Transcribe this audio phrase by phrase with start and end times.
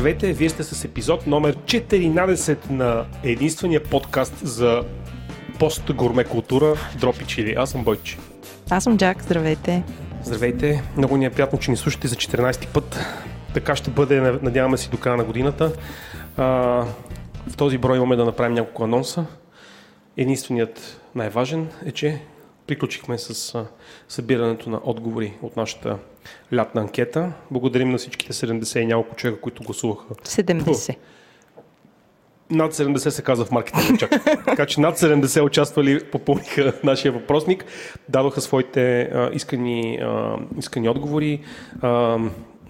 [0.00, 4.84] Здравейте, вие сте с епизод номер 14 на единствения подкаст за
[5.58, 7.54] пост-гурме култура Дропи Чили.
[7.58, 8.18] Аз съм Бойчи.
[8.70, 9.82] Аз съм Джак, здравейте.
[10.24, 13.00] Здравейте, много ни е приятно, че ни слушате за 14 път.
[13.54, 15.72] Така ще бъде, надяваме се, до края на годината.
[16.36, 16.44] А,
[17.48, 19.24] в този брой имаме да направим няколко анонса.
[20.16, 22.20] Единственият най-важен е, че
[22.70, 23.64] приключихме с
[24.08, 25.98] събирането на отговори от нашата
[26.54, 27.32] лятна анкета.
[27.50, 30.14] Благодарим на всичките 70 и няколко човека, които гласуваха.
[30.14, 30.96] 70.
[32.50, 34.10] Над 70 се казва в маркетинг чак.
[34.46, 37.64] така че над 70 участвали, попълниха нашия въпросник,
[38.08, 41.40] дадоха своите а, искани, а, искани отговори.
[41.80, 42.18] А,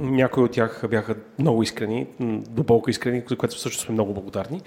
[0.00, 4.60] някои от тях бяха много искрени, дълбоко искрени, за което също сме много благодарни.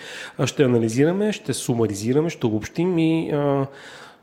[0.46, 3.68] Ще анализираме, ще сумаризираме, ще обобщим и а,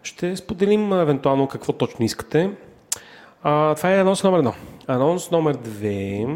[0.02, 2.50] ще споделим евентуално какво точно искате.
[3.42, 4.54] А, това е анонс номер едно.
[4.86, 6.26] Анонс номер две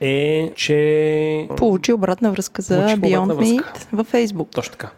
[0.00, 1.48] е, че...
[1.56, 4.54] Получи обратна връзка за Beyond Meat във Facebook.
[4.54, 4.90] Точно така.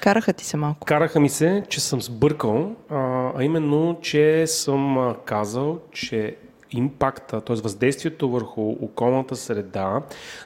[0.00, 0.86] Караха ти се малко.
[0.86, 6.36] Караха ми се, че съм сбъркал, а, а именно, че съм казал, че
[6.70, 7.56] импакта, т.е.
[7.56, 10.02] въздействието върху околната среда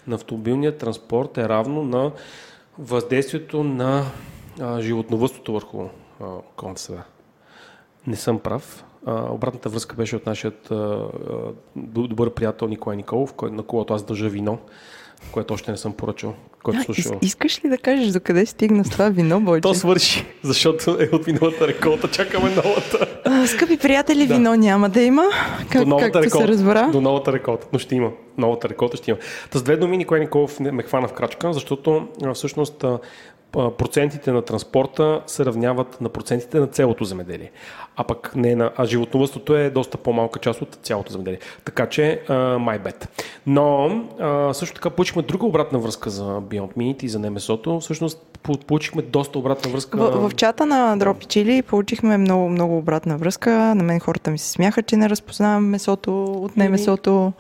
[0.07, 2.11] на автомобилния транспорт е равно на
[2.79, 4.05] въздействието на
[4.61, 5.89] а, животновъдството върху
[6.21, 7.05] околната среда.
[8.07, 8.85] Не съм прав.
[9.07, 10.53] А, обратната връзка беше от нашия
[11.77, 14.59] добър приятел Николай Николов, кой, на когото аз държа вино,
[15.33, 16.35] което още не съм поръчал.
[16.63, 17.19] Който а, слушал.
[17.23, 19.63] искаш ли да кажеш до къде стигна с това вино, Бойче?
[19.63, 22.11] То свърши, защото е от миналата реколта.
[22.11, 23.21] Чакаме новата.
[23.25, 24.35] А, скъпи приятели, да.
[24.35, 25.25] вино няма да има.
[25.71, 26.89] Как, до новата както реколта, се разбра.
[26.89, 28.11] До новата реколта, но ще има.
[28.39, 29.21] Новата реколта ще има.
[29.51, 32.85] Та с две думи Николай Николов ме хвана в крачка, защото всъщност
[33.55, 37.51] процентите на транспорта се равняват на процентите на цялото земеделие.
[37.97, 41.39] А пък не на, а животновъдството е доста по-малка част от цялото земеделие.
[41.65, 43.07] Така че, uh, my bad.
[43.47, 47.81] Но uh, също така получихме друга обратна връзка за Beyond Meat и за немесото.
[47.81, 49.99] Всъщност получихме доста обратна връзка.
[49.99, 53.51] В, в чата на Дропи Чили получихме много, много обратна връзка.
[53.51, 57.33] На мен хората ми се смяха, че не разпознавам месото от немесото.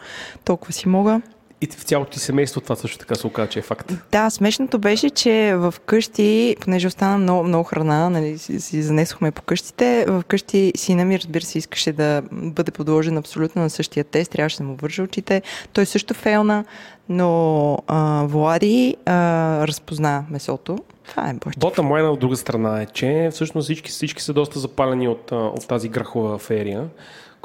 [0.45, 1.21] Толкова си мога.
[1.65, 3.93] И в цялото ти семейство това също така се оказа, че е факт.
[4.13, 9.31] Да, смешното беше, че в къщи, понеже остана много, много храна, нали, си, си занесохме
[9.31, 14.05] по къщите, в къщи сина ми, разбира се, искаше да бъде подложен абсолютно на същия
[14.05, 15.43] тест, трябваше да му вържа очите.
[15.73, 16.65] Той също фейлна,
[17.09, 20.79] но а, Влади а, разпозна месото.
[21.09, 21.61] Това е боща.
[21.61, 25.69] Бота майна от друга страна е, че всъщност всички, всички са доста запалени от, от
[25.69, 26.89] тази грахова аферия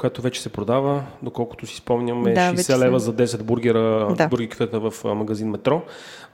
[0.00, 4.28] която вече се продава, доколкото си спомням, е да, 60 лева за 10 бургера, да.
[4.28, 5.82] бургерката в магазин Метро.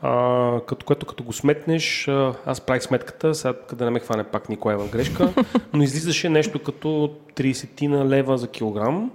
[0.02, 2.08] А, като което като го сметнеш,
[2.46, 5.32] аз правих сметката, сега къде не ме хване пак Николай в грешка,
[5.72, 9.10] но излизаше нещо като 30 на лева за килограм,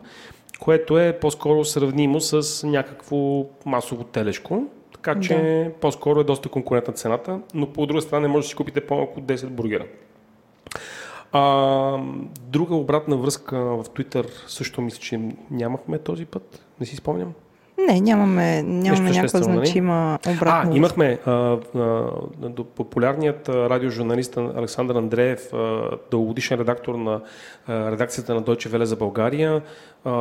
[0.59, 4.63] което е по-скоро сравнимо с някакво масово телешко.
[4.93, 5.79] Така че да.
[5.79, 9.19] по-скоро е доста конкурентна цената, но по друга страна не може да си купите по-малко
[9.19, 9.85] от 10 бургера.
[11.31, 11.97] А,
[12.41, 16.65] друга обратна връзка в Twitter също мисля, че нямахме този път.
[16.79, 17.33] Не си спомням.
[17.87, 19.51] Не, нямаме, нямаме някаква нали?
[19.51, 20.73] значима обратна.
[20.73, 22.07] А, имахме а, а,
[22.75, 25.81] популярният радиожурналист Александър Андреев, а,
[26.11, 27.21] дългогодишен редактор на
[27.67, 29.61] а, редакцията на Deutsche Welle за България.
[30.05, 30.11] А,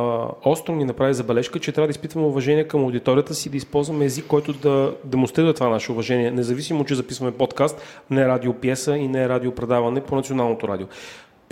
[0.45, 4.25] остро ни направи забележка, че трябва да изпитваме уважение към аудиторията си, да използваме език,
[4.27, 10.01] който да демонстрира това наше уважение, независимо, че записваме подкаст, не радиопиеса и не радиопредаване
[10.01, 10.87] по националното радио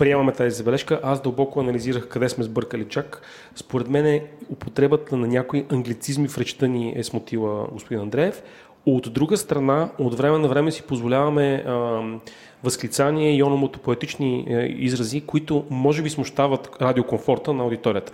[0.00, 1.00] приемаме тази забележка.
[1.02, 3.22] Аз дълбоко анализирах къде сме сбъркали чак.
[3.56, 8.42] Според мен е употребата на някои англицизми в речта ни е смутила господин Андреев.
[8.86, 12.00] От друга страна, от време на време си позволяваме а,
[12.64, 18.12] възклицания и ономото-поетични а, изрази, които може би смущават радиокомфорта на аудиторията.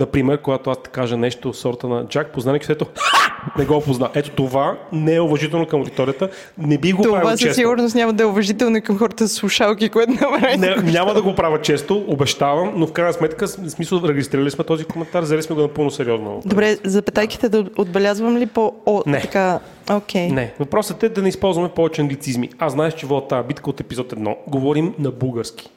[0.00, 2.86] Например, когато аз кажа нещо в сорта на Джак, познани където
[3.58, 4.10] не го позна.
[4.14, 6.28] Ето това не е уважително към аудиторията.
[6.58, 9.88] Не би го това правил със сигурност няма да е уважително към хората с слушалки,
[9.88, 10.56] което направи.
[10.56, 14.64] Не, няма да го правя често, обещавам, но в крайна сметка, в смисъл, регистрирали сме
[14.64, 16.42] този коментар, взели сме го напълно сериозно.
[16.46, 18.72] Добре, запетайките да отбелязвам ли по...
[18.86, 19.20] О, не.
[19.20, 19.60] Така...
[19.86, 20.30] Okay.
[20.32, 20.52] Не.
[20.58, 22.50] Въпросът е да не използваме повече англицизми.
[22.58, 25.70] Аз знаеш, че в тази битка от епизод 1 говорим на български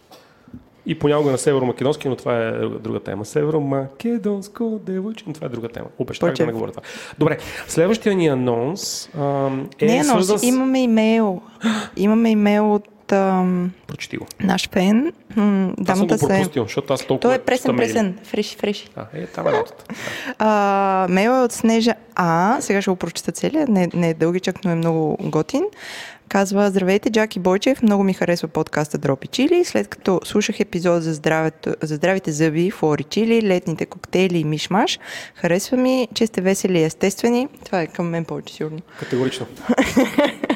[0.88, 3.25] и понякога на северо-македонски, но това е друга тема.
[3.25, 5.86] Северо-македонско девойче, но това е друга тема.
[5.98, 6.84] Обещах да не говоря това.
[7.19, 7.38] Добре,
[7.68, 9.50] следващия ни анонс а,
[9.80, 10.44] е Не, анонс, с...
[10.44, 11.42] имаме имейл.
[11.98, 14.25] имаме имейл от ам, Прочети го.
[14.39, 15.13] наш фен.
[15.36, 16.68] М- аз съм го пропустил, се...
[16.68, 17.30] защото аз толкова...
[17.30, 18.18] Той е пресен, пресен.
[18.24, 18.89] Фреши, фреши.
[18.95, 19.84] А, е, там е работата.
[21.13, 22.62] мейл е от Снежа А.
[22.62, 23.66] Сега ще го прочета целия.
[23.69, 25.63] Не, не е дългичък, но е много готин.
[26.29, 29.65] Казва, здравейте, Джаки Бойчев, много ми харесва подкаста Дропи Чили.
[29.65, 35.00] След като слушах епизод за, здравето, за здравите зъби, флори чили, летните коктейли и мишмаш,
[35.35, 37.47] харесва ми, че сте весели и естествени.
[37.65, 38.79] Това е към мен повече сигурно.
[39.00, 39.45] Категорично.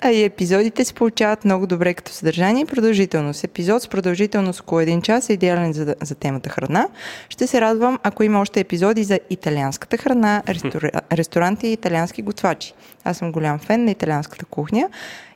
[0.00, 3.44] А и епизодите се получават много добре като съдържание и продължителност.
[3.44, 6.88] Епизод с продължителност около един час е идеален за, за темата храна.
[7.28, 12.74] Ще се радвам, ако има още епизоди за италианската храна, рестора, ресторанти и италиански готвачи.
[13.04, 14.88] Аз съм голям фен на италианската кухня.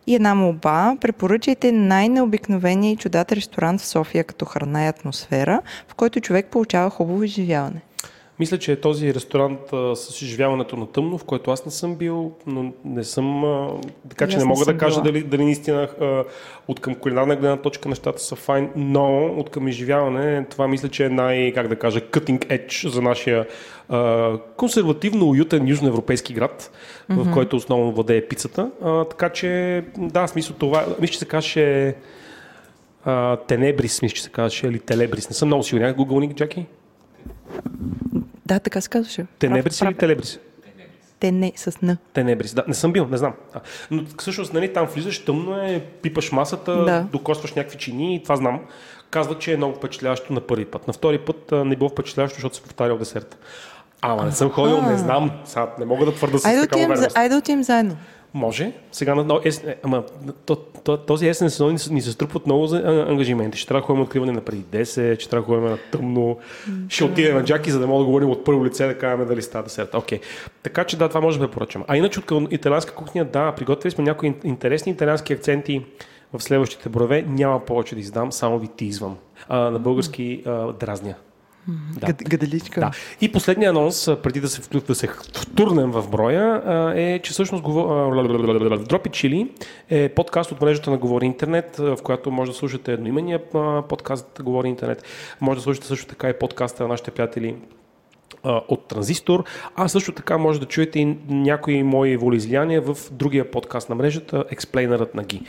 [0.07, 5.95] И една молба, препоръчайте най-необикновения и чудат ресторант в София като храна и атмосфера, в
[5.95, 7.81] който човек получава хубаво изживяване.
[8.41, 11.97] Мисля, че е този ресторант а, с изживяването на тъмно, в който аз не съм
[11.97, 13.45] бил, но не съм.
[13.45, 13.71] А,
[14.09, 16.25] така че не мога да кажа дали, дали наистина а,
[16.69, 21.05] от към кулинарна гледна точка нещата са файн, но от към изживяване това мисля, че
[21.05, 23.47] е най, как да кажа, cutting edge за нашия
[23.89, 26.71] а, консервативно уютен южноевропейски град,
[27.11, 27.23] mm-hmm.
[27.23, 28.71] в който основно владее пицата.
[28.83, 31.95] А, така че, да, смисъл това, мисля, че се каже
[33.49, 35.31] Тенебрис, мисля, че се казваше, или Телебрис.
[35.31, 35.95] Не съм много сигурен.
[35.95, 36.67] Google ник, Джаки?
[38.49, 39.27] Да, така се казваше.
[39.39, 40.39] Тенебрис или Телебрис?
[41.21, 41.97] Те не, с Н.
[42.13, 43.33] Тенебрис, да, не съм бил, не знам.
[43.53, 43.61] Да.
[43.91, 47.07] Но всъщност, нали, там влизаш, тъмно е, пипаш масата, да.
[47.13, 48.61] докосваш някакви чини и това знам.
[49.11, 50.87] Казва, че е много впечатляващо на първи път.
[50.87, 53.37] На втори път а, не било впечатляващо, защото се повтарял десерта.
[54.01, 55.31] Ама не съм ходил, не знам.
[55.45, 57.17] Сега не мога да твърда с айде такава увереност.
[57.17, 57.97] Айде да отидем заедно.
[58.35, 58.73] Може.
[58.93, 60.03] Сега на ес, ама,
[60.47, 63.59] то, то, този есен сезон ни, ни се струпват много за ангажименти.
[63.59, 66.39] Ще трябва да ходим откриване на преди 10, ще трябва да ходим на тъмно,
[66.89, 69.43] ще отидем на джаки, за да мога да говорим от първо лице, да кажем дали
[69.43, 69.95] става десерт.
[69.95, 70.19] Окей.
[70.19, 70.23] Okay.
[70.63, 71.85] Така че да, това може да препоръчам.
[71.89, 75.85] А иначе от италианска кухня, да, приготвили сме някои интересни италиански акценти
[76.33, 77.25] в следващите брове.
[77.29, 79.17] Няма повече да издам, само ви тизвам.
[79.49, 81.15] А, на български а, дразня.
[82.01, 82.13] Да.
[82.13, 82.81] Гаделичка.
[82.81, 82.91] Да.
[83.21, 86.63] И последният анонс, преди да се, да се втурнем в броя,
[86.97, 87.65] е, че всъщност
[88.89, 89.53] Дропи Чили
[89.91, 93.41] е подкаст от мрежата на Говори Интернет, в която може да слушате едноимения
[93.89, 95.05] подкаст Говори Интернет.
[95.41, 97.57] Може да слушате също така и подкаста на нашите приятели
[98.45, 99.45] от Транзистор,
[99.77, 104.45] а също така може да чуете и някои мои волеизлияния в другия подкаст на мрежата,
[104.51, 105.43] Експлейнерът на Ги.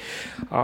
[0.51, 0.63] А,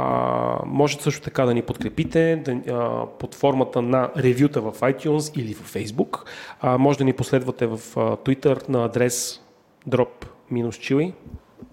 [0.66, 5.54] може също така да ни подкрепите да, а, под формата на ревюта в iTunes или
[5.54, 6.22] в Facebook.
[6.62, 9.42] А, може да ни последвате в а, Twitter на адрес
[9.89, 11.13] drop-chili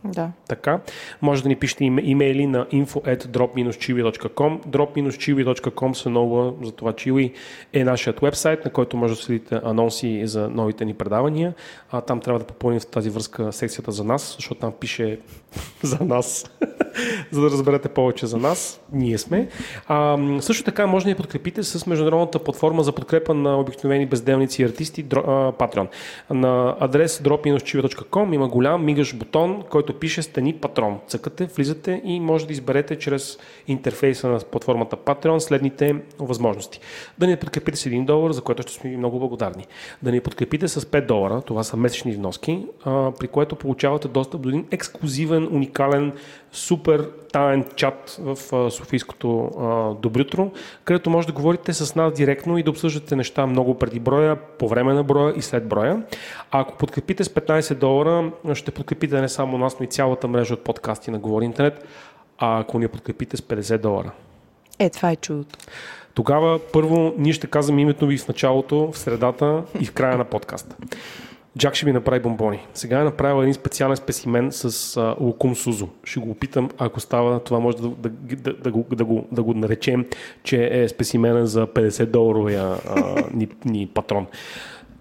[0.05, 0.31] да.
[0.49, 0.81] Така.
[1.23, 4.67] Може да ни пишете имейли на info at drop-chiwi.com.
[4.67, 7.33] drop-chiwi.com се нова за това Chiwi
[7.73, 11.55] е нашият вебсайт, на който може да следите анонси за новите ни предавания.
[11.91, 15.19] А, там трябва да попълним в тази връзка секцията за нас, защото там пише
[15.83, 16.51] за нас,
[17.31, 18.81] за да разберете повече за нас.
[18.93, 19.49] Ние сме.
[19.89, 24.63] А, също така може да ни подкрепите с международната платформа за подкрепа на обикновени безделници
[24.63, 25.87] и артисти Patreon.
[26.31, 30.99] На адрес drop-chiwi.com има голям мигаш бутон, който пише Стани патрон.
[31.07, 33.39] Цъкате, влизате и може да изберете чрез
[33.69, 36.81] интерфейса на платформата Patreon следните възможности.
[37.19, 39.67] Да ни подкрепите с 1 долар, за което ще сме много благодарни.
[40.03, 42.67] Да ни подкрепите с 5 долара, това са месечни вноски,
[43.19, 46.13] при което получавате достъп до един ексклюзивен, уникален,
[46.53, 49.51] супер таен чат в Софийското
[50.03, 50.51] Добрютро,
[50.85, 54.69] където може да говорите с нас директно и да обсъждате неща много преди броя, по
[54.69, 56.03] време на броя и след броя.
[56.51, 60.55] А ако подкрепите с 15 долара, ще подкрепите не само нас, но и цялата мрежа
[60.55, 61.87] от подкасти на Говори Интернет,
[62.39, 64.13] а ако ни подкрепите с 50 долара.
[64.79, 65.59] Е, това е чудото.
[66.15, 70.25] Тогава първо ние ще казваме името ви в началото, в средата и в края на
[70.25, 70.77] подкаста.
[71.59, 72.67] Джак ще ми направи бомбони.
[72.75, 75.89] Сега е направил един специален спесимен с а, лукум сузо.
[76.05, 79.43] Ще го опитам, ако става, това може да, да, да, да, го, да, го, да
[79.43, 80.07] го наречем,
[80.43, 82.77] че е спесимена за 50 доларовия
[83.35, 84.27] ни, ни патрон.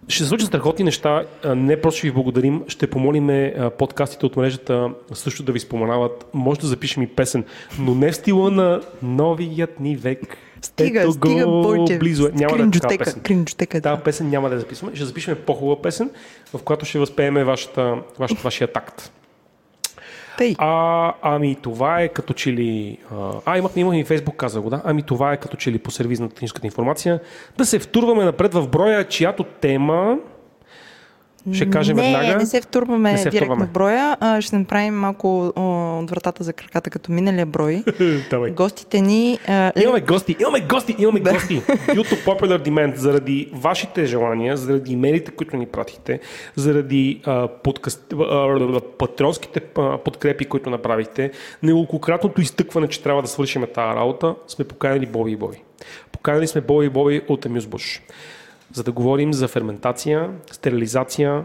[0.07, 1.23] Ще се случат страхотни неща.
[1.55, 2.63] Не просто ще ви благодарим.
[2.67, 6.29] Ще помолим подкастите от мрежата също да ви споменават.
[6.33, 7.43] Може да запишем и песен,
[7.79, 10.37] но не в стила на новият ни век.
[10.61, 11.97] Стига, Ето стига, Бойче.
[11.97, 12.31] Близо е.
[12.33, 13.45] Няма да е песен.
[13.81, 14.95] Тази песен няма да я записваме.
[14.95, 16.09] Ще запишем по-хубава песен,
[16.53, 19.11] в която ще възпееме вашата, вашата, вашия такт.
[20.37, 20.55] Тъй.
[20.57, 22.97] А, ами това е като че ли...
[23.45, 24.81] А, имах, имах и Фейсбук, каза го, да.
[24.85, 27.19] Ами това е като че ли по сервиз на техническата информация.
[27.57, 30.17] Да се втурваме напред в броя, чиято тема
[31.53, 32.37] ще кажем не, веднага.
[32.37, 33.65] Не се втурваме не се директно втурваме.
[33.65, 34.17] в броя.
[34.19, 37.83] А, ще направим малко от вратата за краката като миналия брой.
[38.51, 39.39] Гостите ни...
[39.47, 41.61] А, имаме гости, имаме гости, имаме гости.
[41.67, 46.19] YouTube Popular Demand заради вашите желания, заради имейлите, които ни пратихте,
[46.55, 51.31] заради а, подкаст, а, патронските а, подкрепи, които направихте,
[51.63, 55.63] неколкократното изтъкване, че трябва да свършим тази работа, сме поканили Боби и Боби.
[56.11, 58.01] Поканили сме Боби и Боби от Amuse Bush
[58.73, 61.43] за да говорим за ферментация, стерилизация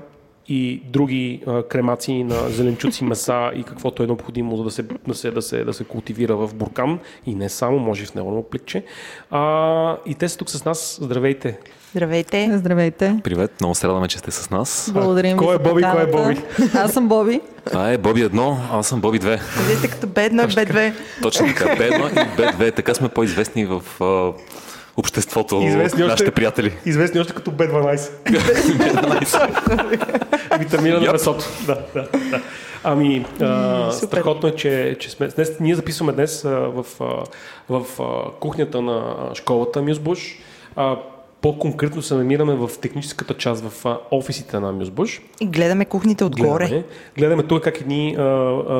[0.49, 5.15] и други а, кремации на зеленчуци, меса и каквото е необходимо за да се, да
[5.15, 8.47] се, да се, да се култивира в буркан и не само, може и в него
[8.51, 8.85] пликче.
[9.31, 10.99] А, и те са тук с нас.
[11.03, 11.59] Здравейте!
[11.91, 12.51] Здравейте!
[12.55, 13.21] Здравейте!
[13.25, 14.91] Привет, много се радваме, че сте с нас.
[14.95, 16.43] Благодарим кой е Боби, кой е Боби?
[16.75, 17.41] Аз съм Боби.
[17.67, 19.41] Това е Боби 1, аз съм Боби 2.
[19.67, 20.93] Вие сте като Бедно и Б2.
[21.23, 22.75] Точно така, Бедно и Б2.
[22.75, 23.83] Така сме по-известни в
[24.97, 26.73] обществото, Известни нашите още, приятели.
[26.87, 28.11] Известни още като Б12.
[30.59, 31.45] Витамина на месото.
[31.67, 32.43] Да, да, да.
[32.85, 35.29] Ами, а, страхотно е, че, че сме.
[35.29, 37.25] Днес, ние записваме днес а, в, а,
[37.69, 40.39] в а, кухнята на школата Мюзбуш.
[40.77, 40.97] А,
[41.41, 45.21] по-конкретно се намираме в техническата част, в а, офисите на Мюзбуш.
[45.41, 46.67] И гледаме кухните отгоре.
[46.67, 46.85] Гледаме,
[47.19, 48.25] гледаме тук как едни а, а,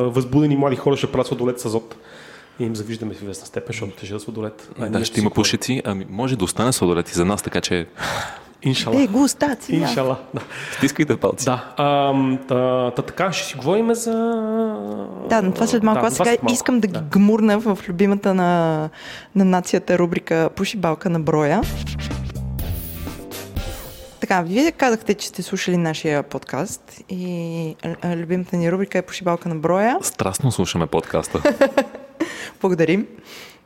[0.09, 1.95] възбудени млади хора ще правят сладолет с азот.
[2.59, 4.69] И им завиждаме в известна степен, защото тежи да сладолет.
[4.79, 5.81] А, да, ще има пушици.
[5.85, 7.87] Ами, може да остане сладолет и за нас, така че...
[8.63, 9.01] Иншала.
[9.01, 9.75] Е, густаци.
[9.75, 10.17] Иншала.
[10.33, 10.41] Да.
[10.77, 11.45] Стискайте палци.
[11.45, 11.73] Да.
[11.77, 12.13] А,
[12.47, 14.11] та, та, така, ще си говорим за...
[15.29, 16.01] Да, но това след малко.
[16.01, 16.53] Да, Аз сега малко.
[16.53, 18.89] искам да ги гмурна в любимата на,
[19.35, 21.61] на нацията рубрика Пушибалка на броя.
[24.19, 27.75] Така, вие казахте, че сте слушали нашия подкаст и
[28.15, 29.97] любимата ни рубрика е Пошибалка на броя.
[30.01, 31.41] Страстно слушаме подкаста.
[32.61, 33.07] Благодарим.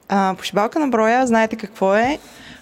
[0.09, 2.19] А, пошибалка на броя, знаете какво е.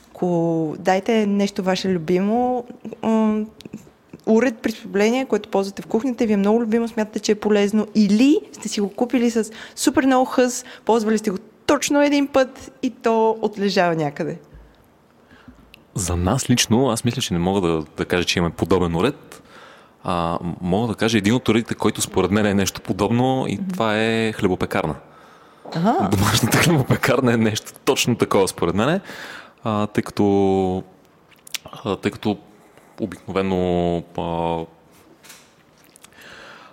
[0.09, 2.65] Ако дайте нещо ваше любимо,
[3.03, 3.45] м-
[4.25, 7.87] уред, приспособление, което ползвате в кухнята и ви е много любимо, смятате, че е полезно,
[7.95, 12.71] или сте си го купили с супер много хъс, ползвали сте го точно един път
[12.83, 14.37] и то отлежава някъде.
[15.95, 19.43] За нас лично, аз мисля, че не мога да, да кажа, че имаме подобен уред.
[20.03, 23.97] А, мога да кажа един от уредите, който според мен е нещо подобно и това
[23.97, 24.95] е хлебопекарна.
[25.75, 26.09] Ага.
[26.11, 29.01] Домашната хлебопекарна е нещо точно такова според мен,
[29.63, 30.83] а, тъй като
[31.85, 32.37] а, тъй като
[33.01, 34.57] обикновено а,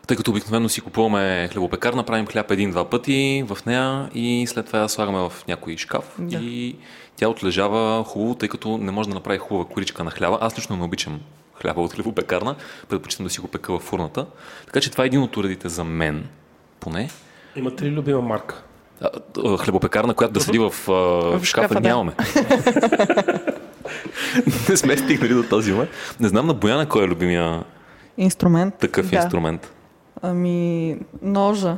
[0.07, 4.79] тъй като обикновено си купуваме хлебопекарна, правим хляб един-два пъти в нея и след това
[4.79, 6.37] я слагаме в някой шкаф Да.
[6.39, 6.77] и
[7.17, 10.39] тя отлежава хубаво, тъй като не може да направи хубава коричка на хляба.
[10.41, 11.21] Аз лично не обичам
[11.63, 12.55] хляба от хлебопекарна,
[12.89, 14.27] предпочитам да си го пека във фурната.
[14.67, 16.29] Така че това е един от уредите за мен,
[16.81, 17.11] поне.
[17.57, 18.63] Имате ли любима марка?
[19.59, 20.93] Хлебопекарна, която да седи в, а,
[21.39, 21.81] в шкафа, да.
[21.81, 22.13] нямаме.
[24.69, 25.91] не сме стигнали до този момент.
[26.21, 27.65] Не знам на Бояна кой е любимия
[28.19, 28.75] Инструмент.
[28.75, 29.17] такъв Да.
[29.17, 29.73] инструмент.
[30.23, 31.77] Ами, ножа.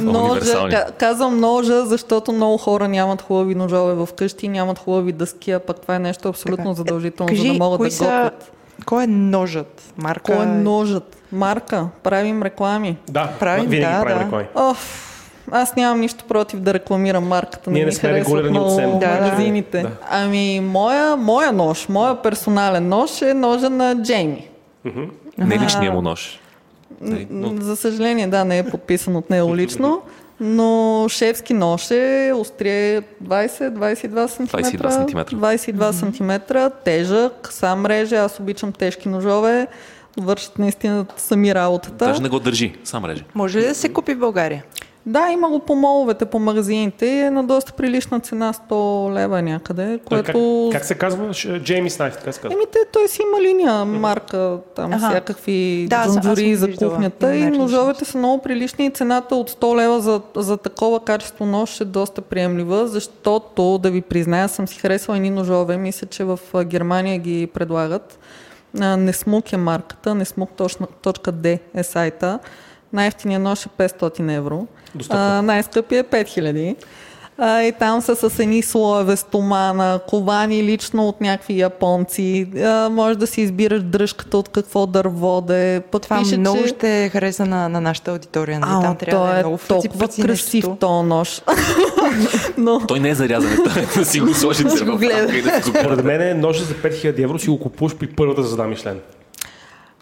[0.00, 5.50] Ножа, ка- казвам ножа, защото много хора нямат хубави ножове в къщи, нямат хубави дъски,
[5.50, 6.74] а пък това е нещо абсолютно Така.
[6.74, 8.52] задължително, Кажи, за да могат кои да са- готвят.
[8.86, 9.82] Кой е ножът?
[9.96, 10.22] Марка?
[10.24, 11.16] Кой е ножът?
[11.32, 11.86] Марка.
[12.02, 12.96] Правим реклами.
[13.08, 14.24] Да, Правим, винаги да, правим да.
[14.24, 14.46] реклами.
[14.54, 15.10] Оф,
[15.50, 17.70] аз нямам нищо против да рекламирам марката.
[17.70, 18.98] Ние Не не ми сме регулирани от СЕМ.
[18.98, 19.82] Да, магазините.
[19.82, 19.90] Да.
[20.10, 24.48] Ами, моя, моя нож, моя персонален нож е ножа на Джейми.
[25.38, 26.40] Не личния му нож.
[27.00, 30.02] Нали, Н- но- За съжаление, да, не е подписан от него лично,
[30.40, 34.42] но шефски нож е острие 20-22 см.
[34.46, 35.36] 22 сантиметра.
[35.36, 36.30] 22 см,
[36.84, 39.66] тежък, сам реже, аз обичам тежки ножове,
[40.16, 42.06] вършат наистина сами работата.
[42.06, 43.24] Даже не го държи, сам реже.
[43.34, 44.64] Може ли да се купи в България?
[45.06, 49.42] Да, има го по моловете, по магазините и е на доста прилична цена, 100 лева
[49.42, 50.68] някъде, Той което...
[50.72, 51.34] Как, как се казва?
[51.34, 52.54] Ш- Джеймис Найф, така се казва.
[52.54, 55.08] Еми, те, той си има линия, марка, там Аха.
[55.08, 60.00] всякакви Да, джунджури за кухнята и ножовете са много прилични и цената от 100 лева
[60.00, 65.16] за, за такова качество нож е доста приемлива, защото, да ви призная, съм си харесала
[65.16, 68.18] едни ножове, мисля, че в Германия ги предлагат.
[68.74, 72.38] Несмук е марката, Несмук.d е сайта.
[72.94, 74.66] Най-ефтиният нож е 500 евро.
[75.10, 76.76] А, най-скъпия е 5000.
[77.38, 82.46] А, и там са с едни слоеве стомана, ковани лично от някакви японци.
[82.64, 85.80] А, може да си избираш дръжката от какво дърво да е.
[85.80, 86.68] Пък Това пише, много че...
[86.68, 88.60] ще хареса на, на нашата аудитория.
[88.60, 88.72] Нали?
[88.74, 91.42] А, Там трябва той да е е много толкова красив то нож.
[92.56, 93.58] Но Той не е зарязан,
[93.96, 95.18] да си го сложите Да си го в гледа.
[95.18, 97.96] рамка и да си го Според мен е ножа за 5000 евро си го купуваш
[97.96, 99.00] при първата звезда Мишлен.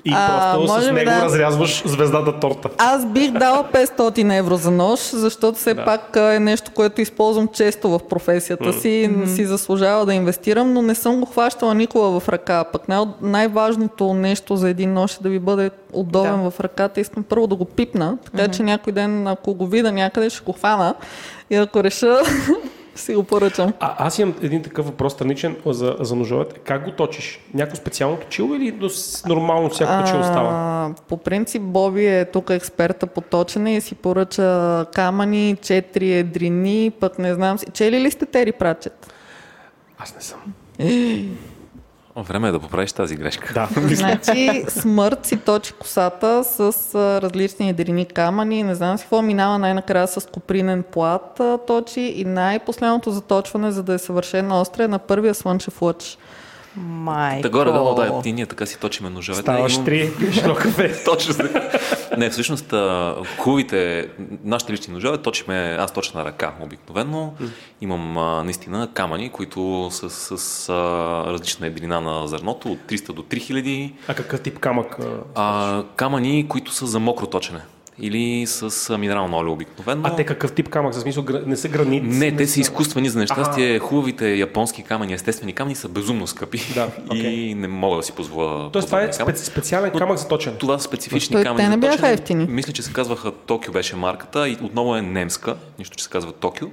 [0.05, 1.23] И А, просто с него да.
[1.23, 2.69] разрязваш звездата торта.
[2.79, 3.99] аз бих дала 500
[4.33, 5.85] евро за нож, защото все Да.
[5.85, 9.11] пак е нещо, което използвам често в професията си.
[9.27, 12.65] Си заслужава да инвестирам, но не съм го хващала никога в ръка.
[12.65, 16.51] Пък най- най-важното нещо за един нож е да ви бъде удобен Да.
[16.51, 17.01] в ръката.
[17.01, 20.53] Искам първо да го пипна, така че някой ден, ако го видя някъде, ще го
[20.53, 20.95] хвана.
[21.51, 22.19] И ако реша,
[22.95, 23.73] си го поръчам.
[23.81, 26.59] А, аз имам един такъв въпрос страничен за, за ножовете.
[26.59, 27.41] Как го точиш?
[27.55, 28.79] Някакво специално точило или
[29.27, 30.95] нормално всяко точило става?
[31.09, 37.19] По принцип Боби е тук експерта по точене и си поръча камъни, четири едрини, пък
[37.19, 37.67] не знам си.
[37.73, 39.13] Чели ли сте Тери Прачет?
[39.99, 40.41] Аз не съм.
[42.17, 43.55] Време е да поправиш тази грешка.
[43.55, 43.69] Да.
[43.95, 46.61] Значи смърт си точи косата с
[46.95, 52.01] а, различни ядрени камъни, не знам си какво, минава най-накрая с копринен плат а, точи
[52.01, 56.19] и най-последното заточване, за да е съвършено остре, е на първия слънчев лъч.
[56.77, 57.43] Майко.
[57.43, 59.43] Та горе-долу, да, и ние така си точиме ножовете.
[59.43, 61.03] Ставаш Имам- три, пиеш едно кафе.
[61.05, 61.35] Точно.
[62.17, 62.75] Не, всъщност
[63.39, 64.09] хубавите,
[64.45, 67.35] нашите лични ножове точиме, аз точно на ръка обикновено.
[67.81, 70.75] Имам а, наистина камъни, които са с а,
[71.27, 73.93] различна едрина на зърното, от 300 до 3000.
[74.09, 74.97] А какъв тип камък?
[75.01, 77.61] а, А, камъни, които са за мокро точене.
[77.99, 80.03] Или с минерално олио обикновено.
[80.05, 80.95] А те какъв тип камък?
[80.95, 82.03] За смисъл не са гранит?
[82.07, 83.71] Не, те са изкуствени за нещастие.
[83.71, 83.79] Аха.
[83.81, 86.61] Хубавите японски камъни, естествени камъни са безумно скъпи.
[86.75, 87.55] Да, И окей.
[87.55, 88.71] не мога да си позволя.
[88.73, 89.35] Тоест това е камък.
[89.35, 90.57] специ- специален Но камък за точен.
[90.57, 91.57] Това са специфични Той- камъни.
[91.59, 92.13] те не за бяха точене.
[92.13, 92.47] ефтини.
[92.47, 96.33] Мисля, че се казваха Токио беше марката и отново е немска, нищо, че се казва
[96.33, 96.69] Токио.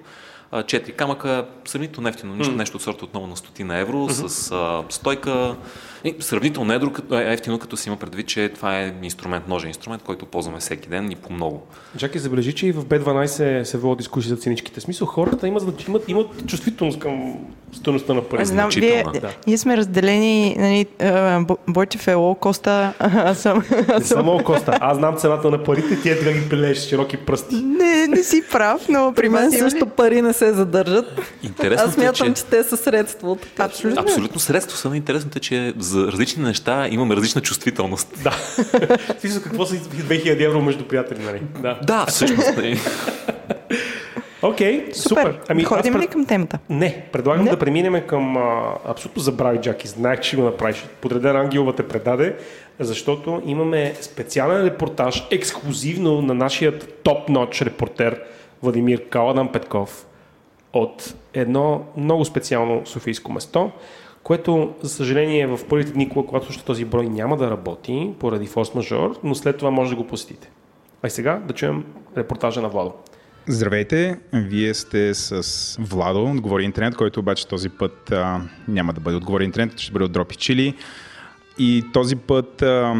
[0.67, 5.55] Четири камъка, сравнително нефтино, нещо, нещо от сорта отново на стотина евро, с а, стойка.
[6.03, 9.67] И сравнително едро, като, е, ефтино, като си има предвид, че това е инструмент, ножен
[9.67, 11.61] инструмент, който ползваме всеки ден и по много.
[11.97, 14.79] Чакай, забележи, че и в B12 се води дискусия за ценичките.
[14.79, 17.35] В смисъл, хората имат, знач- имат, имат чувствителност към
[17.73, 18.45] стоеността на пари.
[18.45, 19.29] Знам, вие, да.
[19.47, 20.85] ние сме разделени, нали,
[21.67, 24.77] Бойчев е лоу коста, аз съм, Не аз съм само Коста.
[24.81, 27.55] Аз знам цената на парите, ти е да ги пилееш с широки пръсти.
[27.55, 31.21] не, не си прав, но При мен също пари не се задържат.
[31.43, 32.45] Интересното Аз смятам, е, че...
[32.45, 33.37] те са средство.
[33.37, 34.01] Че- Абсолютно.
[34.01, 34.91] Абсолютно средство са.
[34.95, 38.23] Интересното е, че за различни неща имаме различна чувствителност.
[38.23, 38.31] Да.
[39.19, 41.41] Смисъл, какво са 2000 евро между приятели, нали?
[41.59, 41.79] Да.
[41.83, 42.57] Да, всъщност.
[42.57, 42.79] нали.
[44.41, 45.21] Окей, Супер.
[45.21, 45.39] супер.
[45.49, 46.59] Ами, Ходим пред- ли към темата?
[46.69, 47.51] Не, предлагам Не.
[47.51, 49.87] да преминем към а, абсолютно забрави, Джаки.
[49.87, 50.85] Знаех, че ще го направиш.
[51.01, 52.35] Подреден Ангелова те предаде,
[52.79, 58.21] защото имаме специален репортаж, ексклюзивно на нашия топ-ноч репортер
[58.63, 60.05] Владимир Каладан Петков
[60.73, 63.71] от едно много специално софийско место,
[64.29, 69.19] което, за съжаление, в първите дни, когато слушате този брой, няма да работи поради форс-мажор,
[69.23, 70.49] но след това може да го посетите.
[71.03, 71.85] А и сега да чуем
[72.17, 72.93] репортажа на Владо.
[73.47, 79.17] Здравейте, вие сте с Владо, отговори интернет, който обаче този път а, няма да бъде
[79.17, 80.73] отговори интернет, ще бъде от Дропи Чили.
[81.59, 82.95] И този път а,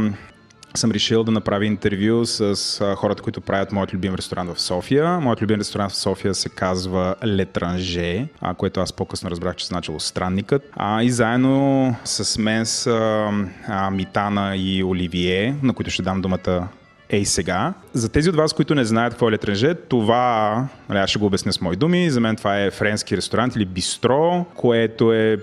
[0.75, 5.19] съм решил да направя интервю с хората, които правят моят любим ресторант в София.
[5.19, 9.69] Моят любим ресторант в София се казва Летранже, а, което аз по-късно разбрах, че се
[9.69, 10.69] значило Странникът.
[10.75, 13.29] А, и заедно с мен са
[13.67, 16.67] а, Митана и Оливие, на които ще дам думата
[17.09, 17.73] Ей сега.
[17.93, 21.25] За тези от вас, които не знаят какво е летранже, това, нали, аз ще го
[21.25, 25.37] обясня с мои думи, за мен това е френски ресторант или бистро, което е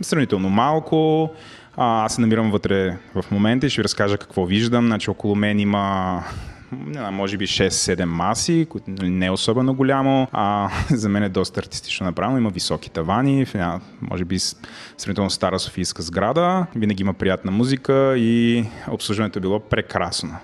[0.00, 1.30] сравнително малко.
[1.82, 4.86] А, аз се намирам вътре в момента и ще ви разкажа какво виждам.
[4.86, 6.24] Значи около мен има
[6.72, 10.28] не може би 6-7 маси, които не е особено голямо.
[10.32, 12.38] А, за мен е доста артистично направено.
[12.38, 13.46] Има високи тавани,
[14.00, 14.38] може би
[14.98, 16.66] сравнително стара софийска сграда.
[16.76, 20.36] Винаги има приятна музика и обслужването е било прекрасно.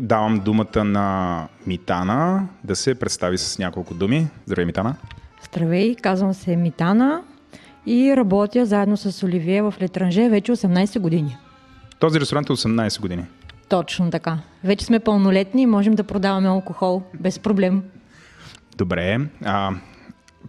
[0.00, 4.26] Давам думата на Митана да се представи с няколко думи.
[4.46, 4.94] Здравей, Митана.
[5.44, 7.22] Здравей, казвам се Митана
[7.86, 11.36] и работя заедно с Оливие в Летранже вече 18 години.
[11.98, 13.24] Този ресторант е 18 години.
[13.68, 14.38] Точно така.
[14.64, 17.82] Вече сме пълнолетни и можем да продаваме алкохол без проблем.
[18.76, 19.20] Добре.
[19.44, 19.70] А,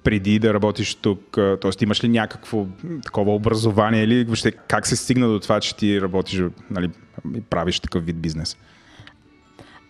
[0.03, 1.83] преди да работиш тук, т.е.
[1.83, 2.65] имаш ли някакво
[3.03, 6.89] такова образование или въобще как се стигна до това, че ти работиш, нали,
[7.35, 8.57] и правиш такъв вид бизнес?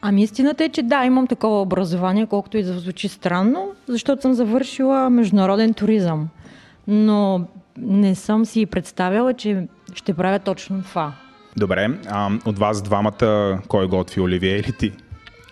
[0.02, 4.34] Ами истината е, че да, имам такова образование, колкото и да звучи странно, защото съм
[4.34, 6.30] завършила международен туризъм.
[6.88, 11.14] Но не съм си представяла, че ще правя точно това.
[11.58, 11.90] Добре.
[12.08, 14.92] А, от вас двамата, кой готви, Оливие или ти?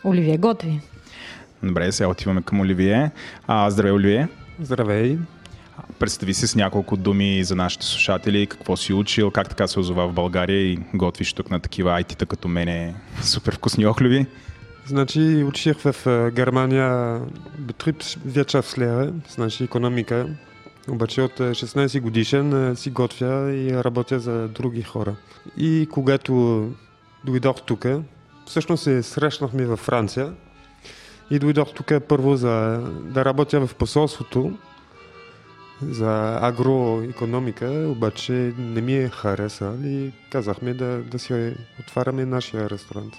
[0.04, 0.80] Оливие готви.
[1.64, 3.12] Добре, сега отиваме към Оливие.
[3.48, 4.28] А, здравей, Оливие.
[4.62, 5.18] Здравей.
[6.00, 10.08] Представи се с няколко думи за нашите слушатели, какво си учил, как така се озова
[10.08, 14.26] в България и готвиш тук на такива айтита като мене супер вкусни охлюви.
[14.86, 15.96] Значи учих в
[16.36, 17.22] Германия
[17.62, 20.28] Betriebswirtschaftslehre, значи економика.
[20.90, 25.16] Обаче от е, 16 годишен е, си готвя и работя за други хора.
[25.58, 26.68] И когато
[27.26, 27.86] дойдох тук,
[28.46, 30.34] всъщност се срещнахме във Франция
[31.32, 34.58] и дойдох тук първо за да работя в посолството
[35.82, 43.14] за агроекономика, обаче не ми е хареса и казахме да, да си отваряме нашия ресторант.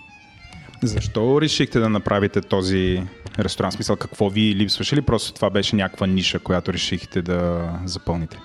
[0.83, 3.03] Защо решихте да направите този
[3.38, 3.74] ресторант?
[3.74, 8.38] Смисъл, какво ви липсваше или просто това беше някаква ниша, която решихте да запълните?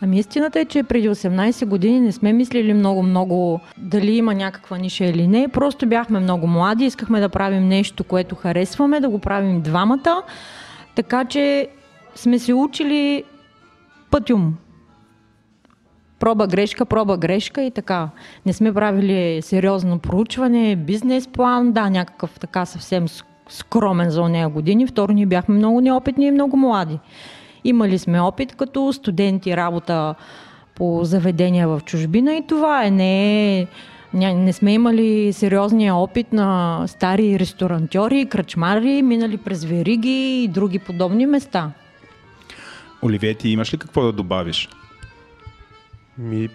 [0.00, 5.04] Ами истината е, че преди 18 години не сме мислили много-много дали има някаква ниша
[5.04, 5.48] или не.
[5.48, 10.22] Просто бяхме много млади, искахме да правим нещо, което харесваме, да го правим двамата.
[10.94, 11.68] Така че
[12.14, 13.24] сме се учили
[14.10, 14.54] пътюм.
[16.18, 18.08] проба грешка, проба грешка и така.
[18.46, 23.08] Не сме правили сериозно проучване, бизнес план, да, някакъв така съвсем
[23.48, 24.86] скромен за нея години.
[24.86, 26.98] Второ, ние бяхме много неопитни и много млади.
[27.64, 30.14] Имали сме опит като студенти, работа
[30.74, 32.90] по заведения в чужбина и това е.
[32.90, 33.66] Не, е,
[34.14, 41.26] не сме имали сериозния опит на стари ресторантьори, кръчмари, минали през вериги и други подобни
[41.26, 41.70] места.
[43.02, 44.68] Оливия, ти имаш ли какво да добавиш?
[46.18, 46.48] Ми,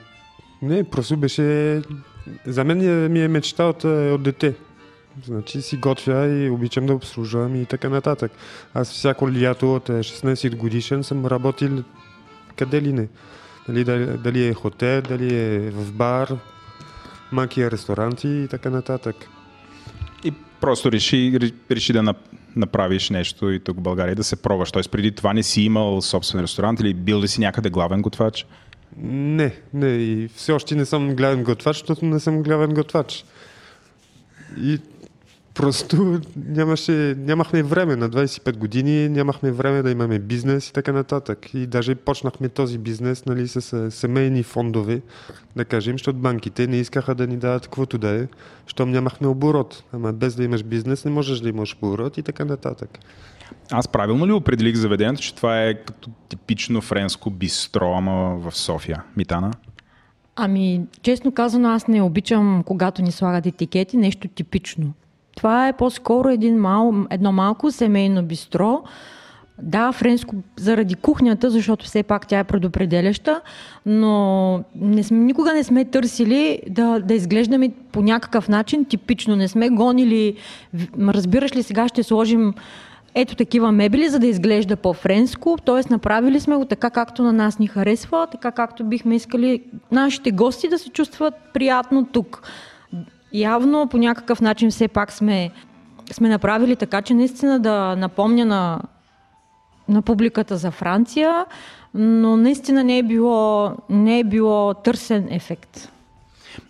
[0.62, 1.82] не, просто беше...
[2.46, 4.54] За мен ми е мечта от, от дете.
[5.26, 8.32] Значи си готвя и обичам да обслужвам и така нататък.
[8.74, 11.84] Аз всяко лято от 16 годишен съм работил
[12.56, 13.08] къде ли не.
[13.68, 16.38] Дали, дали, дали е хотел, дали е в бар,
[17.32, 19.16] маки ресторанти и така нататък.
[20.24, 22.14] И просто реши, реши да
[22.56, 24.72] направиш нещо и тук в България да се пробваш.
[24.72, 28.46] Тоест преди това не си имал собствен ресторант или бил ли си някъде главен готвач?
[28.98, 29.88] Не, не.
[29.88, 33.26] И все още не съм главен готвач, защото не съм главен готвач.
[34.58, 34.80] И
[35.54, 41.54] Просто нямаше, нямахме време на 25 години, нямахме време да имаме бизнес и така нататък.
[41.54, 45.02] И даже почнахме този бизнес нали, с семейни фондове,
[45.56, 48.28] да кажем, защото банките не искаха да ни дадат каквото да е,
[48.68, 49.84] щом нямахме оборот.
[49.94, 53.00] Ама без да имаш бизнес не можеш да имаш оборот и така нататък.
[53.72, 59.04] Аз правилно ли определих заведението, че това е като типично френско бистро, ама в София?
[59.18, 59.52] Митана?
[60.36, 64.94] Ами, честно казано, аз не обичам, когато ни слагат етикети, нещо типично.
[65.40, 68.84] Това е по-скоро един мал, едно малко семейно бистро.
[69.62, 73.42] Да, френско заради кухнята, защото все пак тя е предопределяща,
[73.86, 79.36] но не сме, никога не сме търсили да, да изглеждаме по някакъв начин типично.
[79.36, 80.36] Не сме гонили,
[81.00, 82.54] разбираш ли, сега ще сложим
[83.16, 85.58] ето такива мебели, за да изглежда по-френско.
[85.66, 85.94] Т.е.
[85.94, 90.68] направили сме го така, както на нас ни харесва, така както бихме искали нашите гости
[90.68, 92.42] да се чувстват приятно тук
[93.34, 95.52] явно по някакъв начин все пак сме,
[96.12, 98.82] сме направили така, че наистина да напомня на,
[99.88, 101.46] на публиката за Франция,
[101.94, 105.92] но наистина не е било, не е било търсен ефект.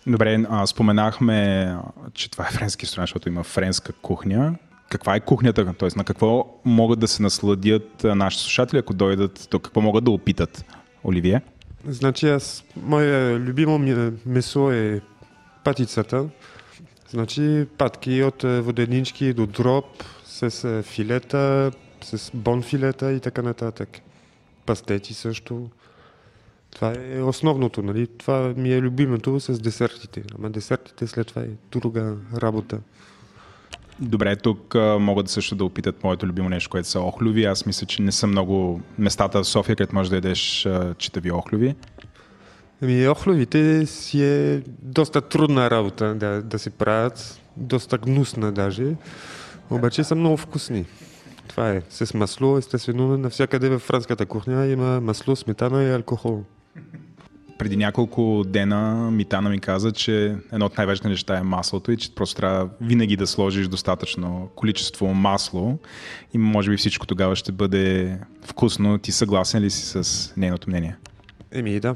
[0.07, 1.71] Добре, а, споменахме,
[2.13, 4.55] че това е френски ресторант, защото има френска кухня.
[4.89, 5.73] Каква е кухнята?
[5.73, 5.89] Т.е.
[5.95, 10.65] на какво могат да се насладят нашите слушатели, ако дойдат, то какво могат да опитат?
[11.03, 11.41] Оливие?
[11.87, 13.79] Значи аз, мое любимо
[14.25, 15.01] месо е
[15.63, 16.25] патицата.
[17.11, 19.85] Значи патки от е, воденички до дроб
[20.25, 24.01] с е, филета, с бонфилета и така нататък.
[24.65, 25.69] Пастети също.
[26.71, 28.07] Това е основното, нали?
[28.07, 30.23] Това ми е любимото с десертите.
[30.37, 32.79] Ама десертите след това е друга работа.
[33.99, 37.45] Добре, тук а, могат също да опитат моето любимо нещо, което са охлюви.
[37.45, 40.67] Аз мисля, че не са много местата в София, където можеш да ядеш
[40.97, 41.75] читави охлюви.
[42.81, 48.95] Ами, охловите си е доста трудна работа да, да се правят, доста гнусна даже,
[49.69, 50.85] обаче са много вкусни.
[51.47, 56.43] Това е с масло, естествено, навсякъде в франската кухня има масло, сметана и алкохол.
[57.57, 62.15] Преди няколко дена Митана ми каза, че едно от най-важните неща е маслото и че
[62.15, 65.77] просто трябва винаги да сложиш достатъчно количество масло
[66.33, 68.97] и може би всичко тогава ще бъде вкусно.
[68.97, 70.95] Ти съгласен ли си с нейното мнение?
[71.51, 71.95] Еми да,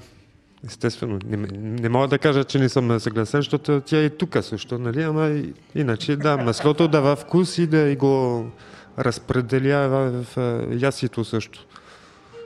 [0.68, 4.80] Естествено, не, не мога да кажа, че не съм съгласен, защото тя е тук също,
[4.80, 5.02] нали?
[5.02, 5.42] Ама
[5.76, 8.46] иначе, да, маслото дава вкус и да го
[9.00, 11.66] разпределя в, в ясито също,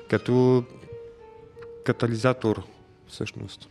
[0.10, 0.64] като
[1.86, 2.64] катализатор
[3.08, 3.70] всъщност.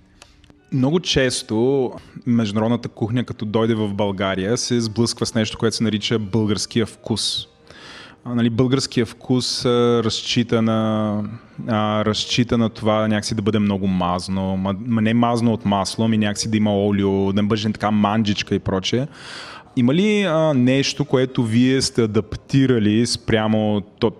[0.73, 1.93] Много често
[2.27, 7.47] международната кухня, като дойде в България, се сблъсква с нещо, което се нарича българския вкус
[8.35, 11.23] нали, българския вкус разчита, на,
[11.69, 16.05] а, разчита на това някакси да бъде много мазно, ма, ма не мазно от масло,
[16.05, 19.07] ами някакси да има олио, да бъде така манджичка и прочее.
[19.77, 24.13] Има ли а, нещо, което вие сте адаптирали спрямо то,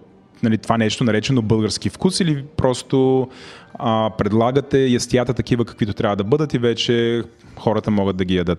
[0.43, 3.29] нали, това нещо наречено български вкус или просто
[3.75, 7.23] а, предлагате ястията такива каквито трябва да бъдат и вече
[7.57, 8.59] хората могат да ги ядат?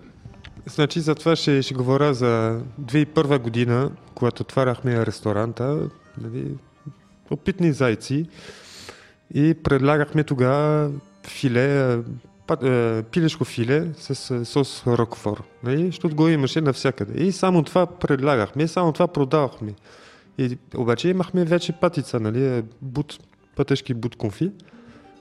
[0.68, 5.88] Значи за това ще, ще говоря за 2001 година, когато отваряхме ресторанта,
[6.20, 6.54] нали,
[7.30, 8.26] опитни зайци
[9.34, 10.90] и предлагахме тогава
[11.26, 11.98] филе,
[13.10, 17.24] пилешко филе с сос Рокфор, нали, защото го имаше навсякъде.
[17.24, 19.74] И само това предлагахме, само това продавахме.
[20.38, 23.18] И, обаче имахме вече патица, нали, бут,
[23.56, 24.50] пътешки бут конфи.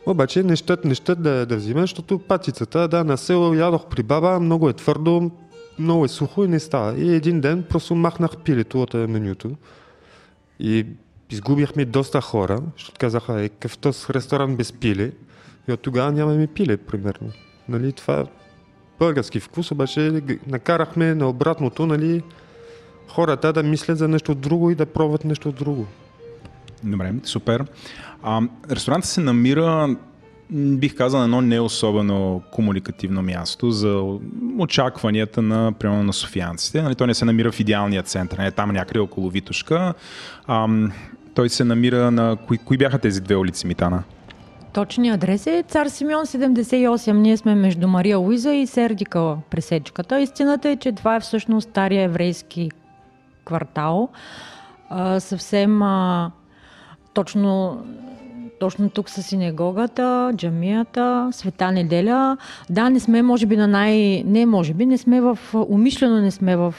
[0.07, 4.03] Обаче не щат, не щат да, да взима, защото патицата, да, на село ядох при
[4.03, 5.31] баба, много е твърдо,
[5.79, 6.97] много е сухо и не става.
[6.97, 9.51] И един ден просто махнах пилето от менюто
[10.59, 10.85] и
[11.29, 15.11] изгубихме доста хора, защото казаха, е, какъв този ресторант без пиле.
[15.67, 17.31] И от тогава нямаме пиле, примерно.
[17.69, 18.25] Нали, това
[18.99, 22.23] български вкус, обаче накарахме на обратното, нали,
[23.07, 25.87] хората да мислят за нещо друго и да пробват нещо друго.
[26.83, 27.65] Добре, супер.
[28.23, 29.95] А, ресторантът се намира
[30.51, 34.03] бих казал, едно не особено комуникативно място за
[34.59, 36.81] очакванията на, примерно, на софианците.
[36.81, 39.93] Нали, той не се намира в идеалния център, не е там някъде около Витушка.
[40.47, 40.67] А,
[41.35, 42.37] той се намира на...
[42.47, 44.03] Кои, кои бяха тези две улици, Митана?
[44.73, 47.11] Точният адрес е Цар Симеон 78.
[47.11, 50.19] Ние сме между Мария Луиза и Сердика пресечката.
[50.19, 52.71] Истината е, че това е всъщност стария еврейски
[53.45, 54.09] квартал.
[54.89, 56.31] А, съвсем а,
[57.17, 57.77] точно
[58.59, 62.37] точно тук са синегогата, джамията, света неделя.
[62.69, 64.23] Да, не сме, може би, на най...
[64.25, 65.39] Не, може би, не сме в...
[65.53, 66.73] Умишлено не сме в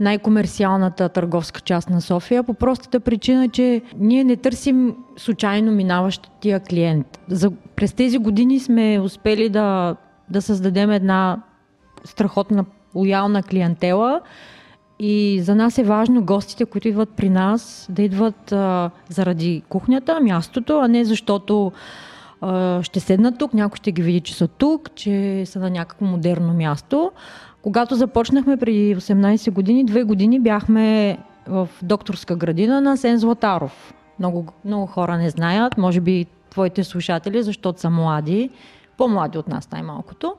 [0.00, 7.20] най-комерциалната търговска част на София, по простата причина, че ние не търсим случайно минаващия клиент.
[7.28, 9.96] За, през тези години сме успели да,
[10.30, 11.42] да създадем една
[12.04, 14.20] страхотна лоялна клиентела,
[14.98, 20.20] и за нас е важно гостите, които идват при нас, да идват а, заради кухнята,
[20.20, 21.72] мястото, а не защото
[22.40, 26.06] а, ще седнат тук, някой ще ги види, че са тук, че са на някакво
[26.06, 27.12] модерно място.
[27.62, 33.94] Когато започнахме преди 18 години, две години бяхме в докторска градина на Сен Златаров.
[34.18, 38.50] Много, много хора не знаят, може би твоите слушатели, защото са млади,
[38.96, 40.34] по-млади от нас най-малкото.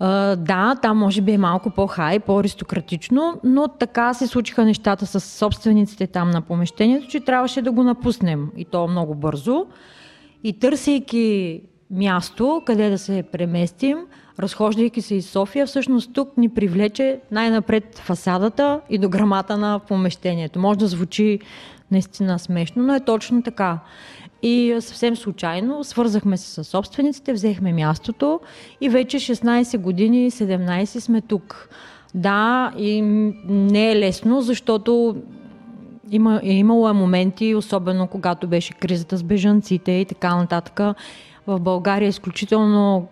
[0.00, 6.06] Да, там може би е малко по-хай, по-аристократично, но така се случиха нещата с собствениците
[6.06, 9.66] там на помещението, че трябваше да го напуснем и то много бързо.
[10.44, 13.98] И търсейки място, къде да се преместим,
[14.38, 20.58] разхождайки се из София, всъщност тук ни привлече най-напред фасадата и до грамата на помещението.
[20.58, 21.40] Може да звучи
[21.90, 23.78] наистина смешно, но е точно така.
[24.42, 28.40] И съвсем случайно свързахме се с собствениците, взехме мястото
[28.80, 31.68] и вече 16 години, 17 сме тук.
[32.14, 33.02] Да, и
[33.48, 35.16] не е лесно, защото
[36.10, 40.80] има, е имало моменти, особено когато беше кризата с бежанците и така нататък.
[41.46, 43.08] В България изключително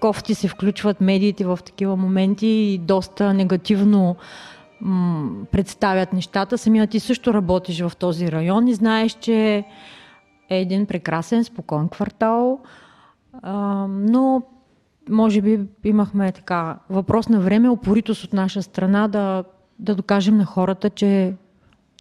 [0.00, 4.16] кофти се включват медиите в такива моменти и доста негативно
[4.80, 6.58] м- представят нещата.
[6.58, 9.64] Самия ти също работиш в този район и знаеш, че
[10.48, 12.60] е един прекрасен, спокоен квартал,
[13.88, 14.42] но
[15.08, 19.44] може би имахме така въпрос на време, опоритост от наша страна да,
[19.78, 21.34] да докажем на хората, че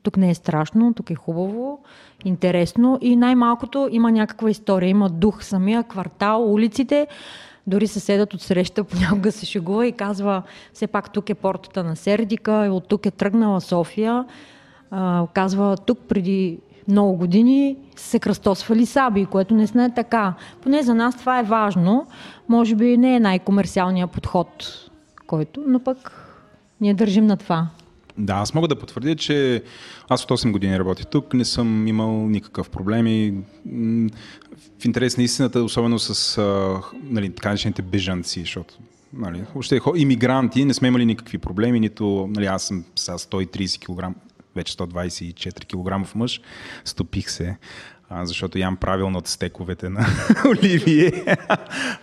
[0.04, 1.80] тук не е страшно, тук е хубаво,
[2.26, 7.08] интересно и най-малкото има някаква история, има дух самия квартал, улиците.
[7.68, 11.96] Дори съседът от среща понякога се шегува и казва, все пак тук е портата на
[11.96, 14.26] Сердика, от тук е тръгнала София.
[14.92, 20.34] А, казва, тук преди много години се кръстосвали саби, което не е така.
[20.62, 22.08] Поне за нас това е важно.
[22.50, 24.74] Може би не е най-комерциалният подход,
[25.28, 26.12] който, но пък
[26.82, 27.68] ние държим на това.
[28.18, 29.64] Да, аз мога да потвърдя, че
[30.10, 33.34] аз от 8 години работя тук, не съм имал никакъв проблем и
[34.80, 36.42] в интерес на истината, особено с
[37.04, 38.74] нали, така начините бежанци, защото
[39.14, 44.18] нали, въобще иммигранти не сме имали никакви проблеми, нито нали, аз съм с 130 кг,
[44.58, 46.42] вече 124 кг мъж,
[46.86, 47.58] стопих се,
[48.24, 50.06] защото ям правилно от стековете на
[50.46, 51.26] Оливие.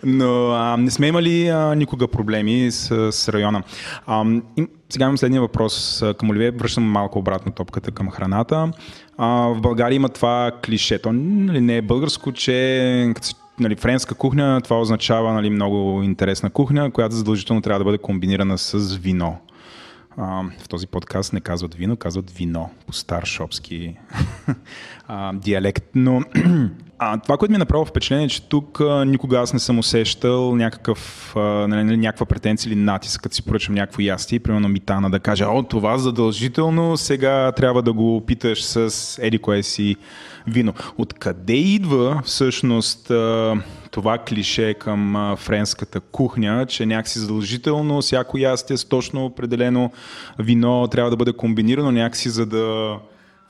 [0.05, 3.62] Но а, не сме имали а, никога проблеми с, с района.
[4.07, 4.25] А,
[4.57, 6.51] и, сега имам следния въпрос към Оливие.
[6.51, 8.71] Връщам малко обратно топката към храната.
[9.19, 10.99] А, в България има това клише.
[10.99, 13.12] То нали, не е българско, че
[13.61, 18.59] нали, френска кухня, това означава нали, много интересна кухня, която задължително трябва да бъде комбинирана
[18.59, 19.38] с вино
[20.16, 23.96] а, в този подкаст не казват вино, казват вино по стар шопски
[25.09, 25.85] а, диалект.
[25.94, 26.22] Но
[26.98, 29.79] а, това, което ми е направило впечатление, е, че тук а, никога аз не съм
[29.79, 34.68] усещал някакъв, а, нали, нали, някаква претенция или натиск, като си поръчам някакво ястие, примерно
[34.68, 39.96] митана, да каже, о, това задължително сега трябва да го опиташ с еди кое си
[40.46, 40.74] вино.
[40.98, 43.57] Откъде идва всъщност а,
[43.95, 49.91] това клише към френската кухня, че някакси задължително всяко ястие с точно определено
[50.39, 52.97] вино трябва да бъде комбинирано някакси за да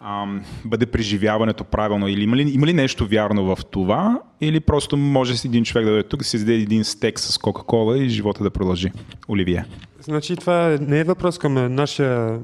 [0.01, 0.27] а,
[0.65, 2.09] бъде преживяването правилно?
[2.09, 4.21] Или има ли, има ли нещо вярно в това?
[4.41, 7.99] Или просто може един човек да дойде тук, да си издаде един стек с Кока-Кола
[7.99, 8.93] и живота да продължи?
[9.29, 9.67] Оливия.
[10.01, 12.41] Значи това не е въпрос към нашия,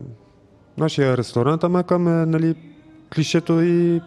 [0.78, 2.54] нашия ресторант, ама към нали,
[3.14, 4.00] клишето и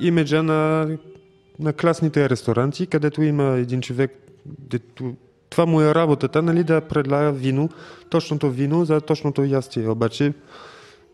[0.00, 0.88] имиджа на,
[1.60, 4.12] на класните ресторанти, където има един човек,
[4.46, 5.14] дето,
[5.50, 7.68] това му е работата, нали, да предлага вино,
[8.10, 9.88] точното вино за точното ястие.
[9.88, 10.32] Обаче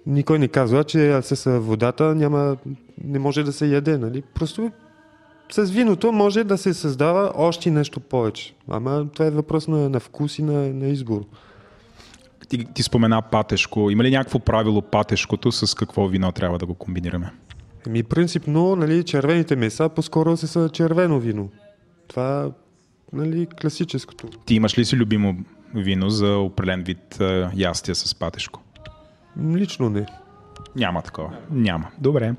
[0.06, 2.56] никой не казва, че с водата няма,
[3.04, 3.98] не може да се яде.
[3.98, 4.22] Нали?
[4.34, 4.70] Просто
[5.52, 8.54] с виното може да се създава още нещо повече.
[8.68, 11.24] Ама това е въпрос на, на вкус и на, на избор.
[12.48, 13.90] Ти, ти спомена патешко.
[13.90, 17.32] Има ли някакво правило патешкото с какво вино трябва да го комбинираме?
[17.86, 21.48] Еми, принципно, нали, червените меса по-скоро се са червено вино.
[22.08, 22.50] Това
[23.12, 24.28] нали, класическото.
[24.46, 25.36] Ти имаш ли си любимо
[25.74, 28.62] вино за определен вид а, ястия с патешко?
[29.54, 30.06] Лично не.
[30.76, 31.30] Няма такова.
[31.50, 31.88] Няма.
[31.98, 32.34] Добре.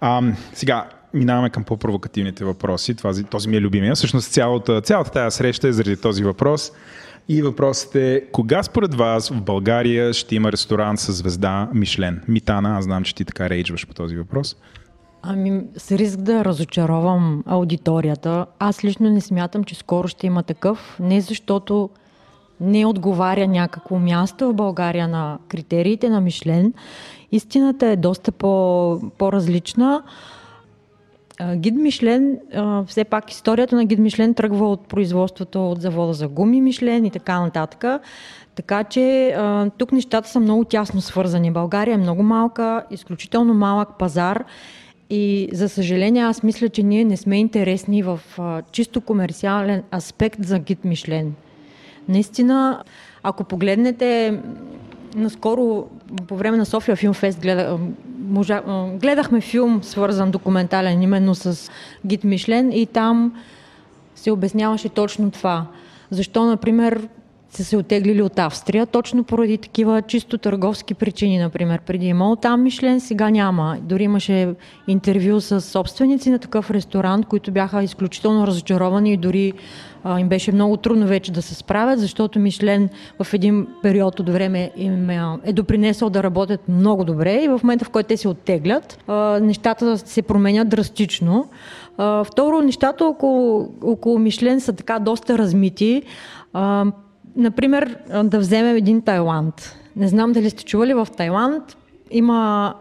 [0.00, 2.94] А, сега, минаваме към по-провокативните въпроси.
[2.94, 3.94] Този, този ми е любимия.
[3.94, 6.72] Всъщност цялата, цялата тази среща е заради този въпрос.
[7.28, 12.22] И въпросът е, кога според вас в България ще има ресторант с звезда Мишлен?
[12.28, 14.56] Митана, аз знам, че ти така рейджваш по този въпрос.
[15.26, 20.96] Ами, с риск да разочаровам аудиторията, аз лично не смятам, че скоро ще има такъв.
[21.00, 21.90] Не защото
[22.60, 26.74] не отговаря някакво място в България на критериите на Мишлен.
[27.32, 30.02] Истината е доста по, по-различна.
[31.54, 32.38] Гид Мишлен,
[32.86, 37.10] все пак историята на Гид Мишлен тръгва от производството от завода за гуми Мишлен и
[37.10, 38.02] така нататък.
[38.54, 39.36] Така че
[39.78, 41.52] тук нещата са много тясно свързани.
[41.52, 44.44] България е много малка, изключително малък пазар
[45.10, 48.20] и за съжаление аз мисля, че ние не сме интересни в
[48.72, 51.34] чисто комерциален аспект за Гид Мишлен.
[52.08, 52.82] Наистина,
[53.22, 54.40] ако погледнете
[55.16, 55.86] наскоро
[56.28, 57.78] по време на София Филмфест гледа,
[58.28, 58.62] можа,
[59.00, 61.70] гледахме филм, свързан документален именно с
[62.06, 63.34] Гид Мишлен и там
[64.14, 65.66] се обясняваше точно това.
[66.10, 67.08] Защо, например,
[67.56, 71.80] са се отеглили от Австрия, точно поради такива чисто търговски причини, например.
[71.80, 73.76] Преди имало там Мишлен, сега няма.
[73.82, 74.54] Дори имаше
[74.88, 79.52] интервю с собственици на такъв ресторант, които бяха изключително разочаровани и дори
[80.04, 82.88] а, им беше много трудно вече да се справят, защото Мишлен
[83.22, 87.60] в един период от време им е, е допринесъл да работят много добре и в
[87.62, 91.48] момента, в който те се оттеглят, а, нещата се променят драстично.
[92.24, 96.02] Второ, нещата около, около Мишлен са така доста размити.
[97.36, 99.76] Например, да вземем един Тайланд.
[99.96, 101.76] Не знам дали сте чували, в Тайланд
[102.10, 102.74] има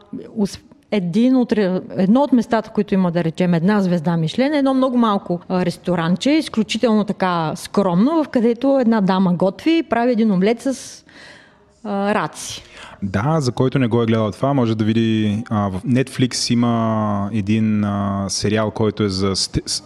[0.91, 1.51] един от,
[1.97, 7.03] едно от местата, които има, да речем, една звезда Мишлен, едно много малко ресторанче, изключително
[7.03, 11.02] така скромно, в където една дама готви и прави един омлет с
[11.85, 12.63] раци.
[13.03, 17.29] Да, за който не го е гледал това, може да види а, в Netflix има
[17.33, 19.33] един а, сериал, който е за,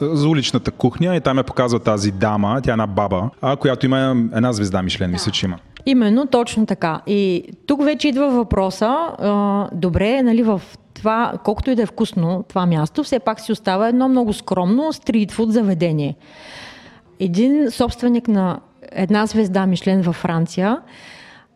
[0.01, 3.85] за уличната кухня и там е показва тази дама, тя е една баба, а, която
[3.85, 5.13] има една звезда Мишлен, да.
[5.13, 5.57] мисля, че има.
[5.85, 7.01] Именно, точно така.
[7.07, 10.61] И тук вече идва въпроса, а, добре, нали, в
[10.93, 14.93] това, колкото и да е вкусно това място, все пак си остава едно много скромно
[14.93, 16.15] стритфуд заведение.
[17.19, 18.59] Един собственик на
[18.91, 20.77] една звезда Мишлен във Франция,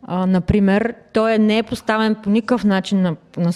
[0.03, 3.51] а, например, той не е поставен по никакъв начин на, на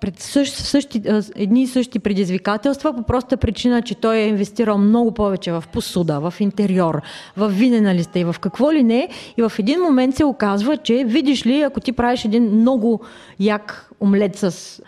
[0.00, 1.02] пред същ, същи,
[1.36, 6.20] едни и същи предизвикателства по проста причина, че той е инвестирал много повече в посуда,
[6.20, 7.02] в интериор,
[7.36, 9.08] в винена листа и в какво ли не.
[9.36, 13.00] И в един момент се оказва, че видиш ли, ако ти правиш един много
[13.40, 14.80] як омлет с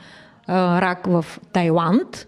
[0.46, 2.26] а, рак в Тайланд,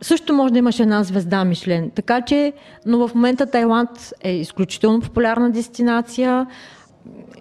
[0.00, 1.90] също може да имаш една звезда Мишлен.
[1.94, 2.52] Така че,
[2.86, 6.46] но в момента Тайланд е изключително популярна дестинация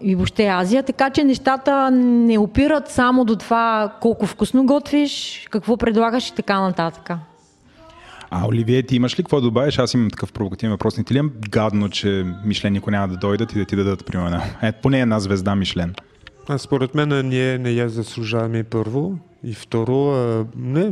[0.01, 5.77] и въобще Азия, така че нещата не опират само до това колко вкусно готвиш, какво
[5.77, 7.09] предлагаш и така нататък.
[8.33, 9.79] А, Оливие, ти имаш ли какво да добавиш?
[9.79, 10.97] Аз имам такъв провокативен въпрос.
[10.97, 14.05] Не ти ли е гадно, че Мишлен никой няма да дойдат и да ти дадат,
[14.05, 15.95] примерно, е, поне една звезда Мишлен?
[16.49, 20.91] А според мен ние не я заслужаваме първо и второ, а, не,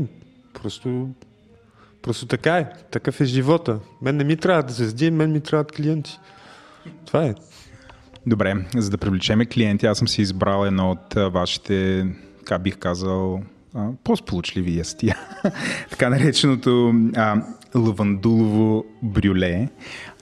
[0.53, 1.09] просто,
[2.01, 2.69] просто така е.
[2.91, 3.79] Такъв е живота.
[4.01, 6.19] Мен не ми трябват звезди, мен ми трябват клиенти.
[7.05, 7.35] Това е.
[8.29, 12.07] Добре, за да привлечеме клиенти, аз съм си избрал едно от вашите,
[12.39, 13.41] така бих казал,
[14.03, 15.17] по-сполучливи ястия.
[15.89, 17.41] така нареченото а,
[17.75, 19.69] лавандулово брюле.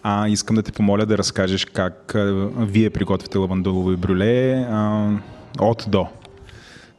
[0.04, 5.12] А, искам да те помоля да разкажеш как а, вие приготвяте лавандулово брюле а,
[5.60, 6.08] от до.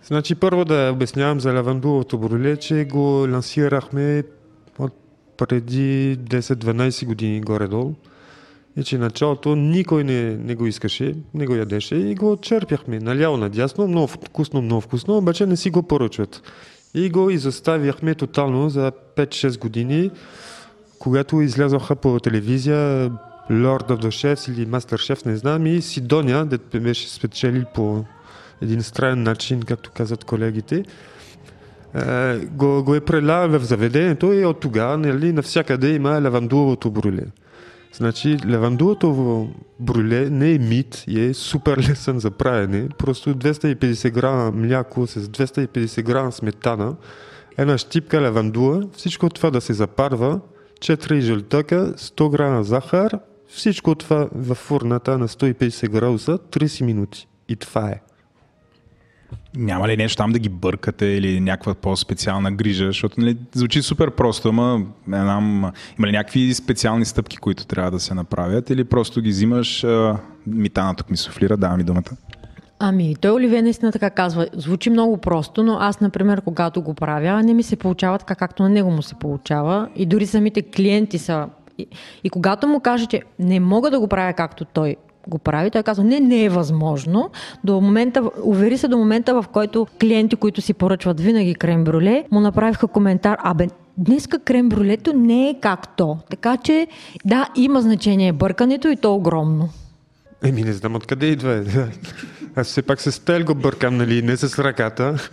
[0.05, 4.23] Значи първо да обяснявам за лавандуловото брюле, че го лансирахме
[4.79, 4.95] от
[5.37, 7.95] преди 10-12 години горе-долу.
[8.79, 13.37] И че началото никой не, не го искаше, не го ядеше и го черпяхме наляво
[13.37, 16.43] надясно, много вкусно, много вкусно, обаче не си го поръчват.
[16.95, 20.11] И го изоставяхме тотално за 5-6 години,
[20.99, 23.11] когато излязоха по телевизия
[23.51, 28.05] Lord of the Chefs или Master Chef, не знам, и Сидония, дето беше спечелил по
[28.63, 30.85] един странен начин, както казват колегите,
[32.51, 37.23] го, го е прелял в заведението и от тогава нали, навсякъде има лавандуловото бруле.
[37.93, 39.49] Значи, левандулото
[39.81, 42.89] бруле не е мит и е супер лесен за правене.
[42.99, 46.97] Просто 250 грама мляко с 250 грама сметана,
[47.59, 50.41] една щипка левандула, всичко това да се запарва
[50.81, 53.19] 4 жълтъка, 100 грама захар,
[53.49, 57.29] всичко това в фурната на 150 градуса 30 минути.
[57.49, 58.01] И това е.
[59.57, 62.87] Няма ли нещо там да ги бъркате или някаква по-специална грижа?
[62.87, 67.91] Защото нали, звучи супер просто, ама не знам, има ли някакви специални стъпки, които трябва
[67.91, 72.11] да се направят или просто ги взимаш, а, Митана тук ми суфлира, дава ми думата.
[72.79, 74.47] Ами, той Оливия наистина така казва.
[74.53, 78.63] Звучи много просто, но аз, например, когато го правя, не ми се получава така, както
[78.63, 79.89] на него му се получава.
[79.97, 81.49] И дори самите клиенти са...
[81.79, 81.87] И,
[82.25, 84.97] и когато му каже, че не мога да го правя както той
[85.27, 87.31] го прави, той казва, не, не е възможно.
[87.65, 92.25] До момента, увери се до момента, в който клиенти, които си поръчват винаги крем брюле,
[92.31, 96.19] му направиха коментар, абе, днеска крем брюлето не е както.
[96.31, 96.87] Така че,
[97.25, 99.69] да, има значение бъркането и то огромно.
[100.45, 101.65] Еми, не знам откъде идва.
[102.57, 105.31] Аз все пак с стел го бъркам, нали, не с ръката.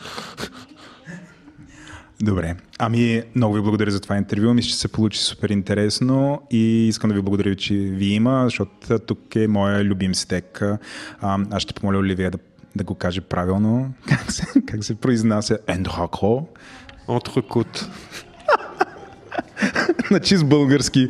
[2.22, 2.56] Добре.
[2.80, 4.54] Ами, много ви благодаря за това интервю.
[4.54, 9.00] Мисля, че се получи супер интересно и искам да ви благодаря, че ви има, защото
[9.00, 10.62] тук е моя любим стек.
[11.22, 12.38] А, аз ще помоля Оливия да,
[12.76, 13.94] да го каже правилно.
[14.10, 15.58] Как се, как се произнася?
[15.68, 16.48] Ендхако.
[17.08, 17.90] Антрекот.
[20.12, 21.10] на чист български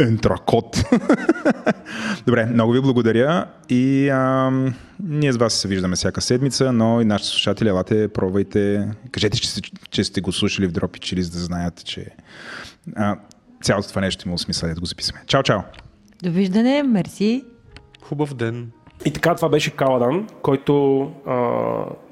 [0.00, 0.76] Ентракот.
[2.26, 4.50] Добре, много ви благодаря и а,
[5.02, 9.48] ние с вас се виждаме всяка седмица, но и нашите слушатели, елате, пробвайте, кажете, че,
[9.48, 12.06] сте- че сте го слушали в Дропи Чили, за да знаете, че
[12.96, 13.16] а,
[13.62, 15.24] цялото това нещо има смисъл да го записваме.
[15.26, 15.60] Чао, чао!
[16.22, 17.44] Довиждане, мерси.
[18.02, 18.70] Хубав ден.
[19.04, 21.36] И така, това беше Каладан, който а,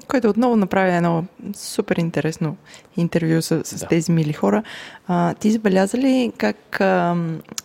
[0.09, 1.23] който отново направи едно
[1.55, 2.57] супер интересно
[2.97, 3.87] интервю с, с Да.
[3.87, 4.63] тези мили хора.
[5.07, 7.15] А, ти забеляза ли как а,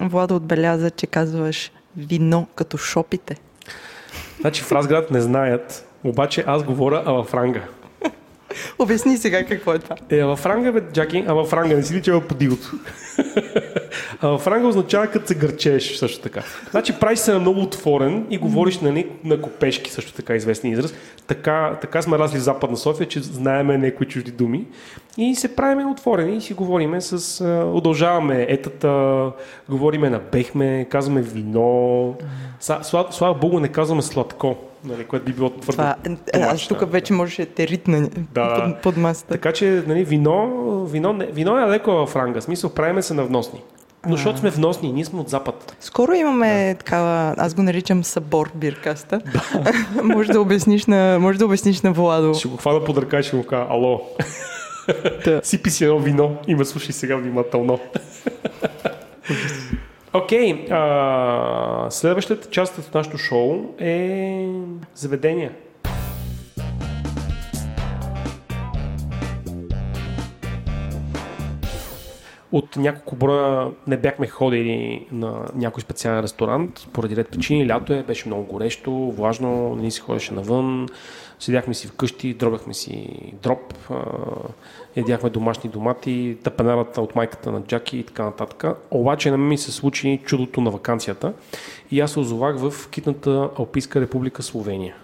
[0.01, 3.37] Влада отбеляза, че казваш вино като шопите?
[4.41, 7.63] Значи в Разград не знаят, обаче аз говоря ала франга.
[8.79, 9.97] Обясни сега какво е това.
[10.11, 12.73] Е, ала франга, бе, Джаки, ала франга, не си ли чела по дигото?
[14.21, 16.43] ала франга означава като се гърчеш също така.
[16.71, 20.73] Значи правиш се на много отворен и говориш на, ни- на копешки, също така известен
[20.73, 20.95] израз.
[21.27, 24.67] Така, така сме разли в Западна София, че знаеме някои чужди думи.
[25.19, 27.41] И се правиме отворени и си говориме с...
[27.41, 29.31] а, Удължаваме етата,
[29.69, 32.17] говориме на бехме, казваме вино.
[32.61, 36.77] Слава, слава Богу, не казваме сладко, нали, което би било твърде това е, аз домашно.
[36.79, 38.65] тук вече можеше да те ритна Да.
[38.65, 39.33] под, под масата.
[39.33, 40.51] Така че нали, вино,
[40.87, 42.41] вино, не- вино е леко в ранга.
[42.41, 43.63] Смисъл, правиме се на вносни.
[44.07, 45.77] Но защото сме вносни, ние сме от запад.
[45.81, 49.21] Скоро имаме такава, аз го наричам събор биркаста.
[50.03, 52.35] може, да обясниш на, може да обясниш на Владо.
[52.35, 54.01] Ще го хвана под ръка и ще му кажа, ало,
[55.25, 55.41] Да.
[55.45, 57.79] сипи си едно вино и ме слушай сега внимателно.
[60.17, 64.47] Окей, а, следващата част от нашото шоу е
[64.95, 65.53] заведения.
[72.53, 77.69] От няколко броя не бяхме ходили на някой специален ресторант, поради ред причини.
[77.69, 80.89] Лято е, беше много горещо, влажно, не ни се ходеше навън.
[81.39, 83.09] Седяхме си вкъщи, дробяхме си
[83.43, 83.95] дроп, а,
[84.97, 88.65] ядяхме домашни домати, тъпенарата от майката на Джаки и така нататък.
[88.91, 91.33] Обаче на ми се случи чудото на вакансията
[91.91, 94.95] и аз се озовах в китната Алпийска република Словения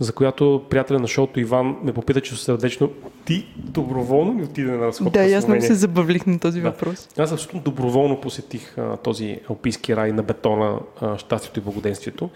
[0.00, 2.90] за която приятеля на шоуто Иван ме попита, че сърдечно
[3.24, 5.66] ти доброволно ли отиде на разходка Да, аз много Словения?
[5.66, 6.70] се забавлих на този Да.
[6.70, 7.08] въпрос.
[7.18, 12.30] Аз абсолютно доброволно посетих а, този алпийски рай на бетона, а, щастието и благоденствието,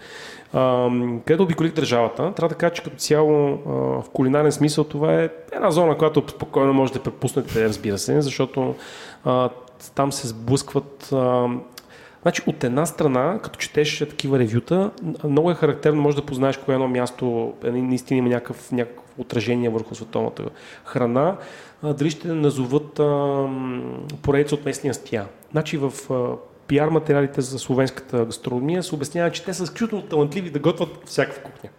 [0.53, 0.89] а,
[1.25, 2.33] където обиколих държавата.
[2.35, 6.23] Трябва да кажа, че като цяло а, в кулинарен смисъл това е една зона, която
[6.29, 8.75] спокойно може да препуснете, разбира се, защото
[9.25, 9.49] а,
[9.95, 11.47] там се сблъскват а,
[12.21, 14.91] Значи, от една страна, като четеш такива ревюта,
[15.23, 19.69] много е характерно, може да познаеш кое едно място е, наистина има някакъв, някакво отражение
[19.69, 20.43] върху световната
[20.85, 21.37] храна.
[21.83, 22.93] Дали ще назоват
[24.21, 25.25] поредица от местния стия.
[25.51, 25.91] Значи в
[26.67, 31.43] пиар материалите за словенската гастрономия се обяснява, че те са изключително талантливи да готвят всякаква
[31.43, 31.69] кухня.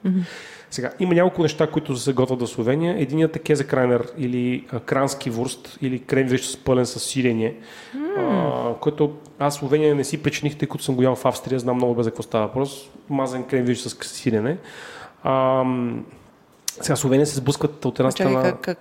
[0.72, 2.94] Сега, има няколко неща, които се готвят в Словения.
[2.98, 7.54] Единият е кеза крайнер или а, крански вурст или крем с пълен с сирене,
[8.18, 11.76] а, който аз Словения не си причиних, тъй като съм го ял в Австрия, знам
[11.76, 12.90] много за какво става въпрос.
[13.10, 14.56] Мазен крем с сирене.
[15.22, 15.64] А,
[16.80, 18.42] сега Словения се сблъскват от една страна...
[18.42, 18.78] как, как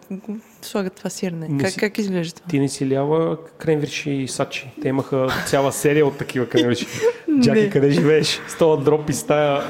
[0.61, 1.47] слагат това сирене?
[1.47, 2.47] Не Как, си- как изглежда това?
[2.47, 4.69] Ти не си ляла кремвирши и сачи.
[4.81, 6.87] Те имаха цяла серия от такива кремвирши.
[7.41, 8.41] Джаки, къде живееш?
[8.47, 9.61] Стола дроп и стая.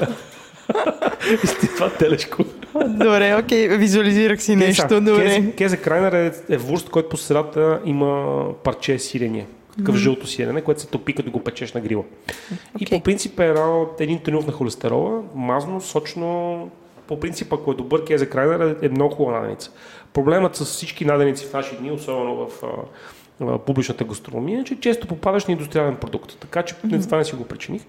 [1.44, 2.44] и с това телешко.
[2.74, 5.52] Добре, окей, визуализирах си нещо, Кеза, добре.
[5.56, 9.46] Кеза, крайнер е, е вурст, който по средата има парче сирене.
[9.78, 12.04] Такъв жълто сирене, което се топи, като го печеш на грила.
[12.80, 12.98] И Окей.
[12.98, 16.70] по принцип е едно, един триумф на холестерола, мазно, сочно.
[17.06, 19.70] По принцип, ако е добър кеза крайнер, е, е много хубава наденица.
[20.12, 22.62] Проблемът с всички наденици в наши дни, особено в,
[23.42, 26.36] а, публичната гастрономия, че често попадаш на индустриален продукт.
[26.40, 27.04] Така че mm-hmm.
[27.04, 27.82] това не си го причиних.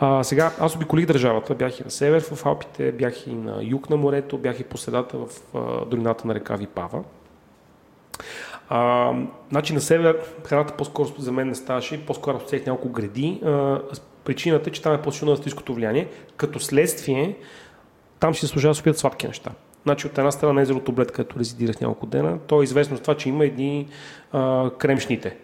[0.00, 3.90] А, сега аз обиколих държавата, бях и на север в Алпите, бях и на юг
[3.90, 7.02] на морето, бях и по средата в а, долината на река Випава.
[8.68, 9.12] А,
[9.50, 13.40] значи на север храната по-скоро за мен не ставаше, по-скоро всех няколко гради.
[13.44, 13.80] А,
[14.24, 16.08] причината е, че там е по-силно австрийското влияние.
[16.36, 17.36] Като следствие,
[18.20, 19.50] там си се служава да се сладки неща.
[19.84, 23.00] Значи от една страна на езерото Блед, където резидирах няколко дена, то е известно с
[23.00, 23.86] това, че има едни
[24.32, 25.36] а, кремшните.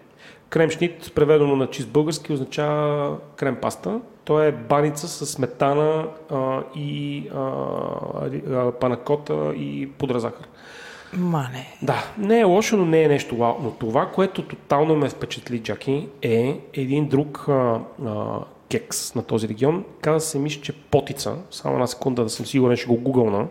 [0.49, 4.01] Кремшнит, преведено на чист български, означава крем паста.
[4.25, 10.47] То е баница с сметана а, и а, панакота и подразахар.
[11.17, 11.67] Мале.
[11.83, 13.55] Да, не е лошо, но не е нещо вау.
[13.63, 18.39] Но това, което тотално ме впечатли, Джаки, е един друг а, а,
[18.71, 19.85] кекс на този регион.
[20.01, 21.37] Каза се мисля, че потица.
[21.51, 23.47] Само една секунда да съм сигурен, ще го гугълна.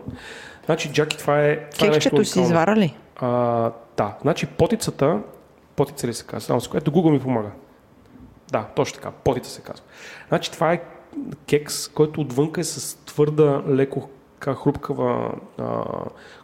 [0.64, 1.68] Значи, Джаки, това е.
[1.68, 2.96] Това е Кекчето е си извара ли?
[3.16, 3.28] А,
[3.96, 5.20] да, значи потицата,
[5.76, 7.50] потица ли се казва, само с което Google ми помага.
[8.50, 9.84] Да, точно така, потица се казва.
[10.28, 10.82] Значи това е
[11.46, 14.08] кекс, който отвънка е с твърда, леко
[14.40, 15.82] хрупкава а,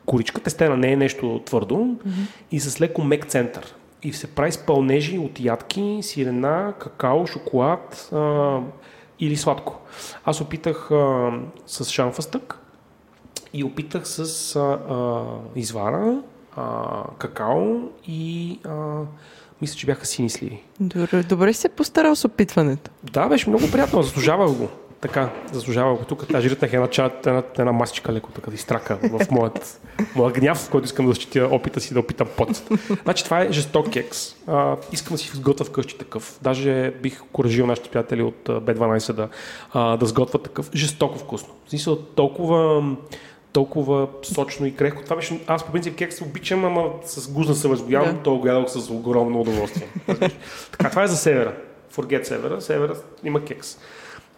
[0.07, 0.41] коричка.
[0.41, 2.27] Тестена не е нещо твърдо mm-hmm.
[2.51, 3.75] и с леко мек център.
[4.03, 8.59] И се прави с пълнежи от ядки, сирена, какао, шоколад а,
[9.21, 9.81] или сладко.
[10.25, 11.31] Аз опитах а,
[11.67, 12.59] с шанфастък
[13.53, 15.25] и опитах с а, а,
[15.57, 16.23] извара,
[16.57, 19.01] а, какао и а,
[19.61, 20.63] мисля, че бяха сини сливи.
[20.81, 22.91] Добре, добре се постарал с опитването.
[23.03, 24.69] Да, беше много приятно, заслужавах го.
[25.01, 26.05] Така, заслужава го.
[26.05, 29.81] Тук тази жиритнах една, чат, една, една масичка леко така да изтрака в моят,
[30.17, 32.79] моят гняв, в който искам да защитя опита си да опитам потицата.
[33.03, 34.37] Значи това е жесток кекс.
[34.47, 36.39] А, искам да си сготвя вкъщи такъв.
[36.43, 39.29] Даже бих коражил нашите приятели от B12 да,
[39.73, 40.71] а, да сготвят такъв.
[40.75, 41.55] Жестоко вкусно.
[41.67, 42.83] В смисъл толкова
[43.53, 45.03] толкова сочно и крехко.
[45.05, 48.23] Това беше, аз по принцип кекс обичам, ама с гузна съвест го ядам, да.
[48.23, 49.89] то го ядох с огромно удоволствие.
[50.73, 51.55] така, това е за севера.
[51.95, 52.61] Forget севера.
[52.61, 52.95] Севера
[53.25, 53.79] има кекс.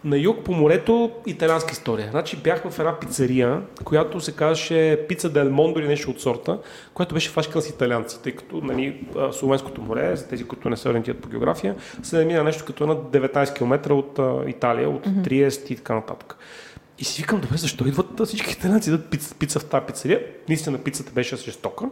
[0.03, 2.07] На юг по морето италианска история.
[2.11, 6.59] Значи бях в една пицария, която се казваше Пица Дел Мондо или нещо от сорта,
[6.93, 10.89] която беше фашкана с италианци, тъй като нали, Словенското море, за тези, които не се
[10.89, 15.23] ориентират по география, се намина нещо като на 19 км от Италия, от mm-hmm.
[15.23, 16.37] Триест и така нататък.
[16.99, 20.21] И си викам, добре, защо идват всички италианци да пица, пица в тази пицария?
[20.49, 21.85] Наистина пицата беше жестока.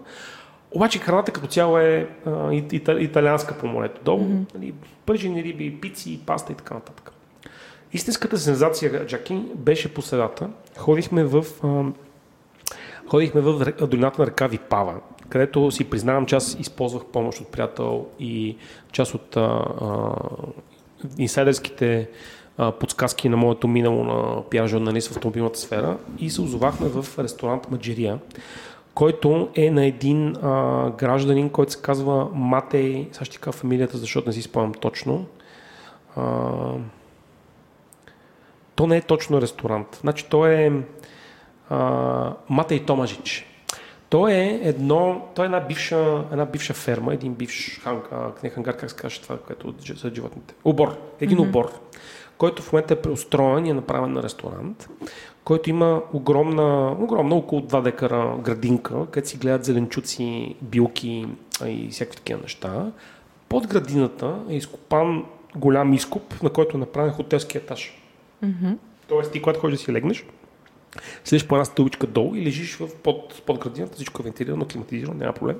[0.72, 2.54] Обаче храната като цяло е а,
[3.00, 4.02] италианска по морето.
[4.04, 4.56] Долу, mm-hmm.
[4.56, 4.74] нали,
[5.06, 7.12] пържени риби, пици, паста и така нататък.
[7.94, 10.50] Истинската сензация, Джаки, беше по средата.
[10.78, 11.84] Ходихме в, а,
[13.08, 14.96] ходихме в долината на река Випава,
[15.30, 18.58] където си признавам, че аз използвах помощ от приятел и
[18.92, 19.42] част от а,
[19.82, 20.16] а,
[21.18, 22.10] инсайдерските
[22.62, 27.20] а, подсказки на моето минало на пиар журналист в автомобилната сфера и се озовахме в
[27.20, 28.20] ресторант Маджерия,
[28.94, 34.30] който е на един а, гражданин, който се казва Матей, сега ще кажа фамилията, защото
[34.30, 35.26] не си спомням точно.
[36.16, 36.44] А,
[38.76, 39.98] то не е точно ресторант.
[40.02, 40.72] Значи то е
[41.70, 43.46] а, Матей Томажич.
[44.10, 48.78] То е едно, то е една бивша, една бивша ферма, един бивш хангар, не хангар,
[48.78, 50.54] как се каже това, което за животните.
[50.64, 50.98] Обор.
[51.22, 51.50] Един mm-hmm.
[51.50, 51.80] обор,
[52.42, 54.90] който в момента е преустроен и е направен на ресторант,
[55.44, 61.28] който има огромна, огромна около 2 декара градинка, където си гледат зеленчуци, билки
[61.66, 62.92] и всякакви такива неща.
[63.50, 65.26] Под градината е изкопан
[65.56, 68.02] голям изкоп, на който е направен хотелски етаж.
[68.46, 68.78] Mm-hmm.
[69.08, 70.26] Тоест, ти когато ходиш да си легнеш,
[71.24, 75.14] седиш по една стълбичка долу и лежиш в под, под градината, всичко е вентилирано, климатизирано,
[75.20, 75.58] няма проблем.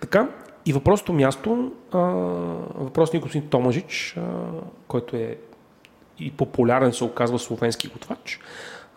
[0.00, 0.28] Така,
[0.66, 1.98] и въпросното място, а,
[2.74, 4.22] въпросният господин Томажич, а,
[4.88, 5.36] който е
[6.18, 8.40] и популярен се оказва словенски готвач,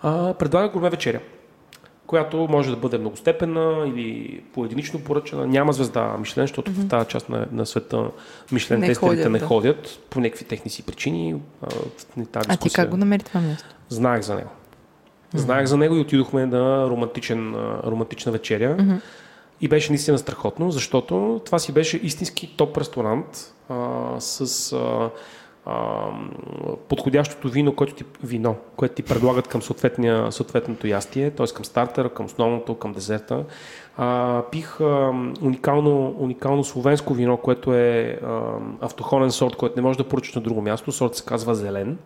[0.02, 1.20] а, предлага гурме вечеря
[2.10, 5.48] която може да бъде многостепенна или поединично поръчана.
[5.48, 6.86] Няма звезда Мишлен, защото mm-hmm.
[6.86, 8.12] в тази част на, на света
[8.52, 9.46] Мишлен тестерите не да.
[9.46, 11.36] ходят по някакви техни си причини.
[11.62, 11.68] А,
[12.32, 13.70] тази а ти как го намери това място?
[13.90, 14.50] Знаех за него.
[14.50, 15.38] Mm-hmm.
[15.38, 17.56] Знаех за него и отидохме на романтичен,
[17.86, 18.78] романтична вечеря.
[18.78, 19.02] Mm-hmm.
[19.62, 25.10] И беше наистина страхотно, защото това си беше истински топ ресторант а, с а,
[26.90, 29.62] подходящото вино, което ти, вино, което ти предлагат към
[30.32, 31.48] съответното ястие, т.е.
[31.48, 33.44] към стартера, към основното, към дезерта.
[33.98, 38.42] А, пих а, уникално, уникално словенско вино, което е а,
[38.82, 40.92] автохонен сорт, който не може да поръчаш на друго място.
[40.92, 41.98] Сорт се казва зелен.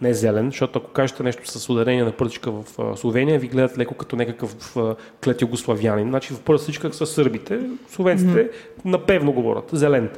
[0.00, 3.94] Не зелен, защото ако кажете нещо с ударение на пръчка в Словения, ви гледат леко
[3.94, 4.76] като някакъв
[5.24, 6.08] клет югославянин.
[6.08, 8.84] Значи в първа всичка са сърбите, словенците mm-hmm.
[8.84, 10.10] напевно говорят зелен.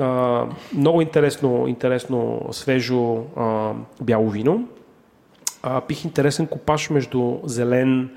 [0.00, 4.68] А, много интересно, интересно свежо а, бяло вино.
[5.62, 8.10] А, пих интересен копаш между зелен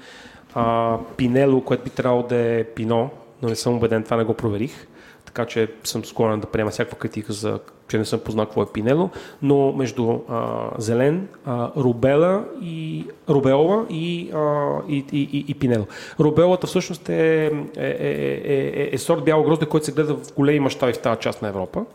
[0.54, 3.10] а, пинело, което би трябвало да е пино,
[3.42, 4.88] но не съм убеден, това не го проверих.
[5.26, 8.72] така че съм склонен да приема всякаква критика за че не съм познал какво е
[8.74, 9.10] пинело,
[9.42, 15.86] но между а, зелен, а, рубела и рубела и, а, и, и, и, и пинело.
[16.20, 20.60] Рубелата всъщност е, е, е, е, е сорт бяло грозде, който се гледа в големи
[20.60, 21.86] мащаби в тази част на Европа,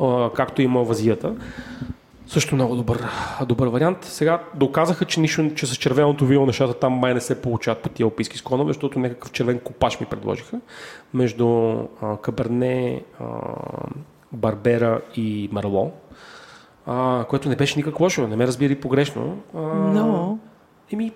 [0.00, 1.34] а, както има в Азията.
[2.26, 3.04] Също много добър,
[3.46, 3.98] добър вариант.
[4.04, 7.88] Сега доказаха, че, нищо, че с червеното вино нещата там май не се получават по
[7.88, 10.60] тия алпийски склонове, защото някакъв червен копаш ми предложиха
[11.14, 13.24] между а, Каберне, а,
[14.32, 15.92] Барбера и Марло,
[16.86, 19.38] а, което не беше никак лошо, не ме разбира и погрешно.
[19.54, 20.38] А, Но...
[20.92, 21.12] Еми,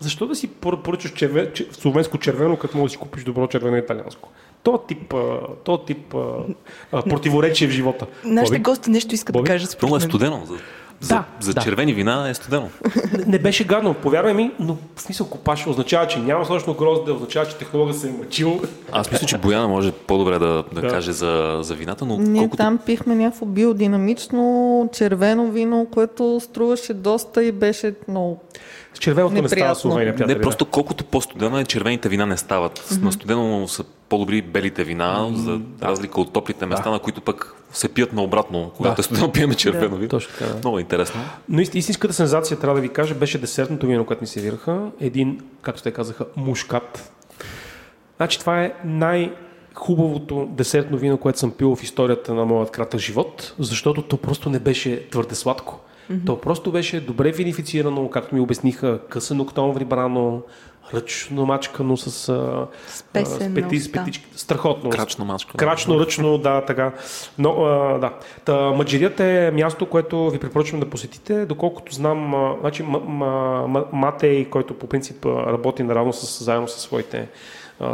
[0.00, 4.28] защо да си поръчаш червен, словенско червено, като можеш да си купиш добро червено италианско?
[4.62, 5.14] То тип,
[5.64, 6.14] то тип
[6.92, 8.06] а, противоречие в живота.
[8.24, 9.46] Нашите гости нещо искат Боби?
[9.46, 9.82] да кажат.
[9.82, 10.42] Много е студено.
[10.46, 10.54] За,
[11.00, 11.60] за, да, за да.
[11.60, 12.68] червени вина е студено.
[13.18, 17.12] Не, не беше гадно, повярвай ми, но в смисъл копаш означава, че няма сложно грозде,
[17.12, 18.60] означава, че технолога се е мъчил.
[18.92, 20.88] Аз мисля, че Бояна може по-добре да, да, да.
[20.88, 22.56] каже за, за вината, но Ние колкото...
[22.56, 28.40] там пихме някакво биодинамично червено вино, което струваше доста и беше много
[28.98, 32.78] червеното не става Словения, Не, просто колкото по-студено е, червените вина не стават.
[32.78, 33.02] Mm-hmm.
[33.02, 35.34] На студено са по-добри белите вина, mm-hmm.
[35.34, 35.86] за да.
[35.86, 36.90] разлика от топлите места, да.
[36.90, 39.00] на които пък се пият наобратно, когато да.
[39.00, 39.96] е студено пиеме червено да.
[39.96, 40.08] вино.
[40.08, 40.52] Точно така.
[40.52, 40.58] Да.
[40.58, 41.20] Много интересно.
[41.48, 44.90] Но истинската сензация, трябва да ви кажа, беше десертното вино, което ми сервираха.
[45.00, 47.12] Един, както те казаха, мушкат.
[48.16, 49.32] Значи това е най-
[49.74, 54.50] хубавото десертно вино, което съм пил в историята на моят кратък живот, защото то просто
[54.50, 55.80] не беше твърде сладко.
[56.10, 56.26] Mm-hmm.
[56.26, 60.42] То просто беше добре винифицирано, както ми обясниха, късен октомври брано,
[60.94, 64.26] ръчно мачкано с, с, песен, с, пети, с петички.
[64.36, 64.90] Страхотно.
[64.90, 65.58] Крачно мачкано.
[65.58, 66.92] Крачно, ръчно, да, така.
[67.38, 68.12] Но, а, да.
[68.44, 71.46] Та, Маджирият е място, което ви препоръчвам да посетите.
[71.46, 72.98] Доколкото знам, а, значи, м-
[73.68, 77.28] м- Матей, който по принцип работи наравно с, заедно със своите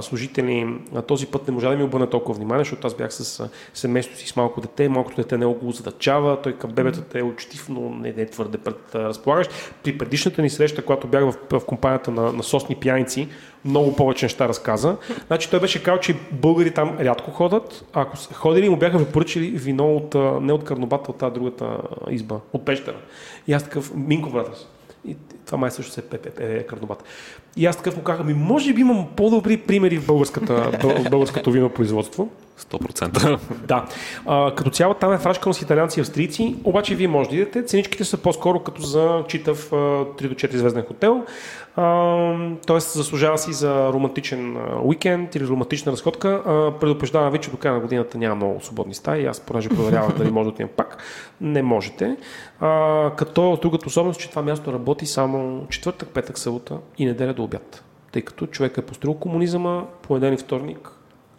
[0.01, 0.75] служители
[1.07, 4.29] този път не можа да ми обърна толкова внимание, защото аз бях с семейството си
[4.29, 4.89] с малко дете.
[4.89, 8.59] Малкото дете не е го задачава, той към бебетата е учтив, но не е твърде
[8.59, 9.51] пред разполагащ.
[9.83, 13.29] При предишната ни среща, когато бях в, в компанията на, на сосни пияници,
[13.65, 14.97] много повече неща разказа.
[15.27, 17.85] Значи той беше казал, че българи там рядко ходят.
[17.93, 21.79] Ако са ходили, му бяха поръчали вино от, не от Карнобата, от тази другата
[22.11, 22.97] изба, от Пещера.
[23.47, 24.67] И аз такъв, Минко Братърс.
[25.09, 25.17] И
[25.47, 27.05] това май също се е, е, е кардобат.
[27.57, 30.79] И аз такъв му казах, ми може би имам по-добри примери в, българската,
[31.11, 32.29] българското винопроизводство.
[32.61, 33.39] 100%.
[33.67, 33.87] Да.
[34.27, 37.65] А, като цяло там е фрашкано с италианци и австрийци, обаче вие може да идете.
[37.65, 41.25] Ценичките са по-скоро като за читав 3 до 4 звезден хотел.
[42.67, 46.43] тоест заслужава си за романтичен уикенд или романтична разходка.
[46.47, 49.27] А, предупреждавам ви, че до края на годината няма много свободни стаи.
[49.27, 50.99] Аз понеже проверявах дали може да отидем пак.
[51.41, 52.17] Не можете.
[52.61, 57.45] А, като другата особеност, че това място работи само четвъртък, петък, събота и неделя до
[57.45, 57.85] обяд.
[58.13, 60.91] Тъй като човек е построил комунизъма, понеделник, вторник,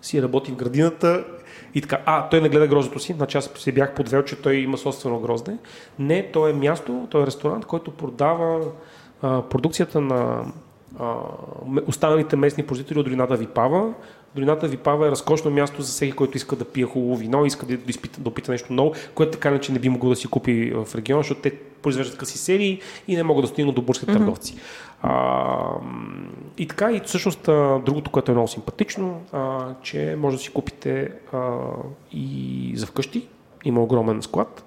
[0.03, 1.23] си работи в градината
[1.75, 1.99] и така.
[2.05, 5.19] А, той не гледа гроздето си, значи аз се бях подвел, че той има собствено
[5.19, 5.57] грозде.
[5.99, 8.65] Не, то е място, то е ресторант, който продава
[9.21, 10.45] а, продукцията на
[10.99, 11.15] а,
[11.87, 13.93] останалите местни производители от долината Випава.
[14.35, 17.77] Долината Випава е разкошно място за всеки, който иска да пие хубаво вино, иска да,
[17.87, 20.73] изпита, да опита нещо ново, което така не, че не би могло да си купи
[20.75, 21.51] в региона, защото те
[21.81, 24.17] произвеждат къси серии и не могат да стигнат до бурските mm-hmm.
[24.17, 24.55] търговци.
[25.03, 25.79] А,
[26.57, 27.43] и така, и всъщност
[27.85, 31.57] другото, което е много симпатично, а, че може да си купите а,
[32.11, 33.27] и за вкъщи,
[33.65, 34.65] има огромен склад,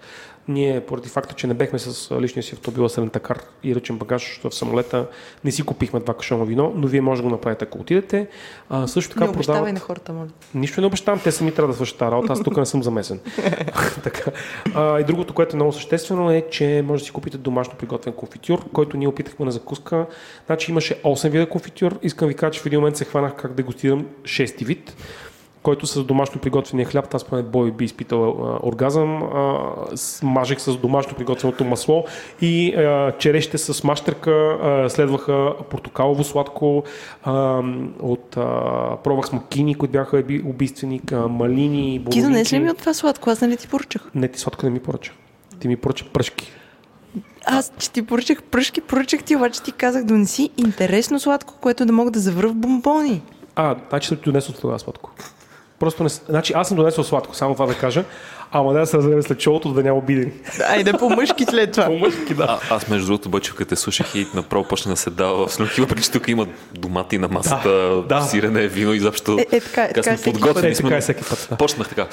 [0.49, 4.40] ние, поради факта, че не бехме с личния си автомобил с рентакар и ръчен багаж
[4.44, 5.07] в самолета,
[5.44, 8.28] не си купихме два кашона вино, но вие може да го направите, ако отидете.
[8.68, 9.72] А, също така не продават...
[9.72, 10.28] на хората, моля.
[10.55, 13.20] Нищо не обещавам, те сами трябва да свършат тази работа, аз тук не съм замесен.
[14.03, 14.30] така.
[14.74, 18.14] А, и другото, което е много съществено е, че може да си купите домашно приготвен
[18.14, 20.07] конфитюр, който ние опитахме на закуска.
[20.47, 21.99] Значи имаше 8 вида конфитюр.
[22.03, 24.97] Искам ви кажа, че в един момент се хванах как дегустирам 6 вид
[25.66, 29.58] който с домашно приготвения хляб, аз поне бой би изпитал а, оргазъм, а,
[30.22, 32.04] мажех с домашно приготвеното масло
[32.40, 36.82] и а, черешите с мащерка, а, следваха портокалово сладко,
[37.22, 37.62] а,
[38.00, 42.10] от, а, пробвах смокини, които бяха убийствени, а, малини, боровинки.
[42.10, 43.30] Ти донесли ли ми от това сладко?
[43.30, 44.10] Аз нали ти поръчах?
[44.14, 45.12] Не, ти сладко не ми поръча.
[45.60, 46.52] Ти ми поръча пръшки.
[47.46, 51.92] Аз че ти поръчах пръшки, поръчах ти, обаче ти казах донеси интересно сладко, което да
[51.92, 53.22] мога да завърв бомбони.
[53.56, 55.10] А, значи ти донесъл това сладко.
[55.79, 56.09] Просто не...
[56.09, 58.05] Значи аз съм донесъл сладко, само това да кажа.
[58.53, 60.32] Ама да се разреме след шоуто, да няма обидени.
[60.68, 61.84] Айде по мъжки след това.
[61.86, 62.44] По мъжки, да.
[62.70, 65.53] А, аз между другото, Бъчев, като те слушах и направо почна да се дава в
[65.53, 68.20] слюнки, въпреки че тук има домати на масата, Да, да.
[68.22, 69.38] сирене, вино и защо.
[69.38, 70.68] Е, е, така е, така сме е всеки подготвени.
[70.68, 70.80] път.
[70.80, 71.57] Е, така е всеки път, да.
[71.57, 72.07] Почнах така.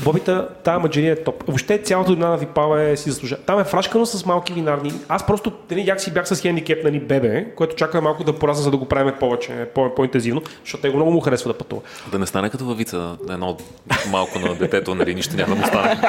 [0.00, 1.44] Бобита, тая маджерия е топ.
[1.46, 3.42] Въобще цялата долина на Випава е си заслужава.
[3.42, 4.92] Там е фрашкано с малки винарни.
[5.08, 8.62] Аз просто нали, як си бях с хендикеп, нали, бебе, което чака малко да порасна,
[8.62, 11.82] за да го правим повече, по- по-интензивно, защото те го много му харесва да пътува.
[12.12, 13.56] Да не стане като във вица, едно
[14.10, 16.00] малко на детето, нали, нищо няма да му стане.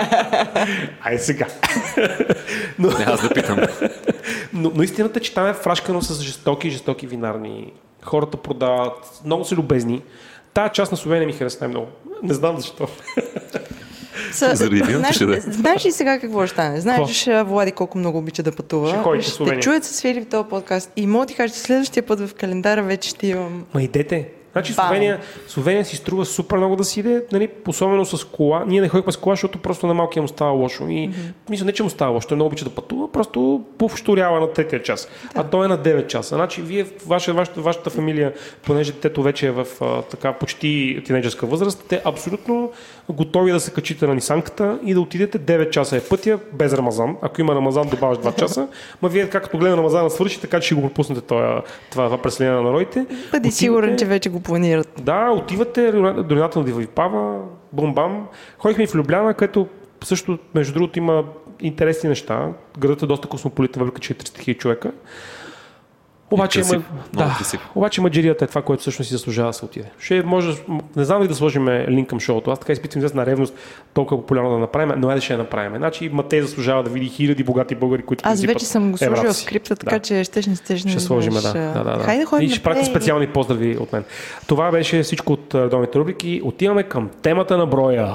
[1.02, 1.46] Ай сега.
[2.80, 3.60] но, Не, аз да питам.
[4.54, 7.74] но, но истината е, че там е фрашкано с жестоки, жестоки винарни.
[8.04, 10.02] Хората продават, много са любезни.
[10.54, 11.88] Тая част на Словения ми хареса най-много.
[12.24, 12.88] Не знам защо.
[14.32, 15.40] Са, Заради виното знаеш, ще да е.
[15.40, 16.82] знаеш ли сега какво ще стане?
[16.82, 19.22] Знаеш, а, Влади колко много обича да пътува.
[19.22, 20.92] Ще ще чуят с Филип в този подкаст.
[20.96, 23.66] И мога ти кажа, че следващия път в календара вече ще имам...
[23.74, 24.30] Ма идете.
[24.58, 24.74] Значи.
[24.74, 28.64] Словения, Словения си струва супер много да си иде, нали, особено с кола.
[28.68, 30.84] Ние не ходихме с кола, защото просто на малкия му става лошо.
[30.84, 31.50] И mm-hmm.
[31.50, 34.84] мисля, не че му става лошо, той много обича да пътува, просто повторява на третия
[34.84, 35.08] час.
[35.34, 35.42] Да.
[35.42, 36.36] А той е на 9 часа.
[36.36, 38.34] Значи вие, ваша, вашата, вашата фамилия,
[38.66, 42.72] понеже детето вече е в а, така почти тинейджерска възраст, те абсолютно
[43.10, 47.16] готови да се качите на нисанката и да отидете 9 часа е пътя без Рамазан.
[47.22, 48.68] Ако има Рамазан, добавяш 2 часа.
[49.02, 52.56] Ма вие, както гледа Рамазана свърши, така че ще го пропуснете това, това, това преследение
[52.56, 53.00] на народите.
[53.00, 54.90] Бъди Отивате- сигурен, че вече го планират.
[55.02, 57.40] да, отивате до долината на Дивипава,
[57.76, 58.24] бум-бам.
[58.58, 59.68] Ходихме в Любляна, където
[60.04, 61.24] също, между другото, има
[61.60, 62.48] интересни неща.
[62.80, 64.92] Градът е доста космополитен, въпреки че е 300 000 човека.
[66.32, 67.38] Обаче, има, да,
[67.76, 69.86] обаче маджерията е това, което всъщност си заслужава да се отиде.
[70.00, 70.58] Ще може,
[70.96, 72.52] не знам ли да сложим линк към шоуто.
[72.52, 73.54] Аз така изпитвам известна ревност
[73.94, 75.76] толкова популярно да направим, но айде ще я направим.
[75.78, 79.38] Значи Матей заслужава да види хиляди богати българи, които Аз вече съм го еврата в
[79.38, 80.00] скрипта, така Да.
[80.00, 81.54] че щеш не стеш не Ще сложим, да.
[81.54, 82.04] да, да, да.
[82.04, 84.04] Хайде да ходим И ще пратя специални поздрави от мен.
[84.48, 86.42] Това беше всичко от редовните рубрики.
[86.44, 88.14] Отиваме към темата на броя.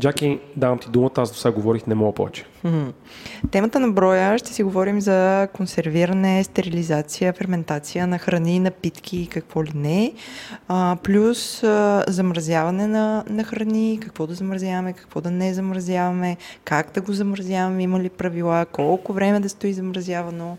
[0.00, 2.44] Джаки, давам ти думата, аз до сега говорих, не мога повече.
[3.50, 9.64] Темата на броя ще си говорим за консервиране, стерилизация, ферментация на храни, напитки и какво
[9.64, 10.12] ли не.
[10.68, 16.92] А, плюс а, замразяване на, на храни, какво да замразяваме, какво да не замразяваме, как
[16.94, 20.56] да го замразяваме, има ли правила, колко време да стои замразявано.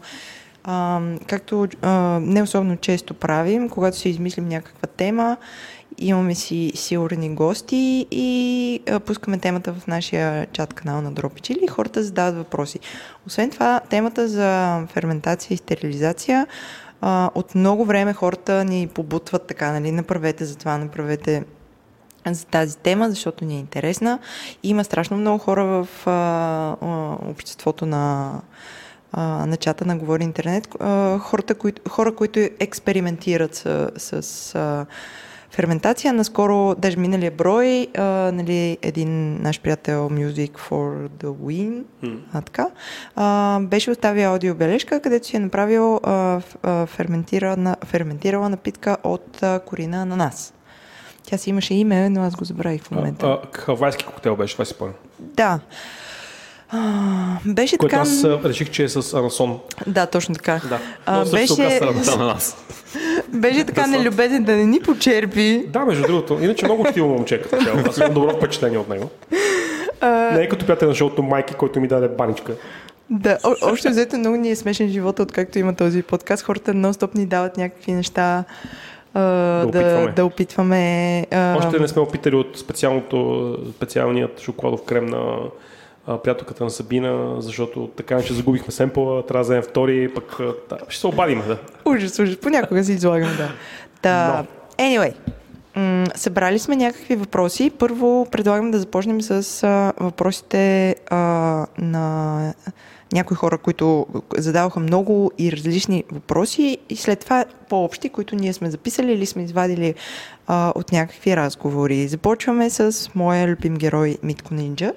[0.64, 5.38] А, както а, не особено често правим, когато си измислим някаква тема,
[5.98, 11.68] имаме си сигурни гости и а, пускаме темата в нашия чат канал на Дропичили и
[11.68, 12.80] хората задават въпроси.
[13.28, 16.48] Освен това, темата за ферментация и стерилизация
[17.02, 21.44] а, от много време хората ни побутват така, нали, направете за това, направете
[22.28, 24.20] за тази тема, защото ни е интересна.
[24.64, 26.12] Има страшно много хора в а,
[26.82, 28.34] а, обществото на,
[29.12, 30.68] а, на чата на Говори Интернет,
[31.20, 34.86] хората, които, хора, които експериментират с, с а,
[35.52, 36.14] ферментация.
[36.14, 41.84] Наскоро, даже миналия брой, а, нали, един наш приятел Music for the Win,
[42.34, 42.68] а, така,
[43.16, 46.42] а, беше оставил аудиобележка, където си е направил а,
[46.86, 50.54] ферментирана, ферментирала напитка от а, корина на нас.
[51.24, 53.26] Тя си имаше име, но аз го забравих в момента.
[53.28, 54.96] А, а, хавайски коктейл беше, това си спомням.
[55.20, 55.60] Да.
[56.74, 58.02] А, беше Което така...
[58.02, 59.60] аз а, реших, че е с анасон.
[59.88, 60.62] Да, точно така.
[60.70, 60.80] Да.
[61.06, 61.80] А, Но също беше.
[61.80, 62.58] Да, на нас.
[63.30, 65.66] беше така нелюбезен да не ни почерпи.
[65.68, 66.40] Да, между другото.
[66.42, 67.80] Иначе много активно момче като цяло.
[67.90, 69.10] Аз имам добро впечатление от него.
[70.34, 72.54] Не е като приятел на шоуто Майки, който ми даде баничка.
[73.10, 76.44] Да, о- общо взето много ни е смешен живота, откакто има този подкаст.
[76.44, 78.44] Хората нон-стоп ни дават някакви неща
[79.14, 80.12] а, да, опитваме.
[80.12, 81.26] да опитваме.
[81.32, 85.38] а, Още не сме опитали от специалното, специалният шоколадов крем на а,
[86.18, 90.38] приятелката на Сабина, защото така че загубихме семпла, трябва да вземем втори, пък
[90.70, 91.44] да, ще се обадиме.
[91.48, 91.58] Да.
[91.86, 92.38] Ужас, ужас.
[92.38, 93.50] Понякога си излагаме, да.
[94.04, 94.46] Да.
[94.78, 95.14] Anyway,
[95.76, 97.72] м- събрали сме някакви въпроси.
[97.80, 101.18] Първо предлагам да започнем с а, въпросите а,
[101.78, 102.54] на
[103.14, 104.08] някои хора, които
[104.38, 109.44] задаваха много и различни въпроси и след това по-общи, които ние сме записали или сме
[109.44, 109.96] извадили
[110.48, 112.08] а, от някакви разговори.
[112.08, 114.94] Започваме с моя любим герой Митко Нинджа,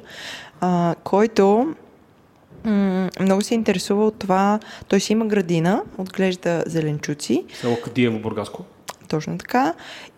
[0.64, 1.74] а, който
[2.64, 4.60] м- много се интересува от това.
[4.88, 8.64] Той си има градина, отглежда зеленчуци, Село Кадиево, Бургаско.
[9.08, 9.74] точно така.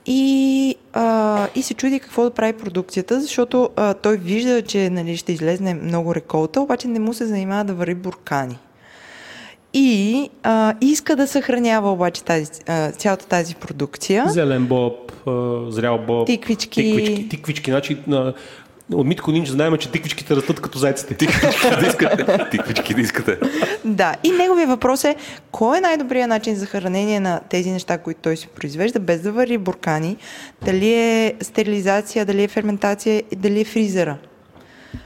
[0.06, 5.16] И, а, и се чуди какво да прави продукцията, защото а, той вижда, че нали,
[5.16, 8.58] ще излезне много реколта, обаче не му се занимава да вари буркани.
[9.74, 14.24] И а, иска да съхранява обаче тази, а, цялата тази продукция.
[14.28, 15.30] Зелен боб, а,
[15.70, 16.26] зрял боб.
[16.26, 16.82] Тиквички.
[16.82, 17.28] Тиквички.
[17.28, 17.70] Тиквички.
[17.70, 18.34] Значи, на,
[18.92, 21.14] от Митко Нинч знаем, че тиквичките растат като зайците.
[21.14, 22.48] Тиквички да искате.
[22.50, 23.38] Тиквички да искате.
[23.84, 25.16] Да, и неговия въпрос е,
[25.50, 29.32] кой е най-добрият начин за хранение на тези неща, които той си произвежда, без да
[29.32, 30.16] вари буркани?
[30.64, 34.18] Дали е стерилизация, дали е ферментация, и дали е фризера?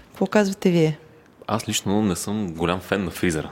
[0.09, 0.99] Какво казвате вие?
[1.47, 3.51] Аз лично не съм голям фен на фризера.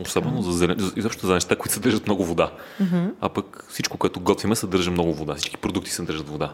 [0.00, 0.90] Особено за, зелен...
[0.96, 2.50] изобщо за неща, които съдържат много вода.
[2.82, 3.10] Mm-hmm.
[3.20, 5.34] А пък всичко, което готвиме, съдържа много вода.
[5.34, 6.52] Всички продукти съдържат вода.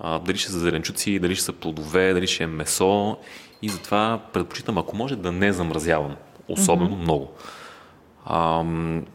[0.00, 3.16] А, дали ще са зеленчуци, дали ще са плодове, дали ще е месо.
[3.62, 6.16] И затова предпочитам, ако може, да не замразявам.
[6.48, 7.02] Особено mm-hmm.
[7.02, 7.28] много.
[8.26, 8.62] А,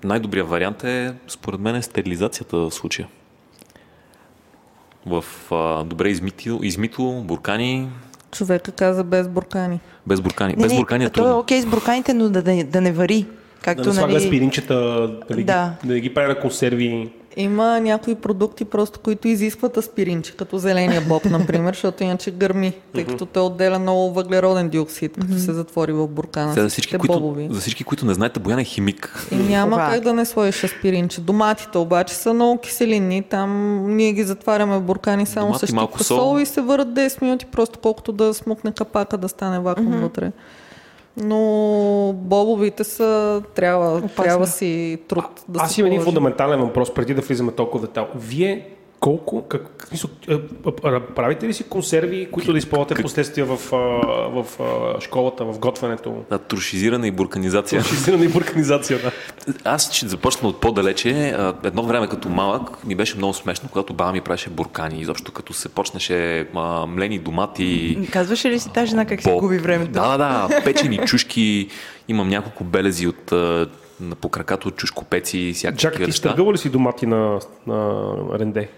[0.04, 3.08] най-добрият вариант е, според мен, е стерилизацията в случая.
[5.06, 7.90] В а, добре измито, измито буркани,
[8.32, 9.80] Човека каза без буркани.
[10.08, 10.56] без буркани.
[10.56, 13.26] без буркани е то е окей с бурканите, но да, да, да не вари.
[13.62, 14.28] Както, Да не слага нали...
[14.28, 14.76] спиринчета,
[15.30, 15.76] да, не Да.
[15.82, 17.10] ги, да не ги прави на консерви.
[17.38, 23.06] Има някои продукти, просто, които изискват аспиринче, като зеления боб, например, защото иначе гърми, тъй
[23.06, 26.54] като той отделя много въглероден диоксид, като се затвори в буркана.
[26.54, 27.48] Сега, за, всичките всички, които, бобови.
[27.52, 29.28] за всички, които не знаете, Боян е химик.
[29.32, 31.22] И няма как да не сложиш аспиринче.
[31.22, 33.24] Доматите обаче са много киселини.
[33.24, 36.18] Там ние ги затваряме в буркани само Домати, с малко щипка сол.
[36.18, 40.32] сол и се върят 10 минути, просто колкото да смукне капака, да стане вакуум mm-hmm.
[41.18, 47.22] Но бобовите са, трябва, трябва си труд да Аз имам един фундаментален въпрос, преди да
[47.22, 48.08] влизаме толкова детал.
[48.16, 48.73] Вие
[49.04, 50.40] колко, как, са- а,
[50.84, 56.24] а, правите ли си консерви, които да използвате последствия в, в а, школата, в готвенето?
[56.30, 57.82] Да, туршизирана и бурканизация.
[57.84, 59.12] Физирана и бурканизация, да.
[59.64, 61.36] Аз ще започна от по-далече.
[61.64, 65.02] Едно време като малък ми беше много смешно, когато баба ми правеше буркани.
[65.02, 67.98] Изобщо като се почнеше а, млени домати.
[68.12, 69.40] Казваше ли си тази жена как си боб.
[69.40, 69.92] губи времето?
[69.92, 70.64] Да, да, да.
[70.64, 71.68] Печени чушки.
[72.08, 73.32] Имам няколко белези от
[74.00, 78.14] на по краката от чушкопеци и всякакви Чакай, ти стъргувал ли си домати на, на
[78.40, 78.70] ренде?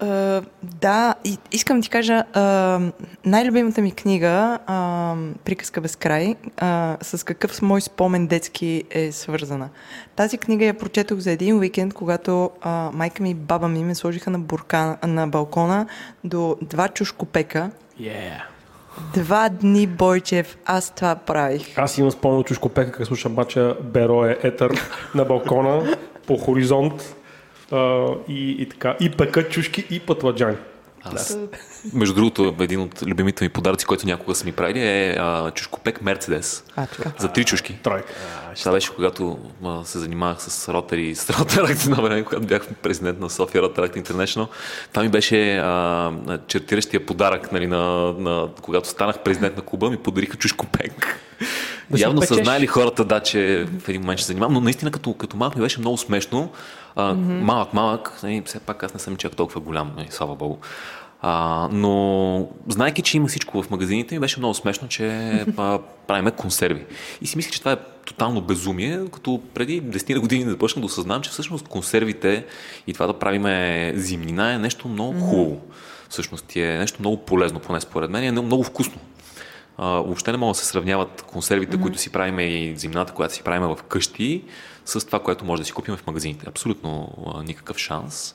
[0.00, 2.80] А, да, и, искам да ти кажа, а,
[3.24, 9.68] най-любимата ми книга, а, Приказка без край, а, с какъв мой спомен детски е свързана.
[10.16, 13.94] Тази книга я прочетох за един уикенд, когато а, майка ми и баба ми ме
[13.94, 15.86] сложиха на, буркан, на балкона
[16.24, 17.70] до два чушкопека.
[18.00, 18.42] Yeah.
[19.14, 21.78] Два дни, Бойчев, аз това правих.
[21.78, 24.72] Аз имам спомен от Чушкопека, как слушам бача Берое Етър
[25.14, 25.96] на балкона
[26.26, 27.14] по хоризонт
[27.72, 28.96] а, и, и така.
[29.00, 30.56] И пека чушки, и пътладжани.
[31.02, 31.38] Аз,
[31.92, 36.02] между другото, един от любимите ми подаръци, който някога са ми правили е а, чушкопек
[36.02, 36.64] Мерцедес.
[36.76, 37.12] А, така.
[37.18, 37.78] За три чушки.
[37.82, 38.12] Тройка.
[38.58, 43.20] Това беше когато а, се занимавах с Ротари, с Rotaract на време, когато бях президент
[43.20, 44.48] на София Rotaract International.
[44.92, 46.12] Там ми беше а,
[46.46, 51.20] чертиращия подарък, нали, на, на, когато станах президент на клуба, ми подариха чушкопек.
[51.90, 54.90] Да Явно са знаели хората, да, че в един момент ще се занимавам, но наистина
[54.90, 56.52] като, като малък ми беше много смешно.
[56.96, 60.56] А, Малък, малък, нали, все пак аз не съм чак толкова голям, нали, слава богу.
[61.22, 65.06] А, но, знайки, че има всичко в магазините, ми беше много смешно, че
[65.56, 66.84] а, правиме консерви.
[67.22, 70.86] И си мисля, че това е тотално безумие, като преди 10 години да почна да
[70.86, 72.46] осъзнавам, че всъщност консервите
[72.86, 75.60] и това да правиме зимнина е нещо много хубаво.
[76.08, 79.00] Всъщност е нещо много полезно, поне според мен, и е много вкусно.
[79.78, 81.82] А, въобще не могат да се сравняват консервите, mm-hmm.
[81.82, 84.44] които си правиме и зимната, която си правиме в къщи,
[84.84, 86.46] с това, което може да си купим в магазините.
[86.48, 88.34] Абсолютно а, никакъв шанс.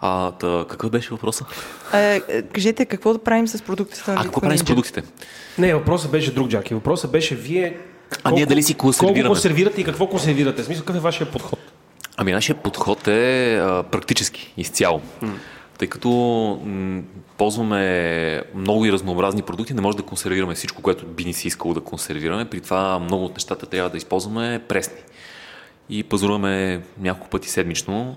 [0.00, 1.46] А, та, какъв беше въпросът?
[1.94, 5.02] Е, е, кажете какво да правим с продуктите на А, какво правим с продуктите?
[5.58, 6.74] Не, въпросът беше друг, Джаки.
[6.74, 7.78] Въпросът беше вие...
[8.24, 9.22] А ние дали си консервираме?
[9.22, 10.62] Колко консервирате и какво консервирате?
[10.62, 11.58] В смисъл, какъв е вашия подход?
[12.16, 15.00] Ами нашия подход е а, практически, изцяло.
[15.78, 16.10] Тъй като
[16.64, 17.02] м,
[17.38, 21.74] ползваме много и разнообразни продукти, не може да консервираме всичко, което би ни се искало
[21.74, 22.44] да консервираме.
[22.44, 25.00] При това много от нещата трябва да използваме пресни.
[25.92, 28.16] И пазаруваме няколко пъти седмично.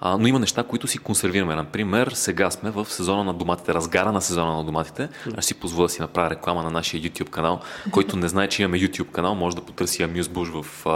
[0.00, 1.54] А, но има неща, които си консервираме.
[1.54, 5.08] Например, сега сме в сезона на доматите, разгара на сезона на доматите.
[5.36, 7.60] Аз си позволя да си направя реклама на нашия YouTube канал.
[7.90, 10.90] Който не знае, че имаме YouTube канал, може да потърси Amuse в, а,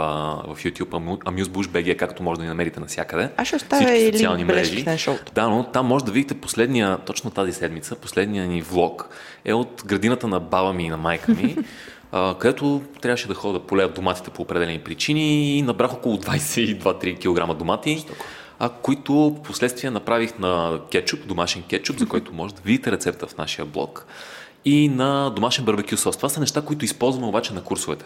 [0.53, 3.29] в YouTube, Amu- Amuse Bush BG, както може да ни намерите навсякъде.
[3.37, 5.31] Аз ще оставя и линк социални на шоуто.
[5.35, 9.09] Да, но там може да видите последния, точно тази седмица, последния ни влог
[9.45, 11.57] е от градината на баба ми и на майка ми,
[12.17, 17.49] а, където трябваше да ходя да полея доматите по определени причини и набрах около 22-3
[17.49, 18.05] кг домати,
[18.59, 23.27] а, които в последствие направих на кетчуп, домашен кетчуп, за който може да видите рецепта
[23.27, 24.07] в нашия блог
[24.65, 26.17] и на домашен барбекю сос.
[26.17, 28.05] Това са неща, които използваме обаче на курсовете.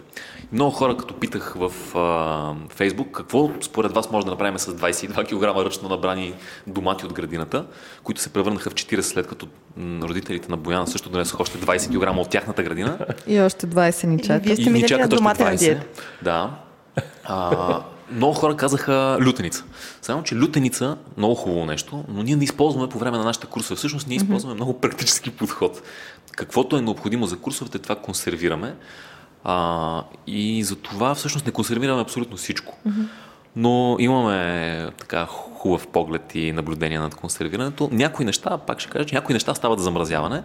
[0.52, 5.26] Много хора, като питах в а, Фейсбук, какво според вас може да направим с 22
[5.26, 6.34] кг ръчно набрани
[6.68, 7.66] домати от градината,
[8.04, 9.48] които се превърнаха в 40 след като
[9.78, 12.98] м, родителите на Бояна също донесоха още 20 кг от тяхната градина.
[13.28, 14.46] И още 20 ни чакат.
[14.46, 15.58] Вие сте И ни чакат на още доматена 20.
[15.60, 15.86] диета.
[16.22, 16.50] Да.
[17.24, 17.82] А,
[18.12, 19.64] много хора казаха лютеница.
[20.02, 23.76] Само, че лютеница много хубаво нещо, но ние не използваме по време на нашите курсове.
[23.76, 25.82] Всъщност ние използваме много практически подход.
[26.32, 28.76] Каквото е необходимо за курсовете, това консервираме.
[29.44, 32.78] А, и за това всъщност не консервираме абсолютно всичко.
[33.56, 37.90] Но имаме така хубав поглед и наблюдение над консервирането.
[37.92, 40.44] Някои неща, пак ще кажа, че някои неща стават за замразяване.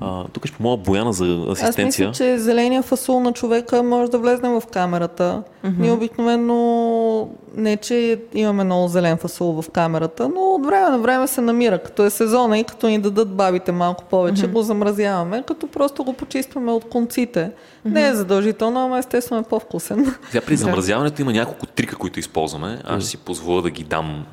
[0.00, 2.08] А, тук ще помоля Бояна за асистенция.
[2.08, 5.42] Аз мисля, че зеления фасул на човека може да влезне в камерата.
[5.64, 5.78] Mm-hmm.
[5.78, 11.26] Ние обикновено не, че имаме много зелен фасул в камерата, но от време на време
[11.26, 11.78] се намира.
[11.78, 14.52] Като е сезона и като ни дадат бабите малко повече, mm-hmm.
[14.52, 17.40] го замразяваме, като просто го почистваме от конците.
[17.40, 17.92] Mm-hmm.
[17.92, 20.14] Не е задължително, ама естествено е по-вкусен.
[20.30, 22.78] Сега при замразяването има няколко трика, които използваме.
[22.84, 24.26] Аз ще си позволя да ги дам,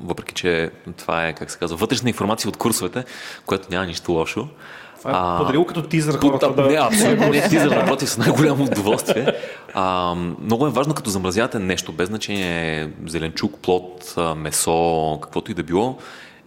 [0.00, 3.04] въпреки че това е, как се казва, вътрешна информация от курсовете,
[3.46, 4.48] което няма нищо лошо.
[5.02, 6.52] Това е подарил като тизър хората.
[6.52, 6.62] Да...
[6.62, 9.34] Не, абсолютно не е тизър, напротив, с най-голямо удоволствие.
[9.74, 15.62] А, много е важно, като замразявате нещо, без значение зеленчук, плод, месо, каквото и да
[15.62, 15.98] било,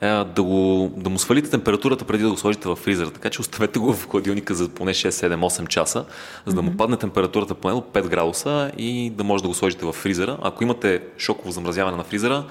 [0.01, 3.12] е, да, го, да му свалите температурата преди да го сложите в фризера.
[3.12, 6.06] Така че оставете го в хладилника за поне 6, 7, 8 часа,
[6.45, 9.86] за да му падне температурата поне до 5 градуса и да може да го сложите
[9.86, 10.38] в фризера.
[10.41, 12.43] Ако имате шоково замразяване на фризера,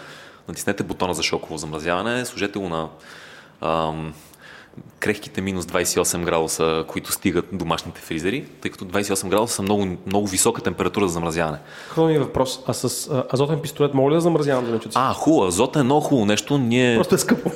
[0.48, 2.88] натиснете бутона за шоково замразяване, сложете го на
[3.60, 4.14] ам,
[5.00, 10.26] крехките минус 28 градуса, които стигат домашните фризери, тъй като 28 градуса са много, много
[10.26, 11.58] висока температура за замразяване.
[11.88, 12.60] Хубаво въпрос.
[12.66, 14.98] А с а, азотен пистолет мога ли да замразявам зеленчуци?
[15.00, 15.46] А, хубаво.
[15.46, 16.58] Азот е много хубаво нещо.
[16.58, 16.96] Ние...
[16.96, 17.50] Просто е скъпо.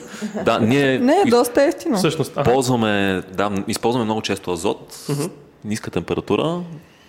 [0.44, 0.98] Да, ние...
[0.98, 1.96] Не, е доста ефтино.
[1.96, 2.32] Всъщност.
[2.36, 2.52] Ага.
[2.52, 5.30] Ползваме, да, използваме много често азот, uh-huh.
[5.64, 6.60] ниска температура.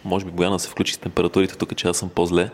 [0.05, 2.49] Може би Бояна се включи с температурите тук, че аз съм по-зле.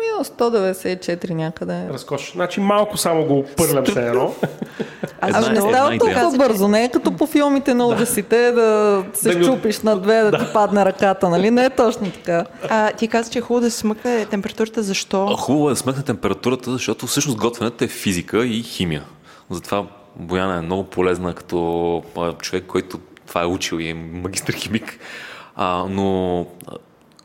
[0.00, 1.88] Минус 194 някъде.
[1.92, 2.32] Разкош.
[2.32, 4.34] Значи малко само го пърлям се едно.
[5.20, 6.68] Аз ами не става толкова бързо.
[6.68, 10.38] Не е като по филмите на ужасите да се да щупиш на две, да, да
[10.38, 11.50] ти падне ръката, нали?
[11.50, 12.44] Не е точно така.
[12.68, 14.82] А ти каза, че е хубаво да се смъкне температурата.
[14.82, 15.26] Защо?
[15.26, 19.04] А, хубаво е да смъкне температурата, защото всъщност готвенето е физика и химия.
[19.50, 19.84] Затова
[20.16, 22.02] Бояна е много полезна като
[22.40, 24.98] човек, който това е учил и е магистър химик.
[25.56, 26.46] А, но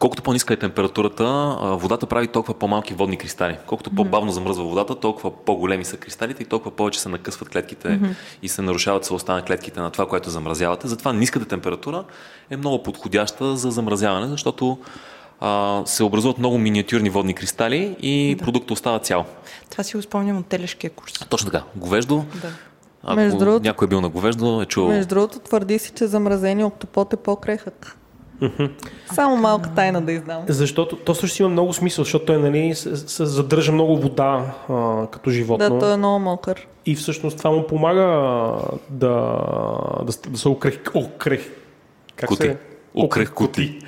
[0.04, 3.58] Колкото по-ниска е температурата, водата прави толкова по-малки водни кристали.
[3.68, 8.16] Колкото по-бавно замръзва водата, толкова по-големи са кристалите и толкова повече се накъсват клетките mm-hmm.
[8.42, 10.88] и се нарушават целостта на клетките на това, което замразявате.
[10.88, 12.04] Затова ниската температура
[12.50, 14.78] е много подходяща за замразяване, защото
[15.40, 18.44] а, се образуват много миниатюрни водни кристали и да.
[18.44, 19.26] продуктът остава цял.
[19.72, 21.14] Това си го спомням от телешкия курс.
[21.30, 21.64] Точно така.
[21.76, 22.26] Говеждо.
[22.42, 22.50] Да.
[23.04, 24.92] Ако между другото, някой е бил на говеждо, е чувал.
[24.92, 27.98] Между другото, твърди си, че замразени октопот е по-крехък.
[29.14, 30.44] Само малка тайна да издам.
[30.48, 35.08] Защото то също има много смисъл, защото той нали, се, се задържа много вода а,
[35.08, 35.70] като животно.
[35.70, 36.68] Да, той е много мокър.
[36.86, 38.02] И всъщност това му помага
[38.90, 39.38] да,
[40.04, 40.80] да, да се окрех...
[40.94, 41.52] окрех
[42.16, 42.44] как кути.
[42.44, 42.58] се...
[42.94, 43.80] Окрех кути.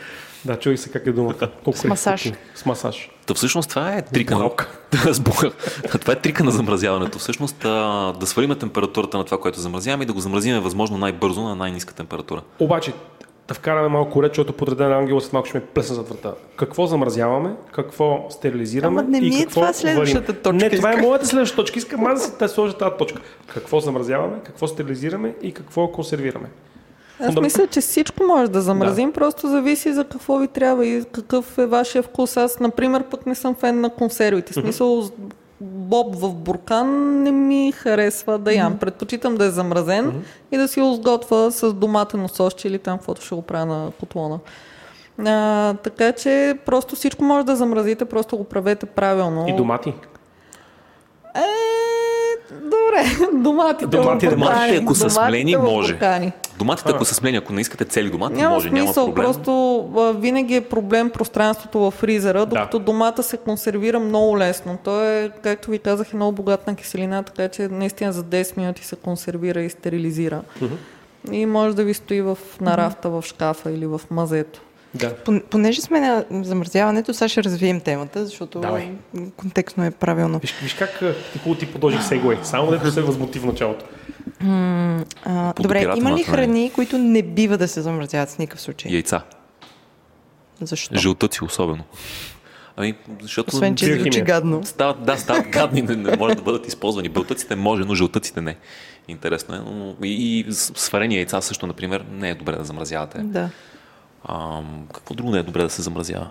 [0.46, 1.50] Да, чуй се как е думата.
[1.74, 2.24] С масаж.
[2.24, 2.38] Кути.
[2.56, 3.10] С масаж.
[3.26, 4.50] Та всъщност това е трика на...
[6.02, 7.20] това е трика на замразяването.
[7.20, 7.60] Всъщност
[8.20, 11.94] да свалиме температурата на това, което замразяваме и да го замразиме възможно най-бързо на най-низка
[11.94, 12.42] температура.
[12.60, 12.94] Обаче,
[13.48, 16.34] да вкараме малко ред, защото подреден ангел след малко ще ме плесна зад врата.
[16.56, 20.54] Какво замразяваме, какво стерилизираме Ама не ми и е какво това следващата точка.
[20.54, 21.80] Не, това е моята следваща точка.
[21.80, 23.22] Искам аз да се те сложа тази точка.
[23.48, 26.50] Какво замразяваме, какво стерилизираме и какво консервираме.
[27.20, 29.14] Аз мисля, че всичко може да замразим, да.
[29.14, 32.38] просто зависи за какво ви трябва и какъв е вашия вкус.
[32.38, 34.54] Аз, например, пък не съм фен на консервите.
[34.54, 35.10] В смисъл,
[35.62, 38.74] боб в буркан не ми харесва да ям.
[38.74, 38.80] Mm-hmm.
[38.80, 40.52] Предпочитам да е замразен mm-hmm.
[40.52, 43.92] и да си го сготвя с доматено сосче или там, каквото ще го правя на
[44.00, 44.40] котлона.
[45.20, 49.46] А, така че просто всичко може да замразите, просто го правете правилно.
[49.48, 49.94] И домати?
[51.36, 51.42] Е,
[52.52, 53.98] добре, доматите.
[53.98, 55.98] Доматите, доматите ако са сплени, може.
[56.58, 59.26] Доматите, ако са сменени, ако не искате цели домати, няма може, смисъл, няма проблем.
[59.26, 62.86] Просто а, винаги е проблем пространството в фризера, докато да.
[62.86, 64.78] домата се консервира много лесно.
[64.84, 68.58] Той е, както ви казах, е много богат на киселина, така че наистина за 10
[68.58, 70.42] минути се консервира и стерилизира.
[70.62, 71.32] Uh-huh.
[71.32, 74.62] И може да ви стои в нарафта, в шкафа или в мазето.
[74.96, 75.16] Да.
[75.50, 78.92] Понеже сме на замързяването, сега ще развием темата, защото Давай.
[79.38, 80.40] контекстно е правилно.
[80.40, 81.00] Виж, виж как
[81.34, 83.86] ти хубаво ти подложих сегуей, само да се възмути в началото.
[84.42, 88.92] М- а, добре, има ли храни, които не бива да се замразяват с никакъв случай?
[88.92, 89.22] Яйца.
[90.62, 90.96] Защо?
[90.96, 91.84] Жълтъци особено.
[92.78, 93.56] Ами, защото...
[93.56, 94.64] Освен, че звучи гадно.
[94.64, 97.10] Стават, да, стават гадни, не, не може да бъдат използвани.
[97.10, 98.58] Бълтъците може, но жълтъците не.
[99.08, 99.60] Интересно е.
[99.60, 103.18] Но и, и сварени яйца също, например, не е добре да замразявате.
[103.18, 103.50] Да.
[104.26, 104.60] А,
[104.94, 106.28] какво друго не е добре да се замразява?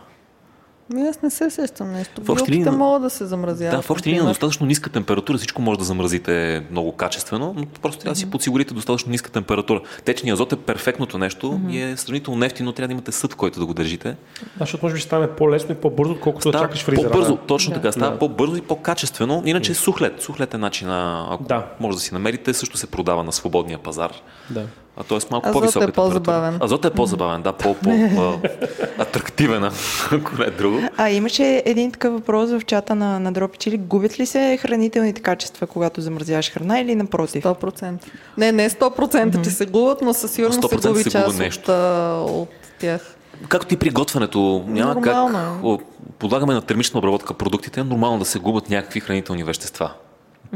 [0.90, 2.22] Ми аз не се сещам нещо.
[2.24, 3.76] В общи линии- могат да се замразяват.
[3.76, 7.66] Да, в общи линии на достатъчно ниска температура всичко може да замразите много качествено, но
[7.82, 9.80] просто трябва да си подсигурите достатъчно ниска температура.
[10.04, 13.66] Течният азот е перфектното нещо и е сравнително нефтино, трябва да имате съд, който да
[13.66, 14.08] го държите.
[14.08, 14.16] Да,
[14.58, 17.10] защото може би ще стане по-лесно и по-бързо, отколкото да чакаш фризера.
[17.10, 17.38] по-бързо, да.
[17.38, 17.74] точно Да.
[17.74, 18.18] така, става Да.
[18.18, 19.42] по-бързо и по-качествено.
[19.46, 20.22] Иначе е сухлет.
[20.22, 21.66] Сухлет е начина, ако Да.
[21.80, 24.12] може да си намерите, също се продава на свободния пазар.
[24.50, 24.62] Да.
[24.96, 25.18] А т.е.
[25.30, 26.08] малко Азот е по-висока температура.
[26.08, 26.58] по-забавен.
[26.62, 29.64] Азот е по-забавен, да, по-атрактивен,
[30.12, 30.80] ако не е друго.
[30.96, 33.78] А имаше един такъв въпрос в чата на, на Дропи Чили.
[33.78, 37.44] Губят ли се хранителните качества, когато замразяваш храна или напротив?
[37.44, 37.92] 100%.
[38.38, 41.72] Не, не 100%, че се губят, но със сигурност се 100% губи част нещо.
[41.72, 42.48] от, от
[42.80, 43.16] тях.
[43.48, 45.80] Както и при готвенето, няма Нормално как.
[45.80, 45.84] е.
[46.18, 49.92] Подлагаме на термична обработка продуктите, е нормално да се губят някакви хранителни вещества.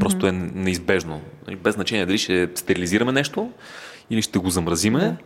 [0.00, 1.20] Просто е неизбежно.
[1.62, 3.48] Без значение дали ще стерилизираме нещо,
[4.10, 5.16] или ще го замразиме,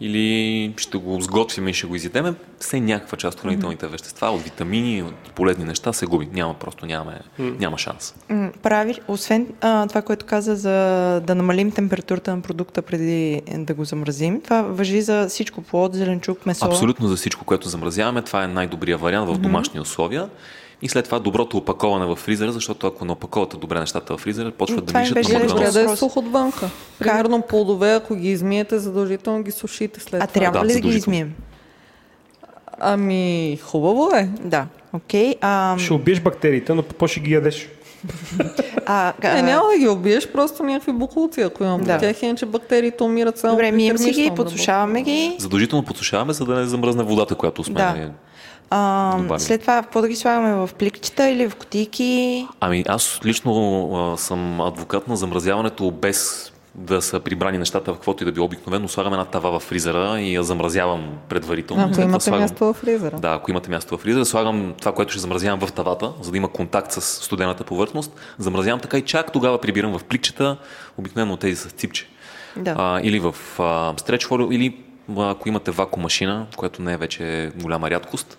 [0.00, 2.34] или ще го сготвим и ще го изядеме.
[2.58, 6.28] Все някаква част от хранителните вещества, от витамини, от полезни неща се губи.
[6.32, 8.14] Няма, просто нямаме, няма шанс.
[8.62, 10.70] Прави, освен а, това, което каза за
[11.26, 16.46] да намалим температурата на продукта преди да го замразим, това въжи за всичко, плод, зеленчук,
[16.46, 16.66] месо.
[16.66, 20.28] Абсолютно за всичко, което замразяваме, това е най-добрият вариант в домашни условия.
[20.82, 24.50] И след това доброто опаковане в фризера, защото ако не опаковате добре нещата в фризера,
[24.50, 25.72] почват да Това ми миришат беше на Макдоналдс.
[25.74, 26.70] да е сух отвънка.
[26.98, 30.40] Примерно плодове, ако ги измиете, задължително ги сушите след А това.
[30.40, 31.34] трябва Да, ли да ги измием?
[32.80, 34.28] Ами, хубаво е.
[34.40, 34.66] Да.
[34.92, 35.34] Окей.
[35.40, 37.68] А, Ще убиеш бактериите, но по ще ги ядеш.
[38.86, 41.98] а, а, Не, няма да ги убиеш, просто някакви буклуци, ако имам Да.
[41.98, 45.36] тях, иначе бактериите умират само Добре, мием си ги, подсушаваме ги.
[45.38, 48.10] Задължително подсушаваме, за да не замръзне водата, която успеем Да.
[48.70, 49.38] А, добавим.
[49.40, 52.46] след това, какво да ги слагаме в пликчета или в кутийки?
[52.60, 53.52] Ами аз лично
[53.94, 58.46] а, съм адвокат на замразяването без да са прибрани нещата в каквото и да било
[58.46, 58.88] обикновено.
[58.88, 61.82] Слагам една тава в фризера и я замразявам предварително.
[61.84, 63.16] Ако След имате слагам- място в фризера.
[63.18, 66.36] Да, ако имате място в фризера, слагам това, което ще замразявам в тавата, за да
[66.36, 68.12] има контакт с студената повърхност.
[68.38, 70.56] Замразявам така и чак тогава прибирам в пликчета,
[70.98, 72.06] обикновено тези с ципче.
[72.56, 72.74] Да.
[72.78, 74.76] А, или в а, стреч фолио, или
[75.18, 78.38] ако имате вакуум машина, което не е вече голяма рядкост.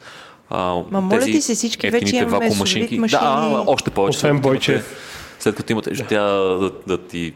[0.49, 2.99] А, Ма моля ти се, всички вече имаме машинки.
[2.99, 3.21] машини.
[3.21, 4.17] Да, още повече.
[4.17, 4.83] Освен имате-
[5.39, 7.33] След като имате, ще тя да, да ти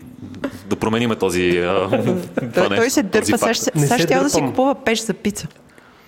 [0.65, 1.89] да промениме този а,
[2.53, 3.37] това Той, той се дърпа.
[3.37, 3.71] Сега ще,
[4.23, 5.47] да си купува пеш за пица.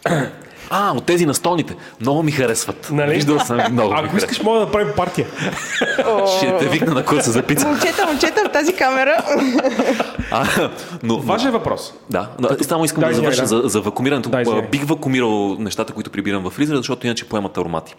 [0.70, 1.76] А, от тези настолните.
[2.02, 2.90] Много ми харесват.
[2.92, 3.14] Нали?
[3.14, 3.94] Виждал съм много.
[3.98, 5.28] Ако искаш, мога да направим партия.
[6.38, 7.68] Ще те викна на курса за пица.
[7.68, 9.24] Момчета, момчета в тази камера.
[10.32, 10.70] А,
[11.04, 11.94] но, Важен въпрос.
[12.10, 13.48] Да, но, само искам Да, завърша да.
[13.48, 14.30] за, за вакуумирането.
[14.72, 17.96] Бих вакуумирал нещата, които прибирам в фризера, защото иначе поемат аромати.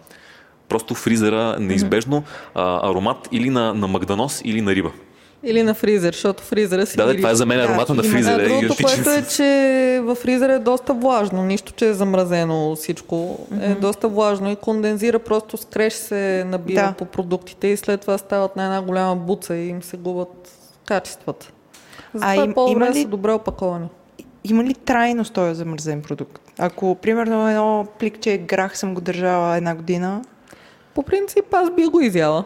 [0.69, 2.23] Просто фризера неизбежно
[2.55, 4.91] а, аромат или на, на магданоз, или на риба.
[5.45, 8.03] Или на фризер, защото фризера си Да, да, това е за мен Да, аромата на
[8.05, 8.43] има- фризера.
[8.43, 9.45] А, и другото, което е, че
[10.03, 11.45] във фризера е доста влажно.
[11.45, 13.39] Нищо, че е замразено всичко.
[13.61, 16.93] Е доста влажно и кондензира, просто скреш се набира Да.
[16.93, 20.51] по продуктите и след това стават на една голяма буца и им се губят
[20.85, 21.53] качествата.
[22.15, 23.87] Затова им- е по-добре има да ли- са добре опаковани.
[24.45, 26.43] Има ли трайност този замързен продукт?
[26.59, 30.23] Ако, примерно, едно пликче грах съм го държала една година,
[30.95, 32.45] По принцип аз би го изяла.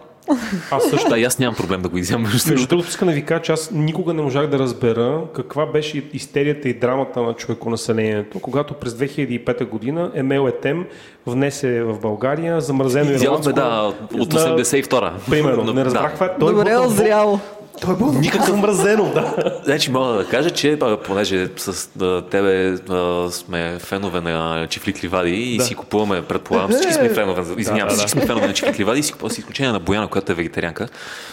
[0.71, 1.09] Аз също.
[1.09, 2.23] Да, и аз нямам проблем да го изям.
[2.23, 2.89] между другото.
[2.89, 6.75] искам да ви кажа, че аз никога не можах да разбера каква беше истерията и
[6.75, 10.85] драмата на човеконаселението, когато през 2005 година Емел Етем
[11.27, 13.53] внесе в България замразено ирландско...
[13.53, 15.13] да, от на- 82-а.
[15.31, 16.15] Примерно, Но- не разбрах да.
[16.15, 16.35] това.
[16.41, 17.41] Той е Добре озряло.
[17.81, 19.35] Той е бил никакъв замразено, да.
[19.65, 25.31] Значи мога да кажа, че понеже с а, тебе а, сме фенове на чифлик ливади
[25.31, 25.65] и Да.
[25.65, 27.99] си купуваме, предполагам, всички сме фенове, извинявам да, да.
[27.99, 30.35] всички сме фенове на чифлик ливади, и си купуваме, с изключение на Бояна, която е
[30.35, 30.89] вегетарианка,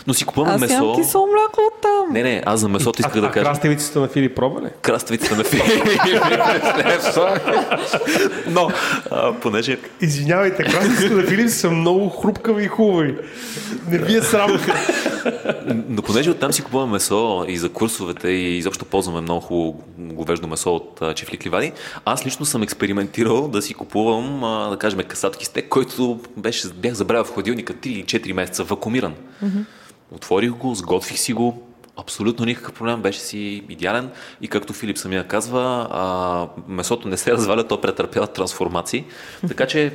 [0.08, 0.74] но си купуваме Аз месо.
[0.74, 2.14] имам кисело мляко от там.
[2.14, 3.46] Не, не, аз за месото исках а, да а кажа.
[3.46, 4.68] краставиците на Филип пробвали?
[4.82, 5.64] Краставиците на Филип.
[8.48, 8.72] Но,
[9.12, 13.16] а, понеже Извинявайте, краставиците на Филип са много хрупкави и хубави.
[13.92, 14.60] Не ви е срам.
[15.90, 20.48] Но понеже оттам си купуваме месо и за курсовете и изобщо ползваме много хубаво говеждо
[20.48, 21.72] месо от а, чифлик ливади,
[22.06, 26.94] аз лично съм експериментирал да си купувам, а, да кажем, касатки стек, който беше, бях
[26.94, 29.14] забравил в хладилника 3 или 4 месеца, вакуумиран.
[30.12, 31.69] Отворих го, сготвих си го,
[32.00, 34.10] абсолютно никакъв проблем, беше си идеален
[34.42, 39.06] и както Филип самия казва, а, месото не се разваля, то претърпява трансформации.
[39.48, 39.94] Така че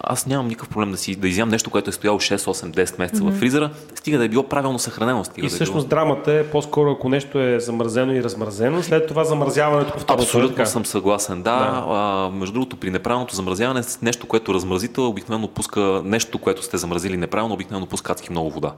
[0.00, 2.98] аз нямам никакъв проблем да, си, да изям нещо, което е стояло 6, 8, 10
[2.98, 5.24] месеца в фризера, стига да е било правилно съхранено.
[5.24, 5.88] Стига И да е всъщност било...
[5.88, 10.22] драмата е по-скоро, ако нещо е замразено и размразено, след това замразяването повторно.
[10.22, 10.66] Абсолютно Така.
[10.66, 11.42] съм съгласен.
[11.42, 11.84] Да, Да.
[11.88, 17.16] А, между другото, при неправилното замразяване, нещо, което размразите, обикновено пуска нещо, което сте замразили
[17.16, 18.72] неправилно, обикновено пуска адски много вода.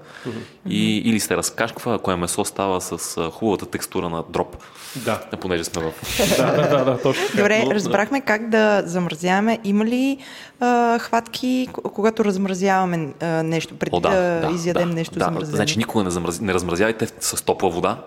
[0.69, 4.56] И, или се разкашква, ако е месо, става става с хубавата текстура на дроп.
[4.97, 5.20] Да.
[5.40, 5.93] Понеже сме в...
[6.36, 7.24] да, да, да, да, точно.
[7.36, 9.59] Добре, Но- разбрахме как да замразяваме.
[9.64, 10.18] Има ли
[10.60, 15.24] а, хватки, когато размразяваме а, нещо, преди О, да, да, да, изядем да, нещо да.
[15.24, 15.56] замразено?
[15.56, 17.98] Значи никога не, замрази, не размразявайте с топла вода,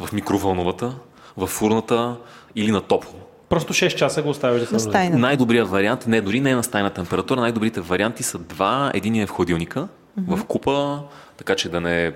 [0.00, 0.94] в микровълновата,
[1.36, 2.16] в фурната
[2.56, 3.12] или на топло.
[3.48, 5.08] Просто 6 часа го оставяш да се.
[5.08, 8.90] Най-добрият вариант, не дори не е на стайна температура, най-добрите варианти са два.
[8.94, 9.88] Единият е в хладилника,
[10.18, 11.00] в купа,
[11.36, 12.12] така че да не...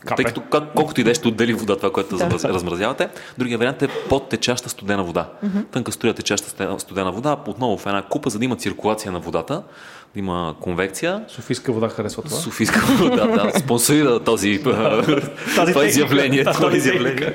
[0.00, 0.14] Капе.
[0.16, 2.30] Тъй като как, колкото и да е, ще отдели вода, това, което Да.
[2.44, 3.08] размразявате.
[3.38, 5.28] Другия вариант е под течаща студена вода.
[5.70, 6.48] Тънка струя течаща
[6.78, 9.62] студена- вода, отново в една купа, за да има циркулация на водата,
[10.14, 11.24] да има конвекция.
[11.28, 12.36] Софийска вода харесва това.
[12.36, 14.62] Софийска вода, да, спонсорира този,
[15.66, 16.44] това изявление.
[16.44, 17.34] Тази Това изявление.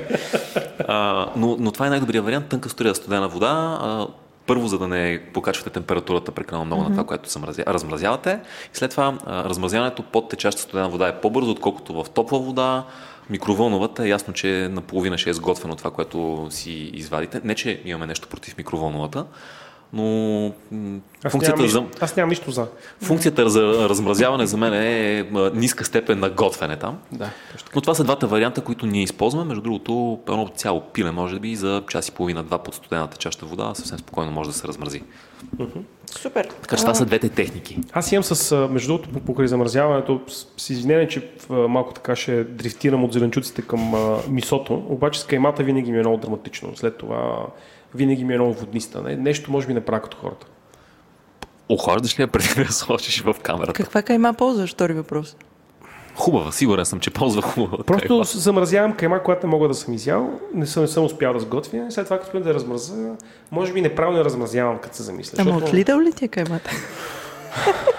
[0.88, 2.46] А, но, но това е най-добрият вариант.
[2.46, 3.78] Тънка струя студена вода.
[3.80, 4.06] А,
[4.46, 8.40] първо, за да не покачвате температурата прекалено много на това, което замразя, размразявате.
[8.74, 12.84] И след това размразяването под течаща студена вода е по-бързо, отколкото в топла вода.
[13.30, 17.40] Микровълновата е ясно, че наполовина ще е сготвено това, което си извадите.
[17.44, 19.26] Не, че имаме нещо против микровълновата,
[19.94, 20.46] но
[21.24, 21.84] Аз функцията нямам, за...
[22.00, 22.66] аз нямам нищо за.
[23.02, 26.98] Функцията за размразяване за мен е а, ниска степен на готвене там.
[27.12, 27.30] Да,
[27.74, 29.44] Но това са двата варианта, които ние използваме.
[29.44, 33.74] Между другото, едно цяло пиле, може би, за час и половина-два под студената чаща вода,
[33.74, 35.02] съвсем спокойно може да се размрази.
[36.10, 36.48] Супер.
[36.62, 37.78] Така че това са двете техники.
[37.92, 40.20] Аз имам с, а, между другото, по- покрай замразяването,
[40.56, 45.62] с, извинение, че малко така ще дрифтирам от зеленчуците към а, мисото, обаче с каймата
[45.62, 46.76] винаги ми е много драматично.
[46.76, 47.46] След това
[47.94, 49.02] винаги ми е много водниста.
[49.02, 49.16] Не?
[49.16, 50.46] Нещо може би не правя като хората.
[51.68, 53.72] Охлаждаш ли я преди да сложиш в камерата?
[53.72, 54.72] Каква кайма ползваш?
[54.72, 55.36] Втори въпрос.
[56.16, 57.84] Хубава, сигурен съм, че ползва хубава.
[57.84, 58.24] Просто кайма.
[58.24, 61.86] замразявам кайма, която не мога да съм изял, не съм, не съм успял да сготвя.
[61.90, 63.16] След това, като спрем да я размразя,
[63.50, 65.36] може би неправилно я размразявам, като се замисля.
[65.40, 66.70] Ама защото- от Лидъл ли ти е каймата?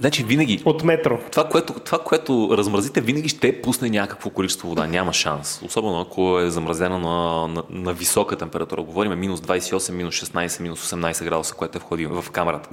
[0.00, 1.18] Значи винаги, От метро.
[1.30, 4.86] това което, това, което размразите, винаги ще пусне някакво количество вода.
[4.86, 5.60] Няма шанс.
[5.64, 7.08] Особено ако е замразена на,
[7.48, 8.82] на, на висока температура.
[8.82, 12.68] Говорим минус 28, минус 16, минус 18 градуса, което е в, хладил, в камерата.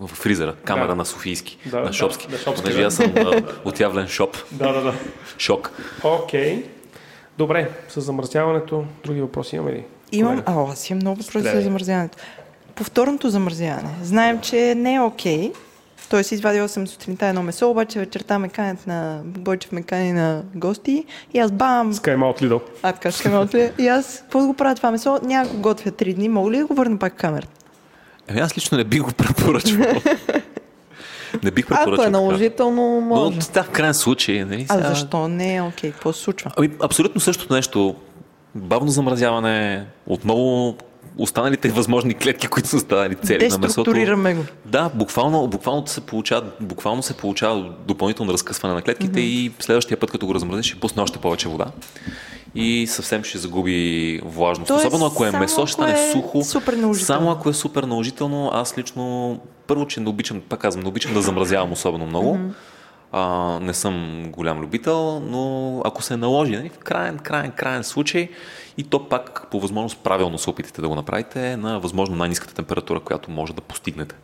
[0.00, 0.94] В фризера, камера Да.
[0.94, 2.28] на Софийски, Да, на да, Шопски.
[2.30, 2.86] на Шопски, Понеже да.
[2.86, 4.36] аз съм а, отявлен шоп.
[4.50, 4.94] Да, да, да.
[5.38, 5.70] Шок.
[6.04, 6.64] Окей.
[7.38, 9.84] Добре, с замразяването, други въпроси имаме ли?
[10.12, 11.64] Имам, а, аз имам много въпроси за Стреляй.
[11.64, 12.18] замразяването.
[12.74, 13.88] Повторното замразяване.
[14.02, 15.52] Знаем, че не е окей.
[16.06, 20.42] Тоест, извадила съм сутринта едно месо, обаче вечерта ме канят на Бойчев ме кани на
[20.54, 21.04] гости
[21.34, 22.60] и аз бам, С кайма от Лидо.
[22.82, 23.70] а така ще ме отли.
[23.78, 25.18] И аз, какво го правя това месо?
[25.22, 27.48] Няма го готвя три дни, мога ли да го върна пак в камерата?
[28.28, 29.86] Еми, аз лично не бих го препоръчвал.
[31.42, 31.92] не бих Ако препоръчал.
[31.94, 32.10] е така.
[32.10, 33.38] наложително, Но може.
[33.52, 34.44] да, в крайен случай.
[34.44, 35.90] Нали, А сега- защо не е окей?
[35.92, 36.50] Какво се случва?
[36.56, 37.94] Ами, абсолютно същото нещо.
[38.54, 40.76] Бавно замразяване, отново
[41.18, 43.92] останалите възможни клетки, които са станали цели на месото.
[44.34, 44.44] Го.
[44.64, 50.10] Да, буквално, буквално, се получава, буквално се получава допълнително разкъсване на клетките и следващия път,
[50.10, 51.66] като го размразиш, ще пусне още повече вода.
[52.54, 54.68] И съвсем ще загуби влажност.
[54.68, 56.44] Тоест, Особено ако е месо, ще стане е сухо.
[56.44, 56.78] супер.
[56.94, 61.14] Само ако е супер наложително, аз лично първо, че не обичам, пак казвам, не обичам
[61.14, 62.38] да замразявам особено много.
[63.12, 68.28] А, не съм голям любител, но ако се наложи, нали, в крайен, крайен, крайен случай,
[68.78, 73.00] и то пак по възможност правилно се опитате да го направите на възможно най-низката температура,
[73.00, 74.14] която може да постигнете.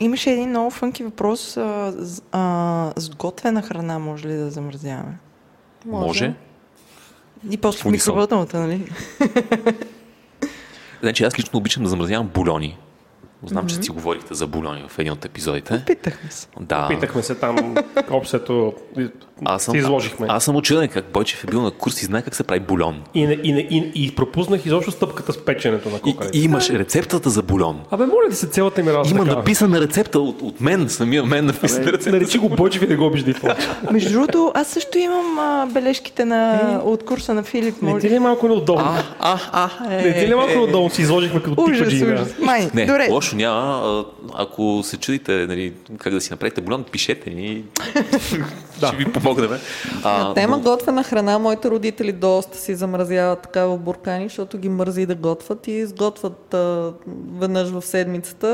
[0.00, 1.56] Имаше един много фънки въпрос.
[1.56, 5.18] А, с- а, сготвена храна може ли да замразяваме?
[5.86, 6.06] Може.
[6.06, 6.34] може.
[7.50, 8.88] И после в микровълновата, нали?
[11.02, 12.78] Значи аз лично обичам да замразявам бульони.
[13.46, 15.82] Знам, че си говорихте за бульони в един от епизодите.
[15.86, 16.46] Питахме се.
[16.60, 16.86] Да.
[16.88, 17.74] Питахме се там,
[18.10, 18.72] обсето,
[19.44, 20.26] Аз съм, изложихме.
[20.30, 23.02] аз съм учуден как Бойчев е бил на курс и знае как се прави бульон.
[23.14, 26.38] И, не, и, не, и, и пропуснах изобщо стъпката с печенето на И, кокалите.
[26.38, 27.80] и имаш рецептата за бульон.
[27.90, 29.38] Абе, моля ти се, цялата ми работа Има такава.
[29.38, 32.16] написана рецепта от, от мен, самия мен написана Абе, рецепта.
[32.18, 33.34] Наречи го Бойчев и не го повече.
[33.92, 37.82] Между другото, аз също имам а, бележките на, от курса на Филип.
[37.82, 38.00] Не Може...
[38.00, 38.84] ти ли е малко неудобно?
[39.20, 42.14] А, а, а, е, Не ти ли е малко неудобно си изложихме като Ужас, да?
[42.14, 42.34] ужас.
[42.40, 43.08] Май, Не, добре.
[43.10, 43.80] лошо няма.
[43.84, 44.04] А,
[44.34, 47.64] Ако се чудите нали, как да си направите бульон, пишете ни.
[48.76, 49.50] Ще ви помогнем.
[50.04, 54.68] А, тема но- готвена храна, моите родители доста си замразяват така в буркани, защото ги
[54.68, 56.92] мързи да готвят и сготвят а,
[57.32, 58.48] веднъж в седмицата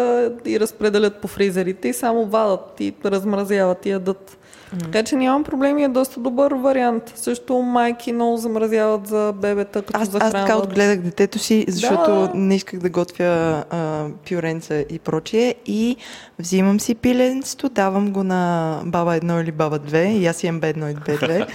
[0.47, 4.39] и разпределят по фризерите и само вадат и размразяват и ядат.
[4.71, 7.13] Така че нямам проблем и е доста добър вариант.
[7.17, 10.33] Също майки много замразяват за бебета, като Аз, аз захранват.
[10.47, 12.31] така отгледах детето си, защото Да.
[12.35, 13.25] не исках да готвя
[13.71, 15.55] а, пюренца и прочие.
[15.67, 15.97] И
[16.39, 20.05] взимам си пиленцето, давам го на баба едно или баба две.
[20.05, 21.47] И аз имам бе едно и бе две.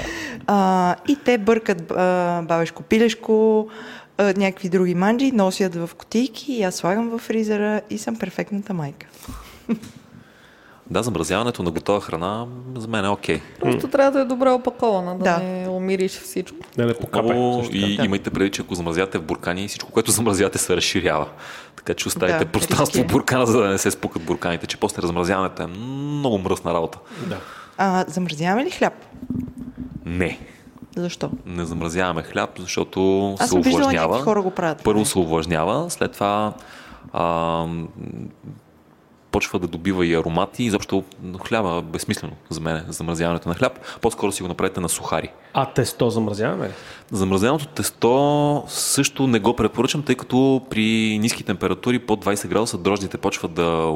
[0.47, 3.67] А, и те бъркат а, бабешко пилешко,
[4.17, 8.73] а, някакви други манджи, носят в кутийки и аз слагам в фризера и съм перфектната
[8.73, 9.07] майка.
[10.89, 12.45] Да, замразяването на готова храна
[12.75, 13.41] за мен е окей.
[13.59, 15.37] Просто трябва да е добре опакована, да, Да.
[15.39, 16.57] не умириш всичко.
[16.77, 17.33] Да не покапе.
[17.71, 18.05] И така.
[18.05, 21.27] имайте преди, че ако замразявате в буркани, всичко, което замразявате, се разширява.
[21.75, 25.01] Така че оставите Да, пространство в буркана, за да не се спукат бурканите, че после
[25.01, 26.99] размразяването е много мръсна работа.
[27.27, 27.37] Да.
[27.77, 28.93] А, замразяваме ли хляб?
[30.05, 30.39] Не,
[30.95, 31.29] Защо?
[31.45, 34.21] не замразяваме хляб, защото Аз се увлажнява.
[34.21, 34.81] хора го правят.
[34.83, 36.53] Първо се увлажнява, след това
[37.13, 37.65] а,
[39.33, 40.63] почва да добива и аромати.
[40.63, 41.03] Изобщо
[41.47, 43.79] хляба е безсмислено за мен, замразяването на хляб.
[44.01, 45.29] По-скоро си го направите на сухари.
[45.53, 46.71] А тесто замразяваме ли?
[47.11, 53.17] Замразеното тесто също не го препоръчам, тъй като при ниски температури под 20 градуса дрождите
[53.17, 53.93] почват да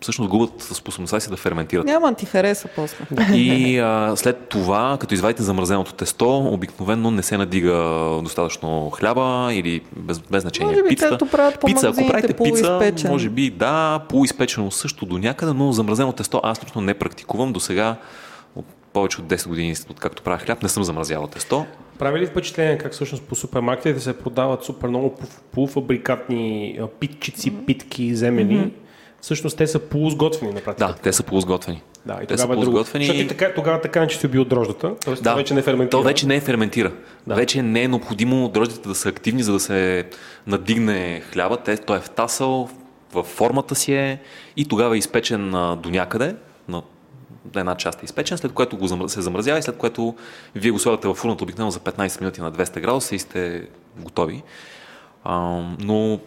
[0.00, 1.86] всъщност губят способността си да ферментират.
[1.86, 2.96] Няма ти хареса после.
[3.34, 7.74] И а, след това, като извадите замразеното тесто, обикновено не се надига
[8.22, 11.10] достатъчно хляба или без, без значение Може би пицата.
[11.10, 14.00] както правят по Пица, ако правите пица, може би да,
[14.54, 17.52] полуизпечено също до някъде, но замразено тесто аз лично не практикувам.
[17.52, 17.96] До сега,
[18.56, 21.66] от повече от 10 години, откакто правя хляб, не съм замразявал тесто.
[21.98, 25.16] Прави ли впечатление как всъщност по супермаркетите се продават супер много
[25.52, 28.72] полуфабрикатни питчици, питки, земени?
[29.20, 30.88] Всъщност те са полусготвени на практика.
[30.88, 31.82] Да, те са полусготвени.
[32.06, 32.62] Да, и те са е друго.
[32.62, 33.04] полусготвени.
[33.04, 35.14] Защото и така, тогава така, че си убил дрождата, т.е.
[35.14, 35.90] Да, вече не ферментира.
[35.90, 36.88] То вече не е ферментира.
[36.88, 36.96] Да.
[37.26, 37.34] Да.
[37.34, 40.04] Вече не е необходимо дрождите да са активни, за да се
[40.46, 41.56] надигне хляба.
[41.56, 42.68] Те, той е втасал,
[43.14, 44.20] в формата си е
[44.56, 46.36] и тогава е изпечен а, до някъде,
[46.68, 46.82] на
[47.56, 50.14] една част е изпечен, след което го се замразява и след което
[50.54, 53.68] вие го слагате в фурната обикновено за 15 минути на 200 градуса и сте
[53.98, 54.42] готови.
[55.24, 56.20] А, но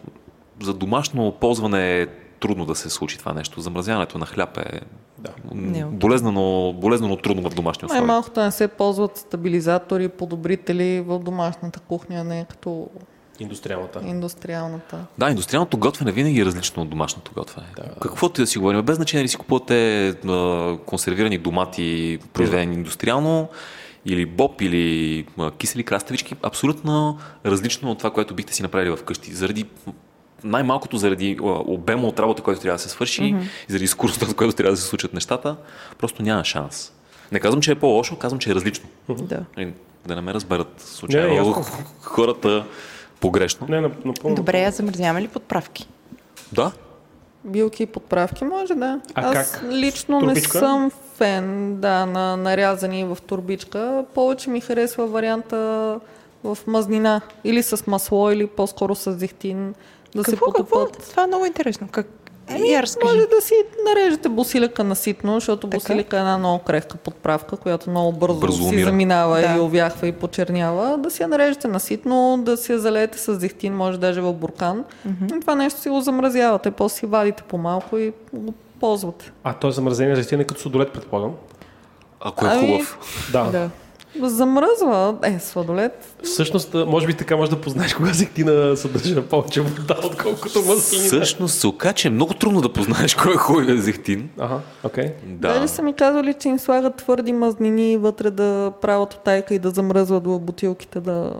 [0.62, 2.08] за домашно ползване е
[2.40, 3.62] трудно да се случи това нещо.
[3.62, 4.82] Замразяването на хляб е
[5.18, 5.32] Да.
[5.80, 8.02] Е болезнено, болезнено трудно в домашни условия.
[8.02, 12.90] Най-малкото не се ползват стабилизатори, подобрители в домашната кухня, не като
[13.40, 14.02] Индустриалната.
[14.06, 14.98] индустриалната.
[15.18, 17.68] Да, индустриалното готвене винаги е различно от домашното готвене.
[17.76, 17.84] Да.
[18.02, 23.50] Каквото и да си говорим, без значение ли си купувате а, консервирани домати, произведени индустриално,
[24.06, 29.34] или боб, или а, кисели краставички, абсолютно различно от това, което бихте си направили вкъщи.
[29.34, 29.66] Заради
[30.44, 33.42] най-малкото заради обема от работа, който трябва да се свърши, mm-hmm.
[33.42, 35.56] и заради скоростта, от която трябва да се случат нещата,
[35.98, 36.94] просто няма шанс.
[37.32, 38.90] Не казвам, че е по-лошо, казвам, че е различно.
[39.10, 39.46] Да.
[39.58, 39.68] И
[40.08, 41.66] Да не ме разберат случайно ясно.
[42.02, 42.66] хората
[43.20, 43.68] погрешно.
[43.70, 44.36] Не, напълно.
[44.36, 45.88] Добре, а замразяваме ли подправки?
[46.54, 46.72] Да,
[47.44, 49.00] Билки и подправки може да.
[49.14, 49.64] А Аз как?
[49.72, 50.58] лично Турбичка?
[50.58, 54.06] не съм фен да, на нарязани в турбичка.
[54.14, 56.00] Повече ми харесва варианта
[56.44, 57.22] в мазнина.
[57.44, 59.74] Или с масло, или по-скоро с зехтин.
[60.16, 60.64] Да се какво, какво?
[60.86, 61.10] потопат.
[61.10, 61.88] Това е много интересно.
[61.92, 62.08] Как?
[62.50, 63.06] Разкажи.
[63.06, 63.54] може да си
[63.86, 65.78] нарежете босилика на ситно, защото Така.
[65.78, 68.86] босилика е една много крехка подправка, която много бързо, Бързо си умира.
[68.86, 69.56] заминава Да.
[69.56, 70.98] и увяхва и почернява.
[70.98, 74.34] Да си я нарежете на ситно, да си я залеете с зехтин, може даже в
[74.34, 74.84] буркан.
[75.28, 79.32] И това нещо си го замразявате, после си вадите по-малко и го ползвате.
[79.44, 81.32] А той замразение зехтин е като судолет, предполагам.
[82.22, 82.98] ако е Ами, хубав.
[83.32, 83.44] Да.
[83.44, 83.70] Да.
[84.22, 85.16] Замръзва.
[85.24, 86.16] Е, сладолет.
[86.24, 91.08] Всъщност, може би така може да познаеш кога зехтина съдържа повече вода, отколкото маслините.
[91.08, 94.30] Всъщност се оказа, че е много трудно да познаеш кой е хубавия зехтин.
[94.40, 95.12] Ага, окей.
[95.26, 95.54] Да.
[95.54, 99.70] Даже са ми казвали, че им слагат твърди мазнини вътре да правят отайка и да
[99.70, 101.34] замръзват в бутилките да...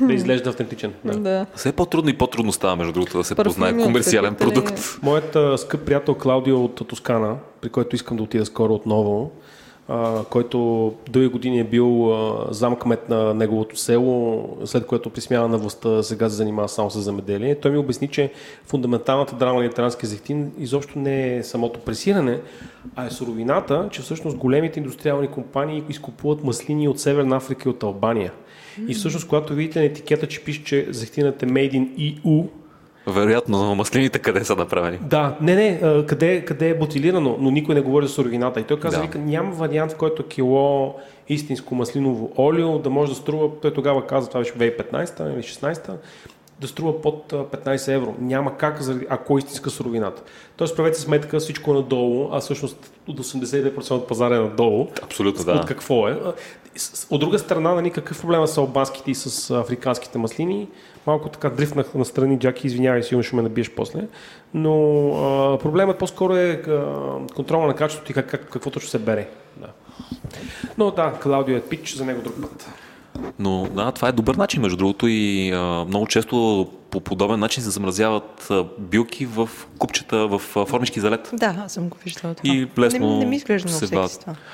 [0.00, 0.92] Да изглежда автентичен.
[1.04, 1.18] Да.
[1.18, 1.46] Да.
[1.54, 4.64] Все по-трудно и по-трудно става, между другото, да се Парфюми, познае комерциален осветители.
[4.64, 4.98] продукт.
[5.02, 9.30] Моят скъп приятел Клаудио от Тоскана, при който искам да отида скоро отново,
[10.30, 12.12] който дълги години е бил
[12.50, 17.00] замкмет на неговото село, след което при смяна на властта сега се занимава само с
[17.00, 17.54] земеделие.
[17.54, 18.32] Той ми обясни, че
[18.66, 22.40] фундаменталната драма на италианския зехтин изобщо не е самото пресиране,
[22.96, 27.82] а е суровината, че всъщност големите индустриални компании изкупуват маслини от Северна Африка и от
[27.82, 28.32] Албания.
[28.88, 32.46] И всъщност, когато видите на етикета, че пише, че зехтинът е Made in EU,
[33.06, 34.98] Вероятно, маслините къде са направени?
[35.02, 38.60] да, не, не, къде, къде е бутилирано, но никой не говори за суровината.
[38.60, 39.02] И той каза, Да.
[39.02, 40.94] вика, няма вариант, в който кило
[41.28, 45.90] истинско маслиново олио да може да струва, той тогава каза, това беше 2015 или 16
[46.60, 48.14] да струва под а, 15 евро.
[48.20, 50.22] Няма как, ако е истинска суровината.
[50.56, 54.88] Тоест, правете сметка, всичко е надолу, а всъщност от 89% от пазара е надолу.
[55.02, 55.64] Абсолютно, От да.
[55.68, 56.18] какво е.
[57.10, 60.68] От друга страна, нали, какъв проблема са албанските и с африканските маслини?
[61.06, 64.08] Малко така дрифнах на страни, Джаки, извинявай, сигурно ще ме набиеш после.
[64.54, 66.94] Но а, проблемът по-скоро е а,
[67.34, 69.28] контрола на качеството и как, как, какво точно се бере.
[69.56, 69.66] Да.
[70.78, 72.68] Но да, Клаудио е пич, за него друг път.
[73.38, 77.62] Но да, това е добър начин, между другото, и а, много често по подобен начин
[77.62, 79.48] се замразяват а, билки в
[79.78, 81.30] купчета, в а, формички за лед.
[81.32, 82.54] Да, аз съм го виждала това.
[82.54, 84.08] И лесно не, не ми изглежда се това.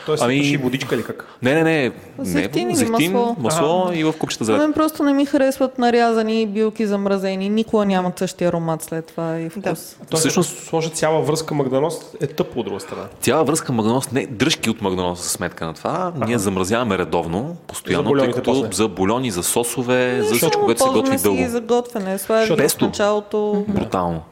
[0.07, 0.57] Тоест, Ами- ами...
[0.57, 1.27] водичка или как?
[1.43, 1.93] Не, не, не.
[2.19, 3.37] Зехтин не, зехтин, масло?
[3.39, 4.59] масло и в купчета за лед.
[4.59, 7.49] мен просто не ми харесват нарязани билки замразени.
[7.49, 9.63] Никога нямат същия аромат след това и вкус.
[9.63, 9.75] Да.
[10.11, 13.03] Тоест, Всъщност- сложа цяла връзка магданоз, е тъпо от друга страна.
[13.21, 16.13] Цяла връзка магданоз, не дръжки от магданоз за сметка на това.
[16.27, 18.69] Ние замразяваме редовно, постоянно, За тъй като после.
[18.73, 21.49] за бульони, за сосове, за всичко, което се готви дълго.
[21.49, 22.19] за готвене.
[22.25, 22.85] Слагаш ги в Песто.
[22.85, 23.65] началото.
[23.69, 24.23] Брутално.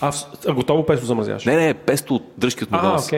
[0.00, 0.12] А,
[0.48, 1.44] готово песо замразяваш?
[1.44, 3.10] Не, не, песто от дръжки от А, магданоз.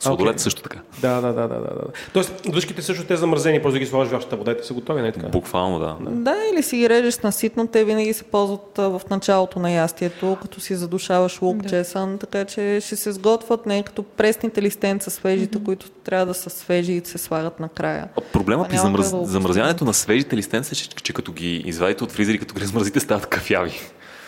[0.00, 0.38] Сладолет Окей.
[0.38, 0.78] също така.
[1.00, 1.82] Да, да, да, да, да, да.
[2.12, 5.02] Тоест, дръжките също те замразени, просто ги слагаш в вашата вода и те са готови,
[5.02, 5.28] не е така?
[5.28, 5.96] Буквално, да.
[6.10, 10.36] Да, или си ги режеш на ситно, те винаги се ползват в началото на ястието,
[10.42, 11.68] като си задушаваш лук, Да.
[11.68, 16.50] чесън, така че ще се сготвят не като пресните листенца свежите, които трябва да са
[16.50, 18.08] свежи и се слагат накрая.
[18.32, 22.12] Проблема при как да замразяването на свежите листенца е, че, че като ги извадите от
[22.12, 23.72] фризери, като ги размразите, стават кафяви.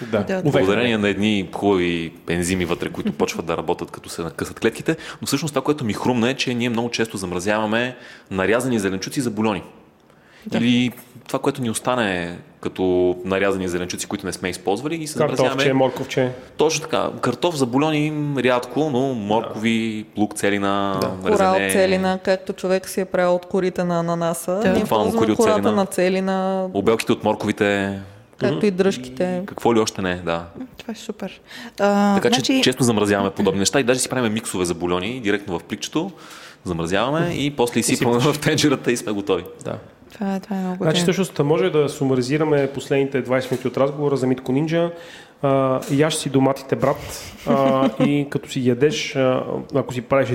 [0.03, 0.25] Да.
[0.25, 0.43] Да.
[0.43, 4.97] Благодарение на едни хубави ензими вътре, които почват да работят като се накъсат клетките.
[5.21, 7.97] Но всъщност това, което ми хрумна е, че ние много често замразяваме
[8.31, 9.63] нарязани зеленчуци за бульони.
[10.55, 10.93] Или
[11.27, 15.73] това, което ни остане като нарязани зеленчуци, които не сме използвали, ги се Картофче, замразяваме.
[15.75, 16.31] морковче.
[16.57, 17.11] Точно така.
[17.21, 21.67] Картоф за бульони рядко, но моркови, лук, целина, Кора резене.
[21.67, 24.61] от целина, както човек си е правил от корите на ананаса.
[24.61, 24.73] Да.
[24.81, 25.73] Буквално кори от целина.
[25.73, 27.99] на целина, Обелките от морковите,
[28.39, 29.43] както и дръжките.
[29.47, 30.47] какво ли още не, да.
[30.79, 31.41] Това е супер.
[31.81, 35.21] А, Така че значи, често замразяваме подобни неща и даже си правим миксове за бульони
[35.21, 36.11] директно в пликчето,
[36.65, 39.45] замразяваме и после изсипваме в тенджерата и сме готови.
[39.65, 39.79] Да.
[40.13, 44.17] това, е- това е много Значи всъщност може да сумаризираме последните 20 минути от разговора
[44.17, 44.91] за Митко Нинджа.
[45.43, 49.43] А, яш си доматите, брат, а, и като си ядеш, а,
[49.75, 50.29] ако си правиш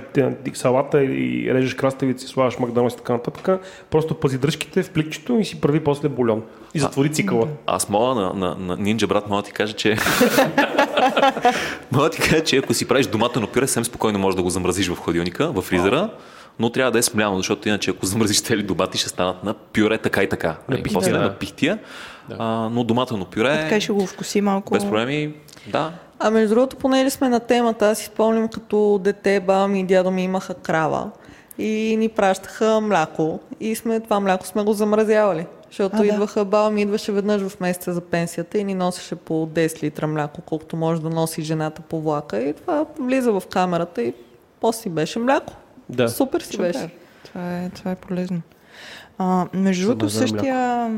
[0.53, 5.45] салата и режеш краставици, слагаш магданоз и така нататък, просто пази дръжките в пликчето и
[5.45, 6.43] си прави после бульон.
[6.73, 7.47] И затвори цикъла.
[7.67, 9.89] Аз мога на, на, на Ninja брат, мога да ти кажа, че
[11.91, 14.49] мога да ти кажа, че ако си правиш доматено пюре, съвсем спокойно можеш да го
[14.49, 16.09] замразиш в хладилника, в фризера,
[16.59, 19.97] но трябва да е смляно, защото иначе ако замразиш цели домати, ще станат на пюре
[19.97, 20.55] така и така.
[20.67, 21.19] Пихтия, После да.
[21.19, 21.79] на пихтия,
[22.31, 24.73] а, но доматено пюре, Така ще го вкуси малко.
[24.73, 25.33] без проблеми,
[25.67, 25.91] да.
[26.19, 29.83] А между другото, понеже сме на темата, аз си спомням като дете, баба ми и
[29.83, 31.09] дядо ми имаха крава
[31.57, 35.45] и ни пращаха мляко и сме, това мляко сме го замразявали.
[35.67, 36.05] Защото А, да.
[36.05, 40.07] идваха, баба ми идваше веднъж в месеца за пенсията и ни носеше по 10 литра
[40.07, 44.13] мляко, колкото може да носи жената по влака и това влиза в камерата и
[44.61, 45.53] после си беше мляко.
[45.89, 46.09] Да.
[46.09, 46.63] Супер си Супер.
[46.63, 46.89] беше.
[47.25, 48.41] Това е, това е полезно.
[49.17, 50.91] А, между другото, същия,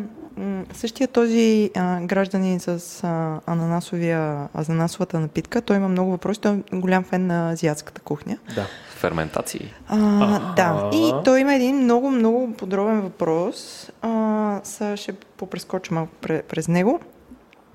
[0.74, 6.42] същия този а, гражданин с а, ананасовия, ананасовата напитка, той има много въпроси.
[6.42, 8.38] Той е голям фен на азиатската кухня.
[8.56, 8.68] Да.
[8.96, 9.74] Ферментации.
[9.88, 10.54] А, Аха.
[10.56, 13.90] да, и той има един много, много подробен въпрос.
[14.02, 17.00] А, сега ще попрескоча малко пре- през него.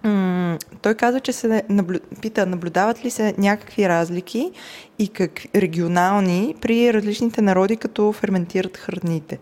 [0.05, 1.99] М, той каза, че се наблю...
[2.23, 4.51] пита, наблюдават ли се някакви разлики
[4.99, 5.43] и как...
[5.55, 9.39] регионални при различните народи, като ферментират храните.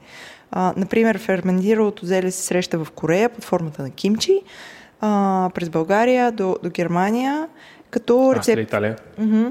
[0.51, 4.41] А, например, ферментиралото зеле се среща в Корея под формата на кимчи,
[5.01, 7.49] а, през България до, до Германия,
[7.91, 8.69] като Австрия, рецепт...
[8.71, 8.97] Италия.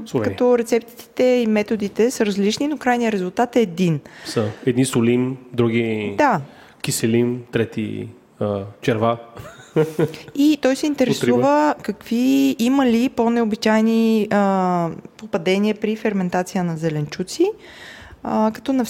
[0.06, 0.32] Словения.
[0.32, 4.00] Като рецептите и методите са различни, но крайният резултат е един.
[4.26, 6.42] Са едни солим, други Да.
[6.82, 8.10] киселим, трети
[8.40, 9.18] а, черва.
[10.36, 17.52] И той се интересува какви има ли по-необичайни а, попадения при ферментация на зеленчуци,
[18.24, 18.86] а, като на,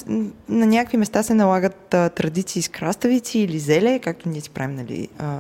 [0.49, 4.75] на някакви места се налагат а, традиции с краставици или зеле, както ние си правим,
[4.75, 5.37] нали, а,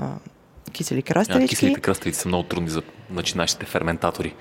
[0.71, 1.55] кисели А, краставички.
[1.55, 4.35] киселите кръставици са много трудни за начинащите ферментатори.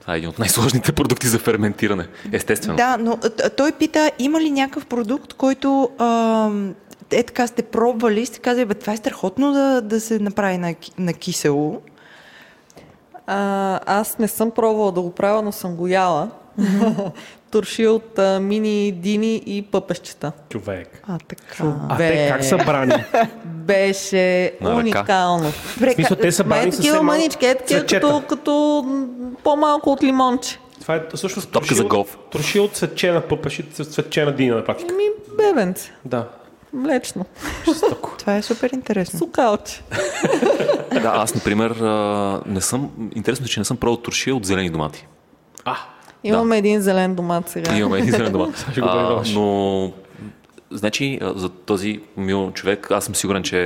[0.00, 2.06] Това е един от най-сложните продукти за ферментиране.
[2.32, 2.76] Естествено.
[2.76, 6.50] Да, но а, той пита, има ли някакъв продукт, който а,
[7.10, 10.58] е така сте пробвали и сте казали, бе, това е страхотно да, да се направи
[10.58, 11.82] на, на кисело.
[13.26, 16.30] А, аз не съм пробвала да го правя, но съм го яла.
[17.56, 20.32] Турши от а, мини дини и пъпещета.
[20.48, 21.02] Човек.
[21.08, 21.74] А, така.
[21.88, 23.04] А те как са брани?
[23.44, 24.80] Беше На ръка.
[24.80, 25.50] уникално.
[25.50, 28.86] В смисъл, те са брани с такива мънички, е такива като, като
[29.44, 30.58] по-малко от лимонче.
[30.80, 32.18] Това е всъщност Топка за голф.
[32.32, 34.94] Троши от цветчена пъпеши, цветчена дина на практика.
[34.94, 35.04] Ми,
[35.36, 35.92] бебенце.
[36.04, 36.28] Да.
[36.72, 37.26] Млечно.
[37.68, 38.14] Жестоко.
[38.18, 39.18] Това е супер интересно.
[39.18, 39.82] Сукалче.
[40.92, 41.70] Да, аз, например,
[42.46, 42.90] не съм.
[43.16, 45.06] Интересно е, че не съм пробвал туршия от зелени домати.
[45.64, 45.76] А,
[46.28, 47.76] Имаме един зелен домат сега.
[47.76, 48.66] Имаме един зелен домат.
[48.72, 49.92] Ще го А, но,
[50.70, 53.58] значи, за този мил човек, аз съм сигурен, че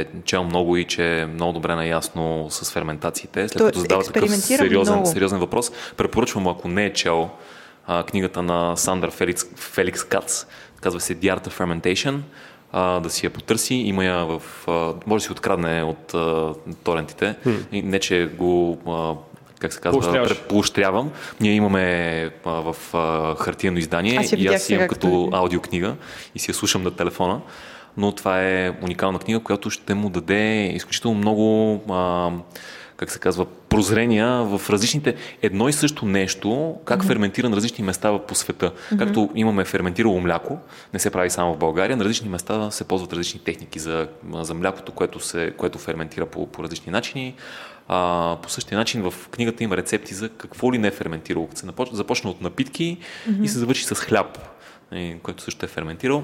[0.00, 3.48] е чел много и че е много добре наясно с ферментациите.
[3.48, 5.08] След Той като задава такъв сериозен, много.
[5.08, 7.28] сериозен въпрос, препоръчвам му, ако не е чел
[7.86, 10.44] а, книгата на Сандър Феликс, Феликс Кац,
[10.80, 12.18] казва се The Art of Fermentation.
[12.72, 13.74] а, да си я потърси.
[13.74, 14.42] Има я в...
[14.68, 14.70] А,
[15.06, 17.34] може да си открадне от а, торентите.
[17.72, 18.78] И не, че го...
[18.88, 19.14] А,
[19.66, 21.10] как се казва, поощрявам.
[21.40, 25.96] Ние имаме а, в а, хартиено издание Аз и аз имам като като- аудиокнига
[26.34, 27.40] и си я слушам на телефона.
[27.96, 32.30] Но това е уникална книга, която ще му даде изключително много а,
[32.96, 37.06] как се казва, прозрения в различните едно и също нещо, как mm-hmm.
[37.06, 38.70] ферментира на различни места по света.
[38.70, 38.98] Mm-hmm.
[38.98, 40.58] Както имаме ферментирало мляко,
[40.92, 44.54] не се прави само в България, на различни места се ползват различни техники за, за
[44.54, 47.34] млякото, което, се, което ферментира по, по различни начини.
[47.88, 51.48] А, по същия начин в книгата има рецепти за какво ли не е ферментирало.
[51.54, 52.98] Се започна от напитки
[53.28, 53.42] mm-hmm.
[53.42, 54.38] и се завърши с хляб,
[54.92, 56.22] е, който също е ферментирал.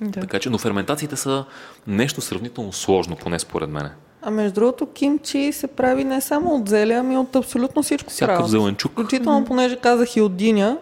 [0.00, 0.20] Да.
[0.20, 1.44] Така че, но ферментациите са
[1.86, 3.90] нещо сравнително сложно, поне според мен.
[4.22, 8.36] А между другото, кимчи се прави не само от зеле, ами от абсолютно всичко Всякакъв
[8.36, 8.50] правят.
[8.50, 8.92] зеленчук.
[8.92, 10.78] Включително, понеже казах и от диня,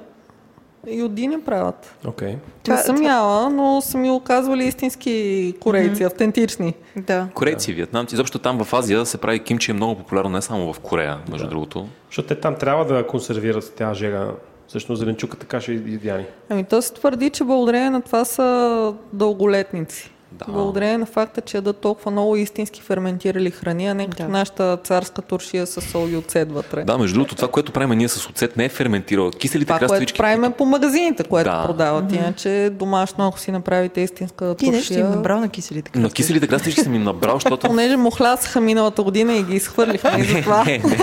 [0.86, 1.94] и от диня правят.
[2.06, 2.36] Окей.
[2.62, 6.74] Това, не съм това- яла, но са ми оказвали истински корейци, автентични.
[6.96, 7.28] Да.
[7.34, 10.80] Корейци, вьетнамци, изобщо там в Азия се прави кимчи е много популярно не само в
[10.80, 11.50] Корея, между Да.
[11.50, 11.88] другото.
[12.06, 14.26] Защото те там трябва да консервират тази жега.
[14.68, 16.24] Всъщност зеленчука така ще идеални.
[16.48, 20.10] Ами то се твърди, че благодарение на това са дълголетници.
[20.32, 20.44] Да.
[20.46, 24.28] Благодарение на факта, че ядат толкова много истински ферментирали храни, а не като Да.
[24.28, 26.82] нашата царска туршия с сол и оцет вътре.
[26.82, 29.30] Да, между другото, това, което правим ние с оцет, не е ферментирало.
[29.30, 30.18] Киселите Това, което краставички.
[30.18, 31.62] правиме по магазините, което Да.
[31.64, 32.12] продават.
[32.12, 35.16] Иначе домашно, ако си направите истинска Ти нещо си им туршия...
[35.16, 36.16] набрал на киселите На краставички.
[36.16, 37.66] киселите краставички съм им набрал, защото...
[37.66, 40.64] Понеже мухлясаха миналата година и ги изхвърлихме и затова.
[40.64, 40.96] не, не,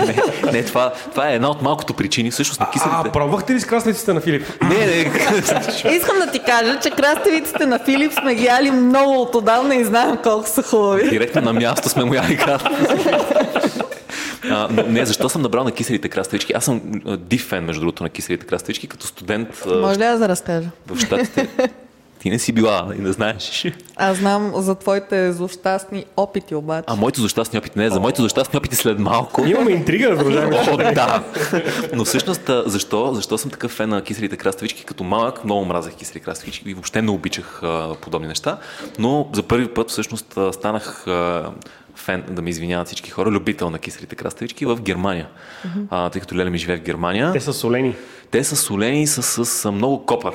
[0.44, 2.30] не, не, това, това е една от малкото причини.
[2.30, 3.10] Всъщност на А, киселите...
[3.12, 4.46] пробвахте ли с краставиците на Филип?
[4.62, 4.96] Не, не,
[5.92, 9.84] Искам да ти кажа, че краставиците на Филип сме ги яли много от отдавна и
[9.84, 11.10] знаем колко са хубави.
[11.10, 13.08] директно на място сме му яли краставици.
[14.50, 16.52] А, но не, защо съм набрал на киселите краставички?
[16.52, 16.80] Аз съм
[17.18, 20.68] див фен, между другото, на киселите краставички, като студент Може ли аз да разкажа?
[20.86, 21.48] в Штатите.
[22.18, 23.66] Ти не си била и не знаеш.
[23.96, 26.84] Аз знам за твоите злощастни опити обаче.
[26.86, 29.44] А моите злощастни опити не, за моите злощастни опити след малко.
[29.44, 30.56] Имаме интрига, продължаваме.
[30.70, 31.22] О, да.
[31.94, 34.84] Но всъщност, защо, защо съм такъв фен на киселите краставички?
[34.84, 38.58] Като малък много мразех кисели краставички и въобще не обичах а, подобни неща.
[38.98, 41.50] Но за първи път всъщност станах а,
[41.94, 45.28] фен, да ме извиняват всички хора, любител на киселите краставички в Германия.
[45.90, 47.32] А, тъй като Леля ми живее в Германия.
[47.32, 47.94] Те са солени.
[48.30, 50.34] Те са солени с, с, с много копър.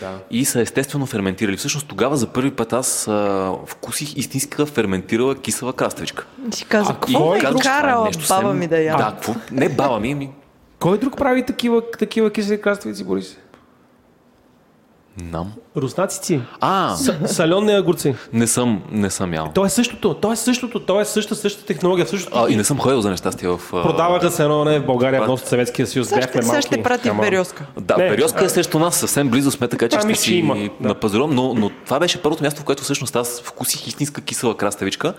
[0.00, 0.18] Да.
[0.30, 1.56] И са естествено ферментирали.
[1.56, 6.26] Всъщност тогава за първи път аз а, вкусих истинска ферментирала кисела краставичка.
[6.50, 8.96] Си каза, А какво е карала баба ми да я?
[8.96, 9.34] Да, какво?
[9.52, 10.30] Не баба ми, ми.
[10.78, 13.36] Кой друг прави такива, такива кисели краставици, Борис?
[15.22, 15.52] Нам.
[15.76, 16.40] Руснацици.
[16.60, 18.14] А, С- Саленни огурци.
[18.32, 19.50] не съм, не съм ял.
[19.54, 22.38] То е същото, то е същото, то е същата, същата технология, същото.
[22.38, 23.60] А, и не съм ходил за нещастие в...
[23.66, 25.28] а, Продаваха се едно не в България, Пак.
[25.28, 26.08] вместо Съветския съюз.
[26.10, 26.62] Бяхме сега малки.
[26.62, 27.64] ще прати в Ама- Березка.
[27.78, 30.34] Да, Не, Березка е срещу нас, съвсем близо сме, така че Ами, ще ще си
[30.34, 30.70] има, да.
[30.80, 35.14] напазарувам, но, но това беше първото място, в което всъщност аз вкусих истинска кисела краставичка.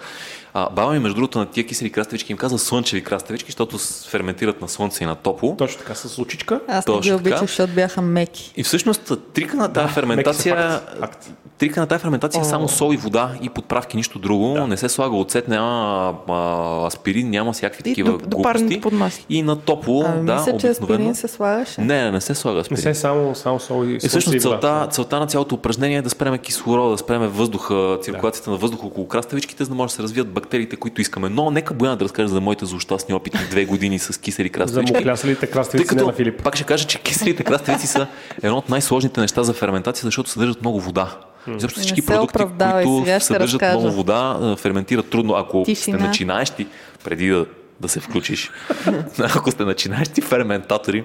[0.57, 3.77] А, баба ми, между другото, на тия кисели краставички им каза слънчеви краставички, защото
[4.10, 5.56] ферментират на слънце и на топло.
[5.57, 6.60] Точно така, с лучичка.
[6.68, 8.53] Аз не ги точно обичах, защото бяха меки.
[8.57, 11.30] И всъщност трика на тази са ферментация, факт, факт.
[11.57, 14.53] трика на тази ферментация е само сол и вода и подправки, нищо друго.
[14.53, 14.68] Да.
[14.68, 18.82] Не се слага оцет, няма а, аспирин, няма всякакви И такива до- глупости.
[18.82, 18.94] под.
[19.30, 21.82] И на топло, Ами, да, мисля, че аспирин се слагаше.
[21.82, 22.82] Не, не, не се слага Не аспирин.
[22.84, 26.38] се само, само сол и И всъщност целта, целта на цялото упражнение е да спреме
[26.38, 30.27] кислорода, да спреме въздуха, циркулацията на въздуха около краставичките, за да може да се развият
[30.45, 31.30] бактериите, които искаме.
[31.30, 34.93] Но нека Бояна да разкаже за моите злощастни опити две години с кисели За краставички.
[34.97, 36.43] муклясалите Тъй краставици не като, на Филип.
[36.43, 38.07] пак ще кажа, че киселите краставици са
[38.43, 41.17] едно от най-сложните неща за ферментация, защото съдържат много вода.
[41.47, 43.80] Защото всички продукти, които съдържат разкажа.
[43.80, 45.34] много вода, ферментират трудно.
[45.34, 45.97] Ако Тишина.
[45.97, 46.67] сте начинаещи,
[47.03, 47.45] преди да,
[47.80, 48.51] да се включиш,
[49.19, 51.03] ако сте начинаещи ферментатори,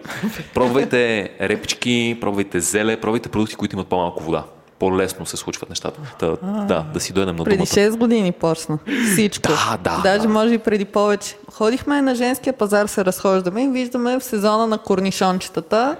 [0.55, 4.45] пробвайте репички, пробвайте зеле, пробвайте продукти, които имат по-малко вода.
[4.81, 6.01] По-лесно се случват нещата.
[6.19, 6.27] Та,
[6.67, 7.67] да, да си дойдем на Преди думата.
[7.67, 8.79] 6 години почна.
[9.13, 9.49] Всичко.
[9.49, 10.29] Да, да, Даже да.
[10.29, 11.37] може и преди повече.
[11.53, 15.97] Ходихме на женския пазар, се разхождаме и виждаме в сезона на корнишончетата.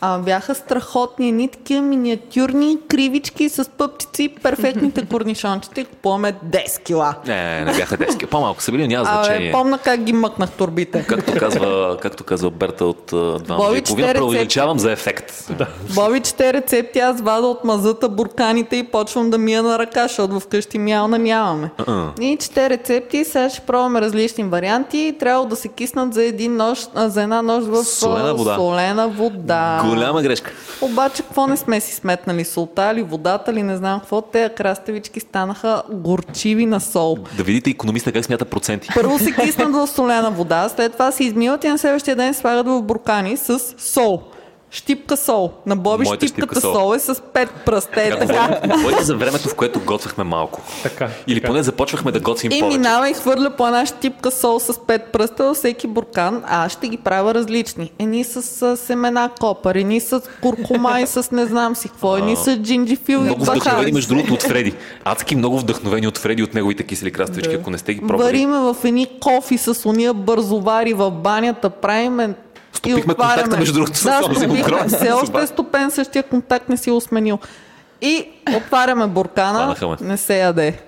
[0.00, 7.14] А, бяха страхотни, едни такива миниатюрни кривички с пъпчици, перфектните корнишончета и купуваме 10 кила.
[7.26, 8.26] Не, не бяха детски.
[8.26, 9.48] По-малко са били, няма значение.
[9.48, 11.04] Абе, помна как ги мъкнах турбите.
[11.08, 15.46] Както казва, както казва Берта от а, два Боби, мъже и половина, преувеличавам за ефект.
[15.58, 15.66] Да.
[15.94, 20.40] Боби чете рецепти, аз вада от мазата бурканите и почвам да мия на ръка, защото
[20.40, 21.70] вкъщи мялна нямаме.
[21.78, 22.20] Uh-uh.
[22.20, 25.16] И чете рецепти, сега ще пробваме различни варианти.
[25.20, 28.54] Трябва да се киснат за, един нож, а, за една нощ в а, Солена вода.
[28.56, 29.80] солена вода.
[29.88, 30.50] Голяма грешка.
[30.80, 32.44] Обаче, какво не сме си сметнали?
[32.44, 34.20] Солта ли, водата ли, не знам какво.
[34.20, 37.18] Те краставички станаха горчиви на сол.
[37.36, 38.88] Да видите економиста как смята проценти.
[38.94, 42.66] Първо се киснат в солена вода, след това се измиват и на следващия ден слагат
[42.66, 44.22] в буркани с сол.
[44.70, 45.52] Щипка сол.
[45.66, 46.74] На Боби Моята щипката щипка сол.
[46.74, 48.02] сол е с пет пръста.
[48.02, 50.62] Е, Така, говорим за времето, в което готвяхме малко.
[50.82, 51.08] Така.
[51.26, 51.46] Или така.
[51.46, 52.78] поне започвахме да готвим И повече.
[52.78, 56.72] минава и хвърля по една щипка сол с пет пръста във всеки буркан, а аз
[56.72, 57.92] ще ги правя различни.
[57.98, 62.36] Едни с а, семена копър, едни с куркума и с не знам си какво, едни
[62.36, 64.74] с джинджифил и Много вдъхновени, между другото, от Фреди.
[65.04, 68.22] Адски много вдъхновени от Фреди, от неговите кисели краставички, ако не сте ги пробвали.
[68.22, 72.34] Вариме в едни кофи с уния бързовари в банята, правиме
[72.72, 73.34] Стопихме и отваряме.
[73.34, 74.88] контакта, между другото, с да, този стопихме.
[74.88, 77.38] Все още е стопен, същия контакт не си го сменил.
[78.00, 79.96] И отваряме буркана, Хванаха ме.
[80.00, 80.78] не се яде.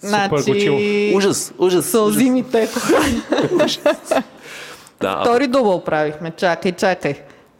[0.00, 0.78] Супер гочило.
[1.16, 1.86] Ужас, ужас.
[1.86, 2.94] Сълзи ми текоха.
[5.00, 6.30] Да, Втори дубъл правихме.
[6.30, 7.14] Чакай, чакай.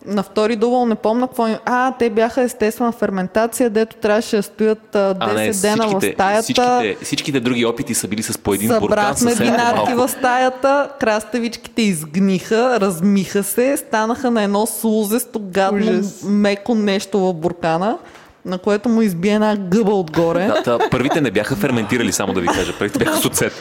[0.06, 1.56] На втори дубъл не помня какво им...
[1.64, 5.88] А, те бяха естествена ферментация, дето трябваше да стоят а, 10 а, не, дена в
[5.88, 6.42] всичките, стаята.
[6.42, 9.16] всичките, всичките други опити са били с по един буркан.
[9.16, 9.96] Събрахме малко.
[9.96, 16.22] в стаята, краставичките изгниха, размиха се, станаха на едно слузесто, гадно, Ужас.
[16.24, 17.98] меко нещо в буркана,
[18.44, 20.46] на което му изби една гъба отгоре.
[20.46, 22.72] Да, та, първите не бяха ферментирали, само да ви кажа.
[22.78, 23.52] Първите бяха с оцет.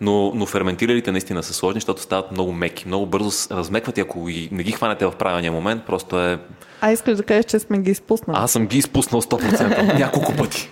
[0.00, 2.88] Но, но ферментиралите наистина са сложни, защото стават много меки.
[2.88, 6.38] Много бързо размекват и ако ги, не ги хванете в правилния момент, просто е...
[6.80, 8.38] А искаш да кажеш, че сме ги изпуснали?
[8.40, 10.70] Аз съм ги изпуснал 100%, няколко пъти.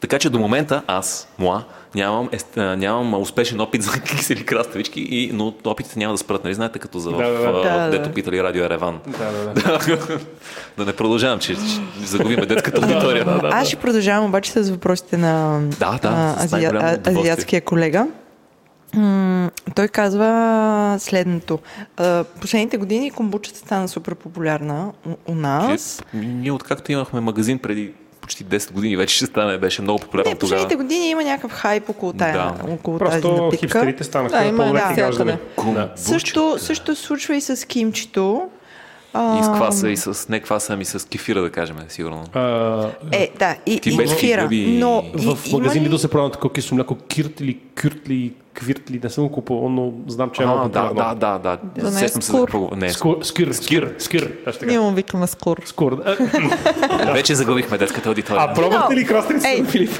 [0.00, 1.62] Така че до момента аз, моа,
[1.94, 6.54] нямам, ест, нямам успешен опит за кисели краставички, и, но опитите няма да спрат, нали
[6.54, 7.62] знаете, като за в, Да, да, да.
[7.62, 8.14] Да, дето да.
[8.14, 9.00] питали радио Ереван.
[9.06, 9.98] Да, да, да.
[10.78, 11.60] да не продължавам, че, че
[12.06, 13.40] загубиме детската аудитория.
[13.42, 17.20] Аз ще продължавам обаче с въпросите на Да, да, а, с най-голямо а- удоволствие.
[17.20, 18.06] азиатския колега.
[19.74, 21.58] Той казва следното.
[22.40, 26.02] Последните години комбучата стана супер популярна у, у нас.
[26.14, 30.36] Ние откакто имахме магазин преди почти 10 години, вече ще стане, беше много популярно Не,
[30.36, 30.50] тогава.
[30.50, 32.72] последните години има някакъв хайп около, тая, Да.
[32.72, 33.56] около тази Просто напитка.
[33.58, 34.72] хипстерите станаха Да, има.
[35.66, 35.90] Да.
[35.96, 38.48] Също, също се случва и с кимчето.
[39.18, 42.24] А, И с кваса, и с не кваса, ами с кефира, да кажем, сигурно.
[42.34, 44.40] А, Е, да, и, и кефира.
[44.42, 48.08] гъби- Но в и, има магазин ли- се продава такова кисело мляко, кирт или кюрт
[48.08, 51.14] ли, квирт ли, не съм го купувал, но знам, че е много А, да, да,
[51.14, 51.58] да, да.
[51.76, 52.38] Да не е Сещам се скур.
[52.40, 52.76] за какво.
[52.76, 54.32] Не, Скур, скир, скир, скир.
[54.62, 55.26] Ние му викаме.
[55.26, 55.58] Скур.
[56.04, 56.16] А,
[57.12, 58.42] вече загубихме детската аудитория.
[58.42, 59.06] А пробвахте ли
[59.58, 59.90] на Филип?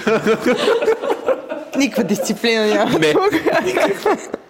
[1.76, 2.98] Никаква дисциплина няма.
[2.98, 3.14] Не.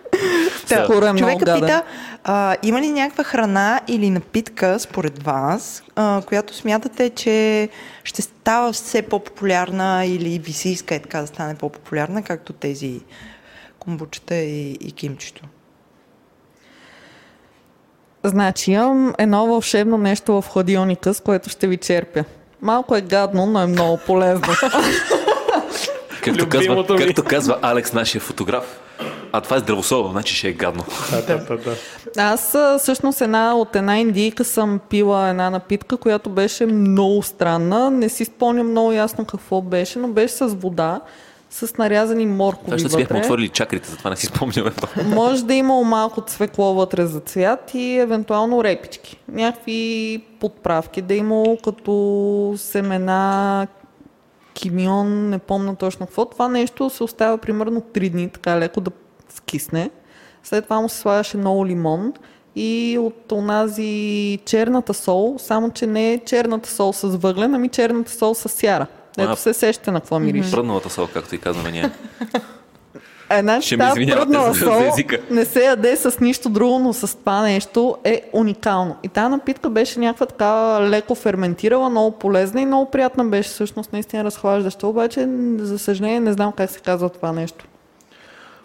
[0.67, 1.61] Скоро е Човека гаден.
[1.61, 1.83] пита,
[2.25, 7.69] а, има ли някаква храна или напитка, според вас, а, която смятате, че
[8.05, 13.01] ще става все по-популярна или ви се иска е така да стане по-популярна, както тези
[13.79, 15.43] комбучета и, и кимчето?
[18.25, 22.25] Значи имам едно вълшебно нещо в хладилника, с което ще ви черпя.
[22.63, 24.47] Малко е гадно, но е много полезно.
[26.23, 28.81] Както казва, както казва Алекс, нашия фотограф,
[29.33, 30.85] а това е здравословно, значи ще е гадно.
[31.11, 31.77] Да, да, да.
[32.17, 37.91] Аз а, всъщност една, от една индийка съм пила една напитка, която беше много странна.
[37.91, 41.01] Не си спомням много ясно какво беше, но беше с вода,
[41.51, 44.71] с нарязани моркови Това ще си бяхме отворили чакрите, затова не си спомняме.
[45.05, 49.17] Може да има малко цвекло вътре за цвят и евентуално репички.
[49.33, 53.67] Някакви подправки да има като семена,
[54.57, 56.25] кимион, не помня точно какво.
[56.25, 58.91] Това нещо се оставя примерно 3 дни, така леко да
[59.29, 59.91] скисне.
[60.45, 62.13] След това му се слагаше много лимон
[62.57, 68.13] и от онази черната сол, само че не е черната сол с въглен, ами черната
[68.13, 68.87] сол с сяра.
[69.19, 69.37] Ето А.
[69.37, 70.51] се сещате на какво мирише.
[70.51, 71.91] Пръдналата сол, както и казваме ние.
[73.31, 74.83] Една Ще ме тази за сол
[75.31, 78.97] не се яде с нищо друго, но с това нещо е уникално.
[79.03, 83.93] И тази напитка беше някаква така леко ферментирала, много полезна и много приятна беше всъщност
[83.93, 84.87] наистина разхлаждаща.
[84.87, 85.29] Обаче,
[85.59, 87.65] за съжаление, не знам как се казва това нещо.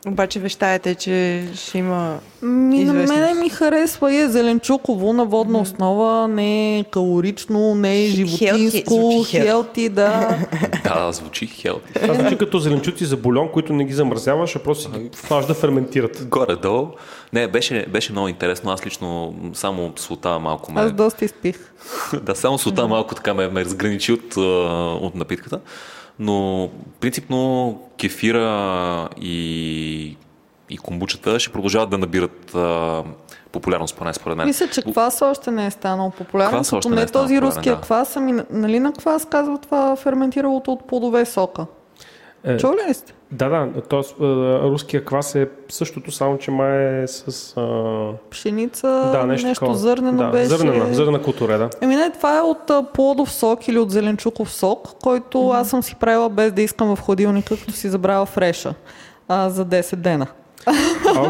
[0.08, 2.20] Обаче вещаете, че ще има...
[2.42, 8.04] Ми, на мене ми харесва и е зеленчуково на водна основа, не е калорично, не
[8.04, 9.90] е животинско, хелти.
[9.90, 10.38] да.
[10.84, 11.94] Да, звучи хелти.
[11.94, 15.46] Това звучи като зеленчуци за бульон, които не ги замразяваш, а просто си ги фаш
[15.46, 16.28] да ферментират.
[16.30, 16.88] Горе-долу.
[17.34, 18.72] Не, беше, беше много интересно.
[18.72, 20.82] Аз лично само слута малко ме...
[20.82, 21.72] Аз доста изпих.
[22.22, 24.38] да, само слута малко така ме, ме разграничи от,
[25.02, 25.60] от напитката.
[26.20, 26.70] Но
[27.00, 30.18] принципно кефира и,
[30.70, 33.04] и комбучата ще продължават да набират а,
[33.52, 34.48] популярност, поне според мен.
[34.48, 36.52] Мисля, че квас още не е станал популярен.
[36.52, 37.82] Квас още не не е станал този популярен, руския да.
[37.82, 41.66] квас, ами нали на квас казва това ферментиралото от плодове сока.
[42.44, 43.14] Е, ли сте?
[43.32, 44.02] Да, да, т.е.
[44.70, 47.54] руския квас е същото, само че май е с...
[47.58, 48.30] А...
[48.30, 49.78] Пшеница, Да, нещо, нещо такова.
[49.78, 50.46] зърнено да, беше.
[50.46, 51.70] Зърнена, зърнена култура, да.
[51.82, 55.84] Еми не, това е от а, плодов сок или от зеленчуков сок, който аз съм
[55.84, 58.74] си правила без да искам в хладилника, като си забравя фреша
[59.28, 60.28] а, за 10 дена.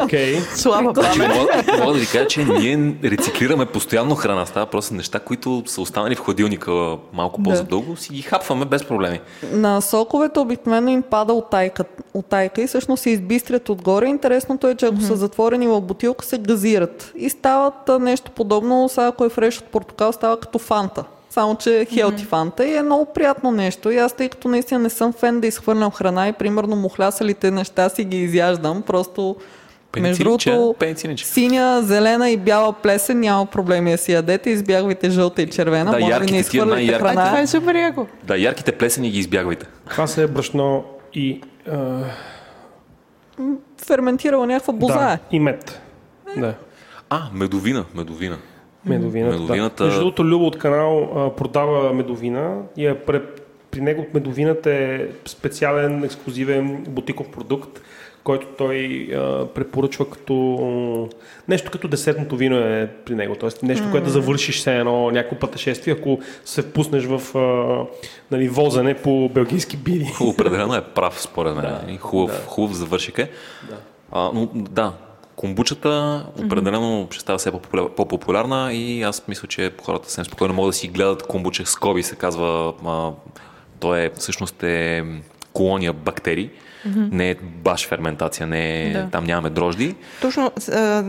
[0.04, 0.42] Окей.
[0.56, 1.38] Слава Значи, памет.
[1.38, 4.46] мога, мога да ви кажа, че ние рециклираме постоянно храна.
[4.46, 6.72] Става просто неща, които са останали в хладилника
[7.14, 9.20] малко по-задълго, си ги хапваме без проблеми.
[9.52, 11.84] На соковете обикновено им пада отайка,
[12.14, 14.06] отайка и всъщност се избистрят отгоре.
[14.06, 17.12] Интересното е, че ако са затворени в бутилка, се газират.
[17.18, 21.04] И стават нещо подобно, сега ако е фреш от портокал, става като фанта.
[21.32, 23.92] Само, че е хелти фанта и е много приятно нещо.
[23.92, 27.90] И аз, тъй като наистина не съм фен да изхвърлям храна и примерно мухлясалите неща
[27.90, 29.36] си ги изяждам, просто
[30.00, 30.76] между другото,
[31.18, 34.50] синя, зелена и бяла плесен няма проблеми да си ядете.
[34.50, 35.92] Избягвайте жълта и червена.
[35.92, 37.06] Да, ви, ярките не тия изхвърляйте най-ярки.
[37.06, 37.40] А, това храна.
[37.40, 38.08] е супер яко.
[38.24, 39.66] Да, ярките плесени ги избягвайте.
[39.90, 40.84] Това се е брашно
[41.14, 41.42] и...
[41.72, 42.00] А,
[43.86, 45.20] Ферментирала някаква боза да, е.
[45.32, 45.82] и мед.
[46.38, 46.54] Да.
[47.10, 48.38] А, медовина, медовина.
[48.86, 49.32] Медовината.
[49.34, 49.86] Медовината- Да.
[49.86, 53.22] Между другото, Любо от канал а, продава медовина и е пре,
[53.72, 57.82] при него медовината е специален, ексклюзивен бутиков продукт,
[58.24, 58.78] който той
[59.14, 61.10] а, препоръчва като
[61.48, 63.36] нещо като десертното вино е при него.
[63.36, 67.86] Тоест нещо, което да завършиш се едно някакво пътешествие, ако се впуснеш в а,
[68.32, 70.06] нали, возене по белгийски бири.
[70.22, 71.76] Определено е прав, според мен.
[71.90, 73.30] И хубав, хубав завършик е.
[74.12, 74.94] А, но да,
[75.36, 80.70] комбучата определено ще става все по-популя- по-популярна и аз мисля, че хората съвсем спокойно могат
[80.70, 82.74] да си гледат комбуча с коби, се казва.
[82.86, 83.12] А,
[83.80, 85.04] то е всъщност е
[85.54, 86.50] колония бактерии.
[86.96, 89.10] Не е баш ферментация, не е, Да.
[89.12, 89.96] там нямаме дрожди.
[90.22, 91.04] Точно, а,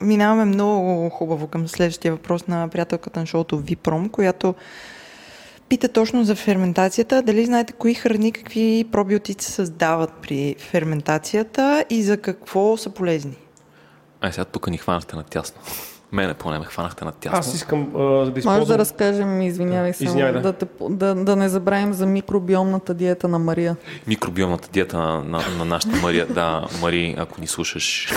[0.00, 4.54] минаваме много хубаво към следващия въпрос на приятелката на шоуто Випром, която
[5.68, 7.22] пита точно за ферментацията.
[7.22, 13.36] Дали знаете кои храни, какви пробиотици създават при ферментацията и за какво са полезни?
[14.24, 15.60] Ай, сега тук ни хванахте на тясно.
[16.12, 17.38] Мене поне ме хванахте на тясно.
[17.38, 18.68] Аз искам а, да Може използвам...
[18.68, 20.40] да разкажем, извинявай само, Извинявай, да.
[20.40, 23.76] да, те, да, да не забравим за микробиомната диета на Мария.
[24.06, 26.26] Микробиомната диета на, на, на нашата Мария.
[26.26, 28.12] Да, Мари, ако ни слушаш.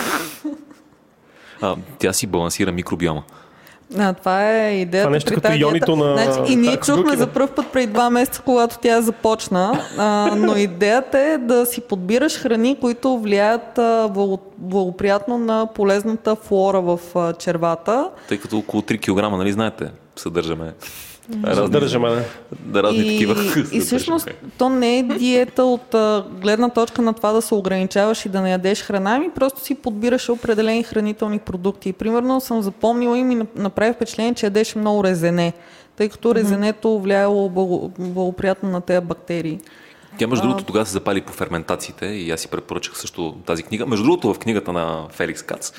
[1.61, 3.23] А, тя си балансира микробиома.
[3.97, 5.03] А, това е идеята.
[5.03, 6.09] Това нещо при като тази ионито диета.
[6.09, 10.05] на Значи, и ние чухме за първ път преди два месеца, когато тя започна, а,
[10.37, 16.81] но идеята е да си подбираш храни, които влияят а, благо- благоприятно на полезната флора
[16.81, 18.09] в а, червата.
[18.29, 19.85] Тъй като около 3 кг, нали знаете,
[20.15, 20.73] съдържаме.
[21.43, 22.23] Задържаме, да.
[22.59, 23.35] Да, разни и, такива.
[23.71, 28.25] и всъщност то не е диета от а, гледна точка на това да се ограничаваш
[28.25, 31.93] и да не ядеш храна, ми просто си подбираш определени хранителни продукти.
[31.93, 35.53] Примерно съм запомнила и ми нап- направи впечатление, че ядеш много резене,
[35.95, 39.59] тъй като резенето влияло благо- благоприятно на тези бактерии.
[40.17, 43.85] Тя, между другото, тогава се запали по ферментациите и аз си препоръчах също тази книга.
[43.85, 45.71] Между другото, в книгата на Феликс Кац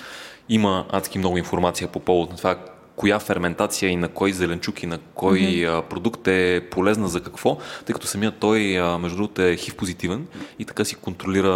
[0.48, 2.56] има адски много информация по повод на това
[2.98, 5.82] коя ферментация и на кой зеленчук и на кой mm-hmm.
[5.82, 8.60] продукт е полезна за какво, тъй като самият той,
[8.98, 10.26] между другото, е хив позитивен
[10.58, 11.52] и така си контролира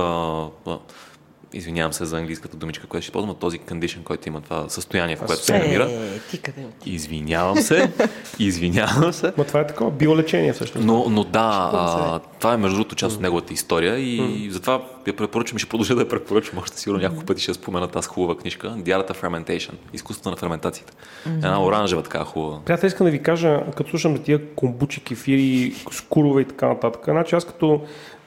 [1.53, 5.23] извинявам се за английската думичка, която ще използвам, този condition, който има това състояние, в
[5.27, 5.91] което се намира.
[5.91, 6.67] Е, ти къде?
[6.87, 7.93] Извинявам се,
[8.39, 9.33] извинявам се.
[9.39, 10.87] Но това е такова биолечение всъщност.
[10.87, 15.17] Но, но да, а, това е между другото част от неговата история и затова я
[15.17, 16.63] препоръчвам и ще продължа да я препоръчвам.
[16.63, 18.75] Още сигурно няколко пъти ще спомена тази хубава книжка.
[18.79, 19.73] Диарата Fermentation.
[19.93, 20.93] Изкуството на ферментацията.
[21.27, 22.61] Една оранжева така хубава.
[22.65, 27.03] Приятел, искам да ви кажа, като слушам за тия комбучи, кефири, скурове и така нататък,
[27.05, 27.81] значи аз като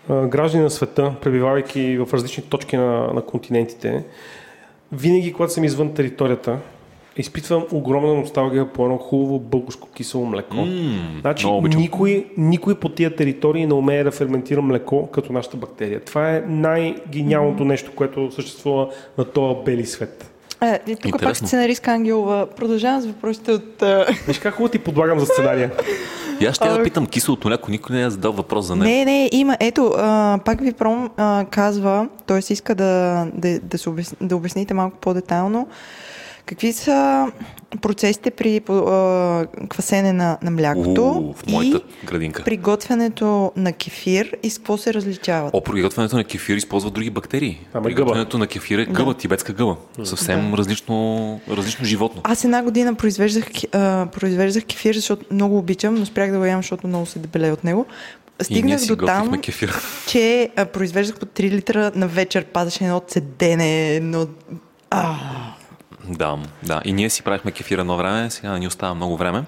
[0.10, 4.04] граждани на света, пребивавайки в различни точки на, на континентите,
[4.92, 6.58] винаги, когато съм извън територията,
[7.18, 10.56] изпитвам огромна носталгия по едно хубаво българско кисело млеко.
[10.56, 10.66] М,
[11.22, 16.00] Значи никой, никой по тия територии не умее да ферментира млеко като нашата бактерия.
[16.00, 20.35] Това е най-гениалното нещо, което съществува на този бели свет.
[20.62, 21.48] Е, и тук пак Интересно.
[21.48, 22.48] сценаристка Ангелова.
[22.56, 23.82] Продължавам с въпросите от...
[23.82, 25.72] а, Виж как хубаво ти подлагам за сценария.
[26.40, 28.76] И аз ще я да А, питам киселото мляко, никой не е задал въпрос за
[28.76, 28.90] него.
[28.90, 29.58] Не, не, има.
[29.60, 32.54] Ето, а, пак ви пром а, казва, т.е.
[32.54, 35.68] иска да, да, да, се обясни, да обясните малко по-детайлно
[36.46, 37.28] какви са
[37.82, 42.44] процесите при а, квасене на, на млякото У, в моята и градинка.
[42.44, 45.54] приготвянето на кефир и с какво се различават.
[45.54, 47.66] О, приготвянето на кефир използва други бактерии.
[47.74, 49.76] Ама приготвянето на кефир е гъба, тибетска гъба.
[50.04, 52.22] Съвсем различно, различно животно.
[52.24, 56.60] Аз една година произвеждах, а, произвеждах кефир, защото много обичам, но спрях да го ям,
[56.60, 57.86] защото много се дебеле от него.
[58.42, 59.76] Стигнах до там, кефир.
[60.08, 64.28] че а, произвеждах по 3 литра на вечер, падаше едно цедене, едно...
[64.90, 65.16] А,
[66.10, 66.82] Да, да.
[66.86, 69.44] И ние си правихме кефир едно време, сега не ни остава много време.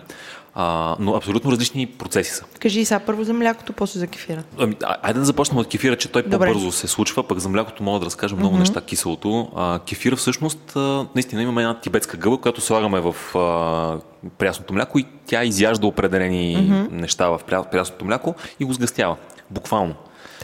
[0.59, 2.43] А, но абсолютно различни процеси са.
[2.59, 4.43] кажи сега първо за млякото, после за кефира.
[4.59, 6.47] Ами, айде да започнем от кефира, че той Добре.
[6.47, 8.59] по-бързо се случва, пък за млякото мога да разкажа много mm-hmm.
[8.59, 9.49] неща киселото.
[9.55, 14.99] А, кефира всъщност, а, наистина имаме една тибетска гъба, която слагаме в а, прясното мляко
[14.99, 16.91] и тя изяжда определени mm-hmm.
[16.91, 19.15] неща в пря- прясното мляко и го сгъстява.
[19.49, 19.95] Буквално.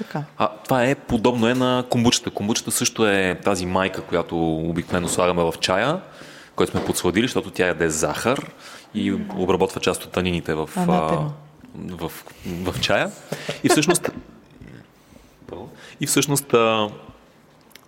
[0.03, 0.23] Така?
[0.37, 2.29] А, това е подобно е на комбучата.
[2.29, 6.01] Комбучата също е тази майка, която обикновено слагаме в чая,
[6.55, 8.51] който сме подсладили, защото тя яде захар
[8.93, 10.81] и обработва част от танините в, а,
[11.75, 13.11] в, в, в чая.
[13.63, 14.11] И всъщност
[16.01, 16.45] и всъщност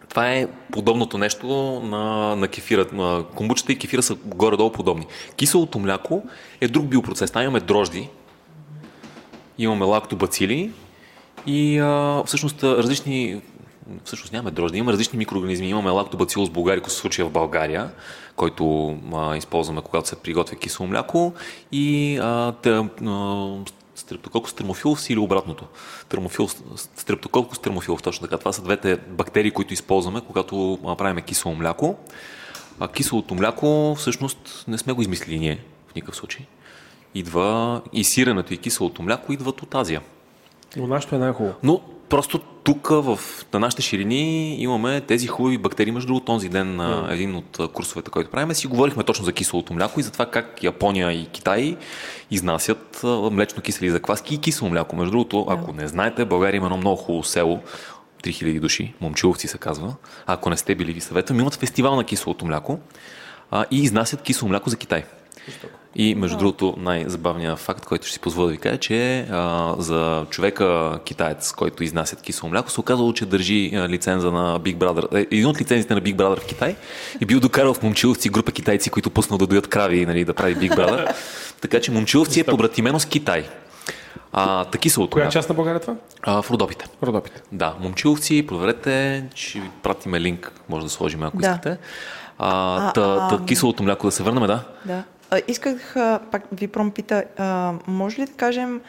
[0.10, 1.48] това е подобното нещо
[1.84, 2.86] на, на кефира.
[2.92, 5.06] На комбучата и кефира са горе-долу подобни.
[5.36, 6.24] Киселото мляко
[6.62, 7.32] е друг биопроцес.
[7.32, 8.10] Там имаме дрожди,
[9.58, 10.72] имаме лактобацили
[11.48, 13.42] и а, всъщност различни
[14.04, 15.70] всъщност нямаме дрожди, имаме различни микроорганизми.
[15.70, 17.92] Имаме лактобацилус булгарикус в случая в България,
[18.36, 21.34] който а, използваме когато се приготвя кисело мляко
[21.72, 22.70] и а, те,
[23.06, 23.56] а,
[23.96, 25.66] Стрептококус термофилов или обратното.
[26.10, 26.48] Термофил,
[26.96, 28.38] стрептококус термофилов, точно така.
[28.38, 31.96] Това са двете бактерии, които използваме, когато правим кисело мляко.
[32.80, 36.46] А киселото мляко всъщност не сме го измислили ние в никакъв случай.
[37.16, 40.02] Идва и сиренето и киселото мляко идват от Азия.
[40.78, 41.56] Но нашето е най-хубаво.
[41.64, 43.20] Но просто тук в,
[43.54, 45.92] на нашите ширини имаме тези хубави бактерии.
[45.92, 49.74] Между другото, този ден на един от курсовете, който правим, си говорихме точно за киселото
[49.74, 51.78] мляко и за това как Япония и Китай
[52.32, 53.02] изнасят
[53.32, 54.96] млечно кисели закваски и кисело мляко.
[54.96, 57.60] Между другото, ако не знаете, България има едно много хубаво село,
[58.24, 59.96] 3000 души, момчиловци се казва.
[60.28, 62.80] А ако не сте били ви съветвам, имат фестивал на киселото мляко
[63.52, 65.04] а, и изнасят кисело мляко за Китай.
[65.96, 70.26] И между другото, най-забавният факт, който ще си позволя да ви кажа, че а, за
[70.30, 75.16] човека китаец, който изнасят кисело мляко, се оказало, че държи а, лиценза на Big Brother.
[75.16, 76.76] Е, един от лицензите на Big Brother в Китай
[77.22, 80.56] и бил докарал в Момчиловци група китайци, които пуснал да доят крави нали, да прави
[80.56, 81.14] Big Brother.
[81.62, 83.46] така че Момчиловци е побратимено с Китай.
[84.34, 85.96] А, таки са от Коя част на България е това?
[86.24, 86.86] А, в Родопите.
[87.04, 87.42] Родопите.
[87.52, 91.48] Да, момчиловци, проверете, ще ви пратиме линк, може да сложим, ако Да.
[91.48, 91.70] искате.
[91.70, 91.78] А,
[92.38, 94.64] А, та, а, та, киселото мляко да се върнем, да?
[94.86, 95.04] Да.
[95.32, 98.82] А, исках, а, пак ви промпита, а, може ли да кажем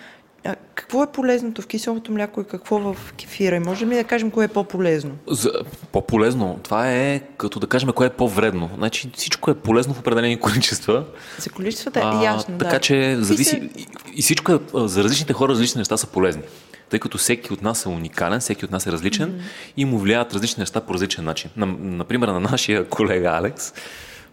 [0.45, 3.57] а, какво е полезното в киселото мляко и какво в кефира?
[3.57, 5.11] И можем ли да кажем кое е по-полезно?
[5.27, 5.53] За,
[5.93, 6.61] по-полезно.
[6.63, 8.71] Това е като да кажем кое е по-вредно.
[8.77, 11.05] Значи всичко е полезно в определени количества.
[11.39, 12.81] За количествата е ясно, така да.
[12.81, 13.71] че зависи.
[13.77, 16.43] И, и всичко е, а, за различните хора различни неща са полезни.
[16.91, 19.73] Тъй като всеки от нас е уникален, всеки от нас е различен mm-hmm.
[19.77, 21.51] и му влияят различни неща по различен начин.
[21.57, 23.73] На, например, на нашия колега Алекс,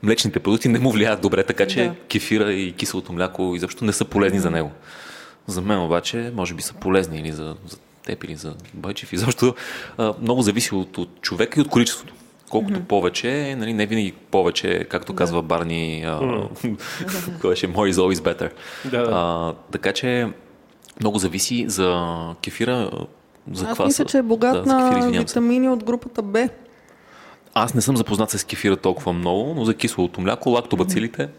[0.03, 1.95] млечните продукти не му влияят добре, така че Да.
[2.09, 4.71] кефира и киселото мляко изобщо не са полезни за него.
[5.47, 9.13] За мен обаче, може би са полезни или за, за теб, или за Бойчев.
[9.13, 9.55] Изобщо
[9.97, 12.13] а, много зависи от, от човека и от количеството.
[12.49, 12.83] Колкото mm-hmm.
[12.83, 16.19] повече, нали, не винаги повече, както казва Барни, а,
[17.41, 18.51] кой беше more is always better.
[18.85, 19.09] Да, да.
[19.11, 20.27] А, така че
[20.99, 22.09] много зависи за
[22.43, 22.91] кефира,
[23.51, 23.87] за Аз кваса.
[23.87, 25.19] мисля, че е богат да, кефир, на се.
[25.19, 26.49] витамини от групата Б.
[27.53, 31.29] Аз не съм запознат с кефира толкова много, но за киселото мляко, лактобацилите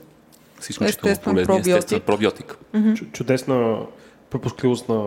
[0.61, 1.47] са изключително Естествен полезни.
[1.47, 1.77] пробиотик.
[1.77, 2.59] Естествен пробиотик.
[2.75, 3.79] Чу- Чудесна
[4.31, 5.07] пропускливост на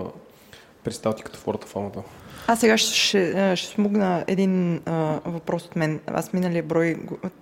[0.84, 2.00] перисталтиката, флората, фауната.
[2.48, 6.00] А сега ще, ще, ще смугна един а, въпрос от мен.
[6.08, 6.96] Аз миналия брой,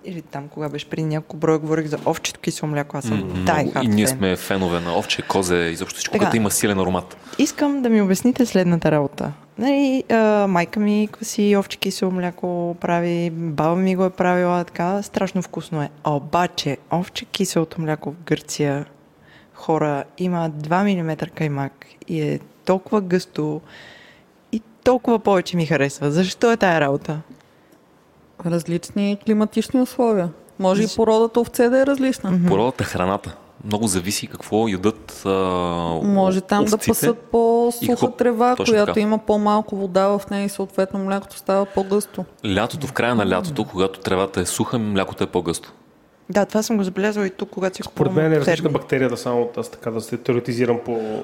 [0.04, 2.96] или там, кога беше преди няколко броя, говорих за овчето кисело мляко.
[2.96, 6.24] Аз съм дай И ние сме фенове на овче, козе, изобщо всичко, Така.
[6.24, 7.16] което има силен аромат.
[7.38, 9.32] Искам да ми обясните следната работа.
[9.58, 15.02] Нали, а, майка ми кваси овче кисело мляко прави, баба ми го е правила, така
[15.02, 15.88] страшно вкусно е.
[16.04, 18.86] Обаче, овче киселото мляко в Гърция,
[19.54, 23.60] хора, има 2 мм каймак и е толкова гъсто и
[24.86, 26.10] толкова повече ми харесва.
[26.10, 27.20] Защо е тая работа?
[28.46, 30.28] Различни климатични условия.
[30.58, 32.40] Може и породата овце да е различна.
[32.48, 33.36] Породата, храната.
[33.64, 35.30] Много зависи какво ядат а,
[36.02, 36.90] Може там да овците.
[36.90, 39.00] пасат по-суха какво- трева, точно която така.
[39.00, 42.24] има по-малко вода в нея и съответно млякото става по-гъсто.
[42.54, 45.72] Лятото, в края на лятото, когато тревата е суха, млякото е по-гъсто.
[46.30, 49.48] Да, това съм го забелязала и тук, когато си Според мен е различна бактерията, само
[49.56, 51.22] аз така да се теоретизирам по...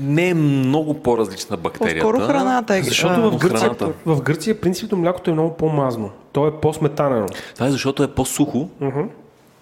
[0.00, 2.00] Не е много по-различна бактерията.
[2.00, 2.82] По-скоро храната е.
[2.82, 3.92] Защото а, в Гърция, храната.
[4.06, 6.10] в Гърция принципно млякото е много по-мазно.
[6.32, 7.26] То е по-сметанено.
[7.54, 9.00] Това е защото е по-сухо Мгм.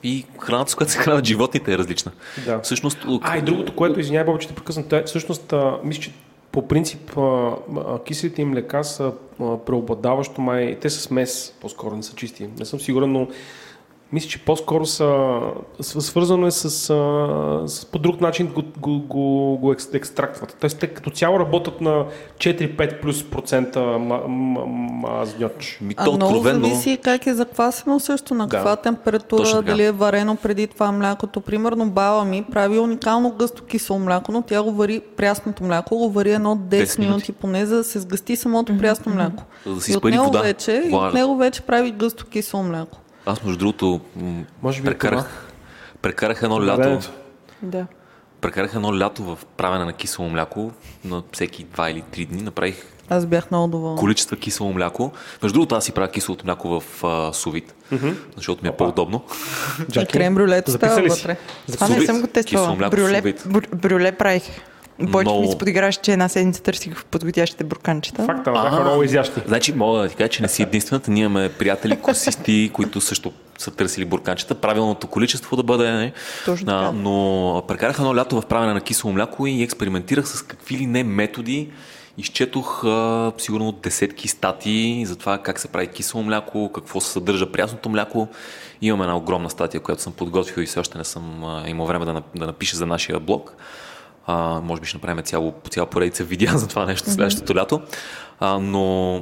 [0.03, 2.13] и храната, с която се хранят животните е различна.
[2.47, 2.61] Да.
[2.61, 6.13] Всъщност, А, и другото, което, извинявай, Бобо, че те прекъсна, той, всъщност, а, мисля, че
[6.53, 7.21] по принцип а,
[7.77, 9.13] а, киселите им млека са
[9.67, 12.49] преобладаващо май, те са смес, по-скоро не са чисти.
[12.59, 13.29] Не съм сигурен, но
[14.15, 15.39] мисля, че по-скоро са,
[15.81, 16.71] свързано е с,
[17.67, 19.23] с по друг начин го, го, го,
[19.59, 20.57] го екс- екстрактват.
[20.61, 22.05] Тоест, те като цяло работят на
[22.37, 25.79] 4-5 плюс процента ма- ма- мазньоч.
[25.81, 26.65] ми А много откровенно...
[26.65, 28.51] зависи как е заквасено също, на Да.
[28.51, 29.71] каква температура, Точно така.
[29.71, 31.41] дали е варено преди това млякото.
[31.41, 36.11] Примерно баба ми прави уникално гъсто кисело мляко, но тя го вари, прясното мляко го
[36.11, 37.33] вари едно 10, 10 минути.
[37.33, 39.43] поне, за да се сгъсти самото прясно мляко.
[39.67, 40.41] За да се и от него вода.
[40.41, 42.99] вече, и от него вече прави гъсто кисело мляко.
[43.27, 44.01] Аз, между другото,
[44.63, 45.47] Може би е прекарах,
[46.03, 47.11] прекарах едно лято, Времето.
[47.63, 47.87] Да.
[48.41, 50.73] прекарах едно лято в правене на кисело мляко
[51.05, 52.43] на всеки два или три дни.
[52.43, 54.01] Направих Аз бях много доволна.
[54.01, 55.13] количества кисело мляко.
[55.43, 57.75] Между другото, аз си правя киселото мляко в а, сувит,
[58.37, 59.23] защото ми е по-удобно.
[60.03, 61.37] И крем брюлето става вътре.
[61.73, 62.77] Това не съм го тествала.
[62.91, 63.35] Брюле,
[63.75, 64.43] брюле правих.
[65.01, 65.53] Бойчо ми Много.
[65.53, 68.25] се подиграваше, че една седмица търсих подходящите бурканчета.
[68.25, 69.43] Факта, бяха много изящни.
[69.47, 71.11] Значи, мога да ти кажа, че не си единствената.
[71.11, 74.55] Ние имаме приятели, косисти, които също са търсили бурканчета.
[74.55, 75.93] Правилното количество да бъде.
[75.93, 76.13] Не?
[76.45, 76.79] Точно така.
[76.79, 80.87] А, но прекарах едно лято в правене на кисело мляко и експериментирах с какви ли
[80.87, 81.71] не методи.
[82.19, 87.53] Изчетох а, сигурно десетки статии за това как се прави кисело мляко, какво се съдържа
[87.53, 88.29] прясното мляко.
[88.83, 92.05] Имам една огромна статия, която съм подготвил и все още не съм а, имал време
[92.05, 93.57] да, да напиша за нашия блог.
[94.27, 97.83] А, може би ще направим цяло, по цяла поредица видеа за това нещо следващото лято.
[98.41, 99.21] А, но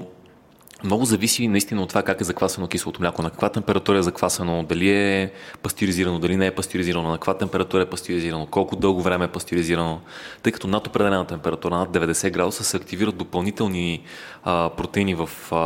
[0.85, 4.63] много зависи наистина от това как е заквасено киселото мляко, на каква температура е заквасено,
[4.63, 9.25] дали е пастеризирано, дали не е пастеризирано, на каква температура е пастеризирано, колко дълго време
[9.25, 10.01] е пастеризирано.
[10.43, 14.03] Тъй като над определена температура, над 90 градуса, се активират допълнителни
[14.45, 15.57] а, протеини в, а,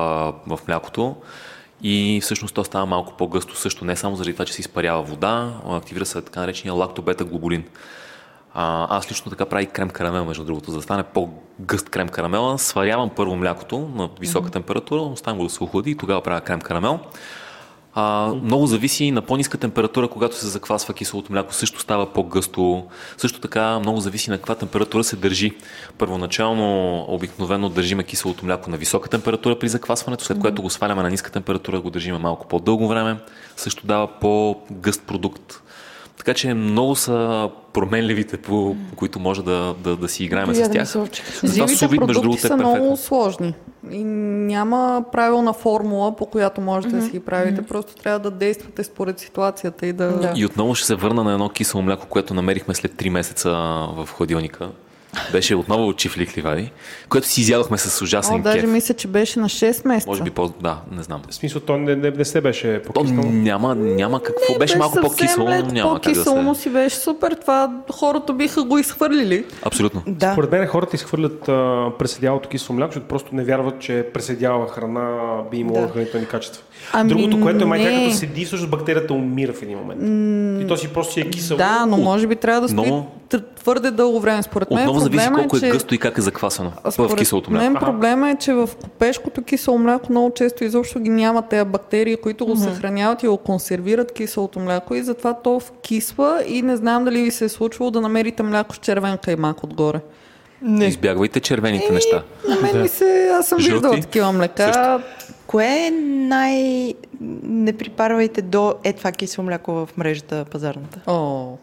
[0.47, 1.17] в млякото
[1.83, 5.61] и всъщност то става малко по-гъсто също, не само заради това, че се изпарява вода,
[5.71, 7.63] активира се така наречения лактобета-глобулин.
[8.59, 12.59] А, аз лично така правя крем карамел, между другото, за да стане по-гъст крем карамела.
[12.59, 16.61] Сварявам първо млякото на висока температура, оставям го да се охлади и тогава правя крем
[16.61, 16.99] карамел.
[17.95, 22.85] А, много зависи и на по-ниска температура, когато се заквасва киселото мляко, също става по-гъсто.
[23.17, 25.53] Също така много зависи на каква температура се държи.
[25.99, 31.11] Първоначално обикновено държиме киселото мляко на висока температура при заквасването, след което го сваляме на
[31.11, 33.17] ниска температура, го държиме малко по-дълго време.
[33.57, 35.63] Също дава по-гъст продукт.
[36.19, 40.71] Така че много са променливите, по, по които може да, да, да си играем с
[40.71, 40.89] тях.
[41.45, 42.97] Живите сувит, между продукти другото, е са много перфектно.
[42.97, 43.55] сложни.
[43.91, 47.63] И няма правилна формула, по която можете да си ги правите.
[47.63, 50.19] Просто трябва да действате според ситуацията и да...
[50.19, 50.33] Да.
[50.37, 53.51] И отново ще се върна на едно кисело мляко, което намерихме след 3 месеца
[53.97, 54.69] в хладилника.
[55.33, 56.71] Беше отново от чифлик ливади,
[57.09, 58.71] което си изядохме с О, ужасен даже кеф.
[58.71, 60.11] мисля, че беше на 6 месеца.
[60.11, 60.49] Може би по...
[60.51, 61.23] Да, не знам.
[61.31, 63.29] В смисъл, то не, не, не се беше То покиснало.
[63.29, 64.59] няма, няма какво.
[64.59, 66.63] беше малко по-кисело, но няма как да по-кисело, се...
[66.63, 67.37] си беше супер.
[67.41, 69.45] Това хората биха го изхвърлили.
[69.63, 70.03] Абсолютно.
[70.07, 70.33] Да.
[70.33, 75.19] Според мен хората изхвърлят а, преседялото кисело мляко, защото просто не вярват, че преседяла храна
[75.51, 75.89] би имала Да.
[75.89, 76.63] хранителни качества.
[76.93, 78.05] Ами Другото, което е май не.
[78.05, 80.01] като седи, всъщност бактерията умира в един момент.
[80.63, 81.59] И то си просто си е кисело.
[81.59, 82.93] Да, но може би трябва да стои
[83.29, 84.43] т- твърде дълго време.
[84.43, 85.69] Според мен Отново зависи проблема колко е че...
[85.69, 87.65] гъсто и как е заквасено в Според киселото мляко.
[87.65, 92.17] мен проблема е, че в купешкото кисело мляко много често изобщо ги няма тези бактерии,
[92.17, 97.05] които го съхраняват и го консервират киселото мляко и затова то вкисва и не знам
[97.05, 100.01] дали ви се е случвало да намерите мляко с червен каймак отгоре.
[100.63, 100.85] Не.
[100.87, 102.23] Избягвайте червените неща.
[102.49, 103.73] На мен ми се, аз съм Жълти?
[103.75, 105.01] виждала такива млека.
[105.47, 106.95] Кое е най...
[107.43, 111.01] Не припарвайте до е това кисело мляко в мрежата пазарната?
[111.07, 111.57] О,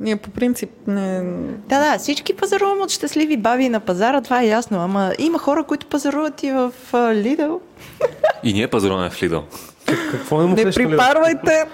[0.00, 1.20] ние по принцип не...
[1.68, 5.64] Да, да, всички пазаруваме от щастливи баби на пазара, това е ясно, ама има хора,
[5.64, 6.72] които пазаруват и в
[7.14, 7.60] Лидъл.
[8.42, 9.42] И ние пазаруваме в Lidl.
[10.10, 11.64] Какво не му Не припарвайте!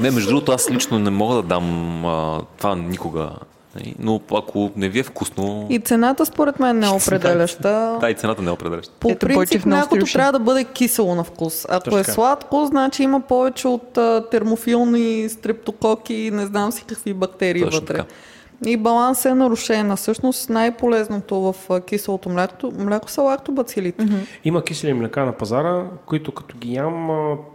[0.00, 3.30] Не, между другото, аз лично не мога да дам а, това никога.
[3.78, 3.94] Нали?
[3.98, 7.98] Но ако не ви е вкусно, И цената според мен не е определяща.
[8.00, 8.92] да, и цената не е определяща.
[9.00, 11.66] По Ето, принцип, млякото трябва да бъде кисело на вкус.
[11.68, 13.98] Ако Точно е сладко, значи има повече от
[14.30, 17.94] термофилни стрептококи и не знам си какви бактерии Точно вътре.
[17.94, 18.08] така.
[18.66, 19.96] И баланс е нарушен.
[19.96, 24.06] Всъщност най-полезното в киселото мляко, мляко са лактобацилите.
[24.44, 27.10] Има кисели млека на пазара, които като ги ям,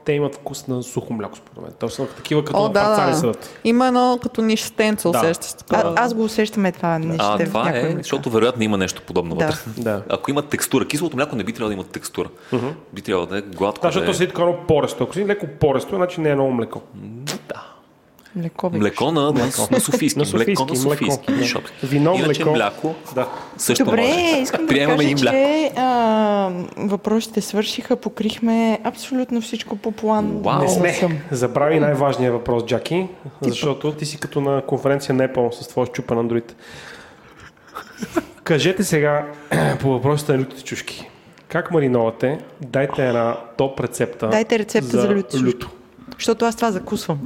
[0.05, 1.89] те имат вкус на сухо мляко, според мен.
[1.89, 3.31] Са такива като О, да, да.
[3.63, 5.17] Има едно като нишестенце, Да.
[5.19, 5.93] усещаш А, такова.
[5.97, 7.25] аз го усещам е това нещо.
[7.25, 7.97] А, това е, млека.
[7.97, 9.45] защото вероятно има нещо подобно Да.
[9.45, 9.57] вътре.
[9.77, 10.03] Да.
[10.09, 12.29] Ако има текстура, киселото мляко не би трябвало да има текстура.
[12.93, 13.81] Би трябвало да е гладко.
[13.81, 14.27] Да, защото да, си е...
[14.27, 15.03] така много поресто.
[15.03, 16.81] Ако си леко поресто, значи не е много млеко.
[17.47, 17.72] да.
[18.35, 18.71] Млеко.
[18.73, 19.31] Млеко на, на,
[19.71, 20.19] на софийски.
[20.19, 21.11] На Млеко на софийски, млеко.
[21.11, 21.61] софийски.
[21.83, 22.55] Вино, Иначе млеко.
[22.55, 23.27] мляко Да.
[23.57, 24.41] също Добре, може.
[24.41, 25.31] искам да Приемаме кажа, и мляко.
[25.31, 30.31] че а, въпросите свършиха, покрихме абсолютно всичко по план.
[30.35, 30.61] Вау.
[30.61, 30.93] Не сме.
[30.93, 31.17] съм.
[31.31, 33.07] Забрави най-важния въпрос, Джаки,
[33.41, 36.53] защото ти си като на конференция на Apple с твоя щупен Android.
[38.43, 39.25] Кажете сега
[39.79, 41.09] по въпросите на лютите чушки.
[41.47, 42.39] Как мариновате?
[42.61, 44.27] Дайте една топ рецепта.
[44.27, 45.45] Дайте рецепта за люти чушки.
[45.45, 45.69] люто.
[46.17, 47.19] Защото аз това закусвам.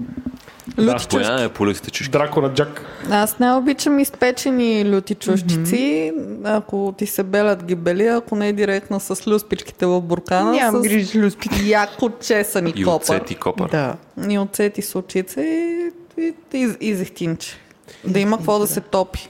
[0.68, 2.12] Да, Коя е по лютите чушки?
[2.12, 2.82] Драко на Джак.
[3.10, 6.14] Аз не обичам изпечени люти чушчици.
[6.44, 10.82] Ако ти се белят ги бели, ако не е директно с люспичките в буркана, Нямам
[10.82, 11.50] с грижи с люспи.
[11.62, 12.96] яко чесани И копър.
[12.98, 13.70] оцет и копър.
[13.70, 13.96] Да.
[14.30, 17.56] И оцет и сочица и, и, и, и зехтинче.
[18.04, 19.30] Да има какво да се топи.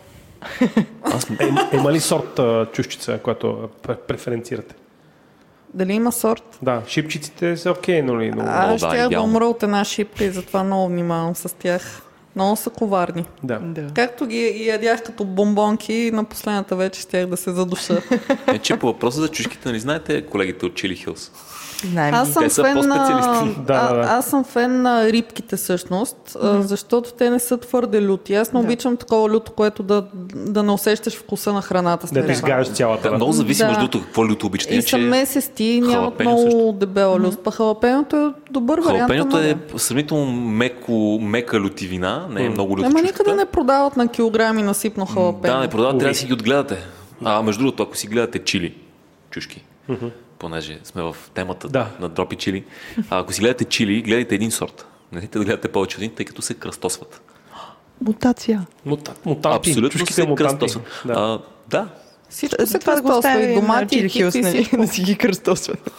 [1.04, 2.40] Аз Е, има ли сорт
[2.74, 3.70] чушчица, която
[4.08, 4.76] преференцирате?
[5.78, 6.60] Дали има сорт?
[6.62, 8.32] Да, шипчиците са окей, но ли?
[8.32, 8.44] Но...
[8.48, 9.30] Аз да, ще да идеално.
[9.30, 12.02] умра от една шипка и затова много внимавам с тях.
[12.36, 13.26] Много са коварни.
[13.44, 13.60] Да.
[13.60, 13.94] Да.
[13.94, 18.02] Както ги ядях като бомбонки, на последната вече щях да се задуша.
[18.48, 21.32] Е, че по въпроса за чушките, нали знаете колегите от Chili Hills?
[21.82, 22.82] Знаем Аз съм Те са фен на...
[22.96, 23.56] по-специалисти.
[23.58, 24.02] Да, да, да.
[24.02, 28.36] А, аз съм фен на рибките всъщност, а, защото те не са твърде люти.
[28.36, 28.66] Аз не Да.
[28.66, 30.04] обичам такова люто, което да,
[30.36, 32.08] да не усещаш вкуса на храната.
[32.08, 32.34] след Дето това.
[32.34, 33.04] изгаряш цялата.
[33.04, 33.68] Да, Да, много зависи Да.
[33.68, 34.76] между другото какво люто обичате.
[34.76, 36.72] И са месести нямат халапеньо много също.
[36.74, 37.40] дебела люст.
[37.40, 38.98] Па халапеното е добър вариант.
[38.98, 40.92] Халапеньото ама е сравнително меко,
[41.22, 45.54] мека лютивина, не е много люта Ама никъде не продават на килограми насипно халапено.
[45.54, 46.78] Да, не продават, трябва да си ги отгледате.
[47.24, 48.74] А между другото, ако си гледате чили,
[49.32, 49.64] чушки,
[50.40, 51.88] понеже сме в темата Да.
[52.00, 52.66] на дропи чили,
[53.10, 54.86] а, ако си гледате чили, гледайте един сорт.
[55.12, 57.22] Не да гледате повече от един, тъй като се кръстосват.
[58.02, 58.66] Мутация.
[58.86, 59.70] Мута, мутанти.
[59.70, 60.36] Абсолютно се мутанти.
[60.60, 60.84] кръстосват.
[61.06, 61.14] Да.
[61.14, 61.40] А,
[61.70, 61.88] да.
[62.30, 64.42] Всичко се Това да го кръстосва и оставим на домати, и Чили Хилс, кици, и
[64.44, 64.56] нали?
[64.56, 64.78] всичко.
[64.78, 65.92] да си ги кръстосват.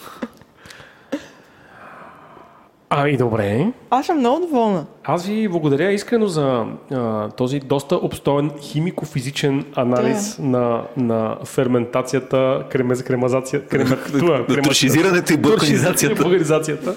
[2.91, 3.67] А, и добре.
[3.89, 4.85] Аз съм много доволна.
[5.03, 13.03] Аз ви благодаря искрено за а, този доста обстоен химико-физичен анализ на, на ферментацията, кремез,
[13.03, 16.23] кремазация, крематура, туршизирането и бурканизацията.
[16.23, 16.95] Българизацията.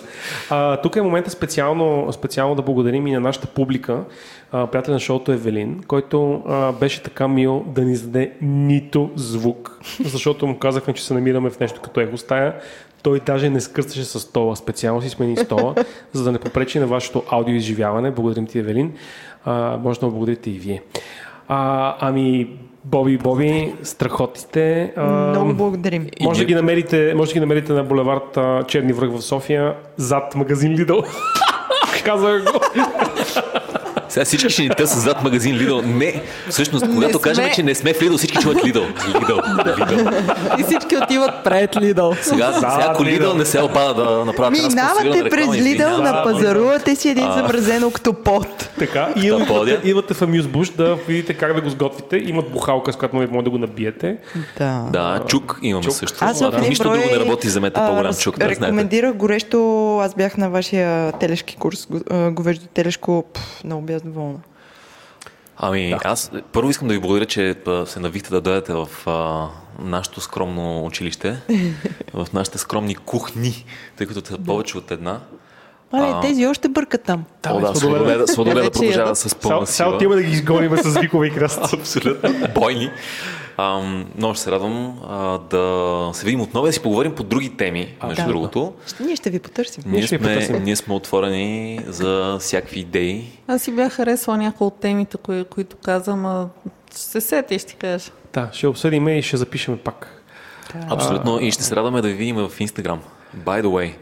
[0.51, 4.01] А, тук е момента специално, специално да благодарим и на нашата публика,
[4.53, 9.79] а, приятел на шоуто Евелин, който а, беше така мил да ни заде нито звук,
[10.05, 12.55] защото му казахме, че се намираме в нещо като ехо стая.
[13.03, 15.75] Той даже не скърцаше с стола, специално си смени стола,
[16.13, 18.11] за да не попречи на вашето аудиоизживяване.
[18.11, 18.93] Благодарим ти, Евелин.
[19.45, 20.83] А, може да благодарите и вие.
[21.49, 22.49] А, ами,
[22.85, 24.93] Боби, Боби, страхотите.
[24.97, 26.09] Много благодарим.
[26.23, 28.39] може да ги намерите, може да ги намерите на булевард
[28.69, 31.03] Черни връх в София, зад магазин Лидъл.
[32.05, 32.61] Казах го.
[34.13, 35.85] Сега всички ще ни търсят зад магазин Lidl.
[35.87, 37.23] Не, всъщност, когато сме.
[37.23, 38.95] кажем, че не сме в Lidl, всички чуват Lidl.
[38.95, 40.61] Lidl, Lidl.
[40.61, 42.15] И всички отиват пред Лидъл.
[42.23, 43.03] Сега, сега ако.
[43.03, 48.71] Lidl не се опада да направят една Минавате през Лидъл, напазарувате си един замразен октопод.
[48.79, 52.17] Така, и идвате, идвате в Амюзбуш да видите как да го сготвите.
[52.17, 54.17] Имат бухалка, с която може да го набиете.
[54.59, 54.87] Да.
[54.93, 55.93] Да, чук имаме Чук.
[55.93, 56.19] също.
[56.21, 58.49] Аз Да, Нищо брой, друго не работи, вземете а, по-голям чук, да.
[58.49, 61.89] Рекомендирах горещо, аз бях на вашия телешки курс,
[62.31, 64.39] говеждо телешко, пф, много бях доволна.
[65.57, 67.57] Ами, аз първо искам да ви благодаря, че
[67.87, 69.49] се навихте да дойдете в а,
[69.79, 71.37] нашето скромно училище,
[72.15, 73.65] в нашите скромни кухни,
[73.97, 75.21] тъй като са повече от една.
[75.93, 76.21] Мале, А.
[76.21, 77.25] тези още бъркат там.
[77.47, 77.79] О, да, Сладоледа.
[77.79, 79.97] Сладоледа, Сладоледа Вече продължава с Сега пълна сега сила.
[79.97, 81.73] отиваме да ги изгоним с викове и кръст.
[81.73, 82.31] Абсолютно.
[82.55, 82.91] Бойни.
[83.63, 87.23] Ам, много ще се радвам а, да се видим отново и да си поговорим по
[87.23, 88.29] други теми, между да.
[88.29, 88.73] другото.
[88.87, 89.83] Ще- Ние ще ви потърсим.
[89.87, 90.65] Ние сме, потърсим.
[90.65, 93.29] ние сме отворени за всякакви идеи.
[93.47, 96.49] Аз си бях харесала някои от темите, кои, които казвам, а
[96.91, 98.11] ще се сети ще ти кажа.
[98.33, 100.23] Да, ще обсъдим и ще запишем пак.
[100.91, 101.41] Абсолютно.
[101.41, 103.01] И ще се радваме да ви видим в Инстаграм.
[103.37, 103.93] By the way.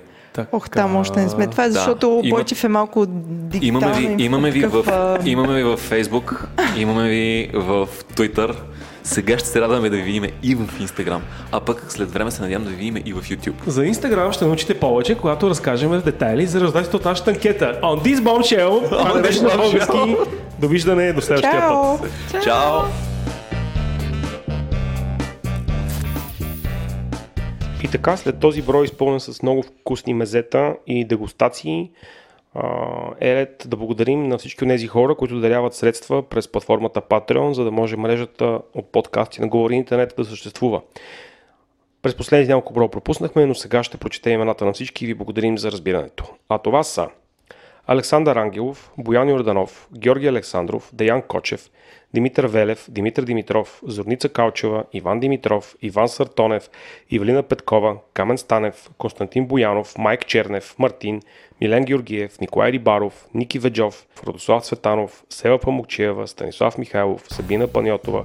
[0.41, 0.57] Така.
[0.57, 1.47] Ох, там още не сме.
[1.47, 1.73] Това е Да.
[1.73, 3.69] защото Има- Бойчев е малко дигитален.
[3.93, 8.55] Имаме ви, имаме ви, такъв, в, имаме ви в Фейсбук, имаме ви в Twitter.
[9.05, 11.23] Сега ще се радваме да ви видим и в Инстаграм.
[11.53, 13.53] А пък след време се надявам да ви видим и в YouTube.
[13.67, 17.79] За Инстаграм ще научите повече, когато разкажем в детайли за резултатите от нашата анкета.
[17.83, 20.17] On this bombshell, това беше на български.
[20.59, 21.99] Довиждане до следващия Чао!
[21.99, 22.11] път.
[22.45, 22.81] Чао!
[27.85, 31.91] И така, след този брой изпълнен с много вкусни мезета и дегустации,
[33.21, 37.65] е ред да благодарим на всички тези хора, които даряват средства през платформата Patreon, за
[37.65, 40.81] да може мрежата от подкасти на Говори Интернет да съществува.
[42.03, 45.59] През последните няколко броя пропуснахме, но сега ще прочетем имената на всички и ви благодарим
[45.59, 46.25] за разбирането.
[46.49, 47.09] А това са
[47.87, 51.71] Александър Ангелов, Боян Йорданов, Георги Александров, Деян Кочев,
[52.15, 56.71] Димитър Велев, Димитър Димитров, Зорница Калчева, Иван Димитров, Иван Сартонев,
[57.11, 61.23] Ивелина Петкова, Камен Станев, Константин Боянов, Майк Чернев, Мартин,
[61.61, 68.25] Милен Георгиев, Николай Рибаров, Ники Веджов, Родослав Цветанов, Сева Памукчева, Станислав Михайлов, Сабина Паньотова,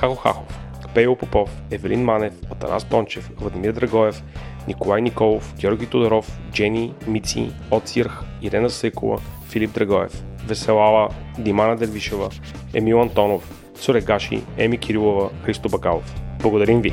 [0.00, 0.58] Хахо Хахов,
[0.94, 4.22] Пейо Попов, Евелин Манев, Атанас Тончев, Владимир Драгоев,
[4.68, 10.12] Николай Николов, Георги Тодоров, Джени, Мици, Оцирх, Ирена Секова, Филип Драгоев,
[10.48, 11.08] Веселала,
[11.38, 12.30] Димана Дервишева,
[12.74, 13.42] Емил Антонов,
[13.80, 16.14] Сурегаши, Еми Кирилова, Христо Бакалов.
[16.42, 16.92] Благодарим ви!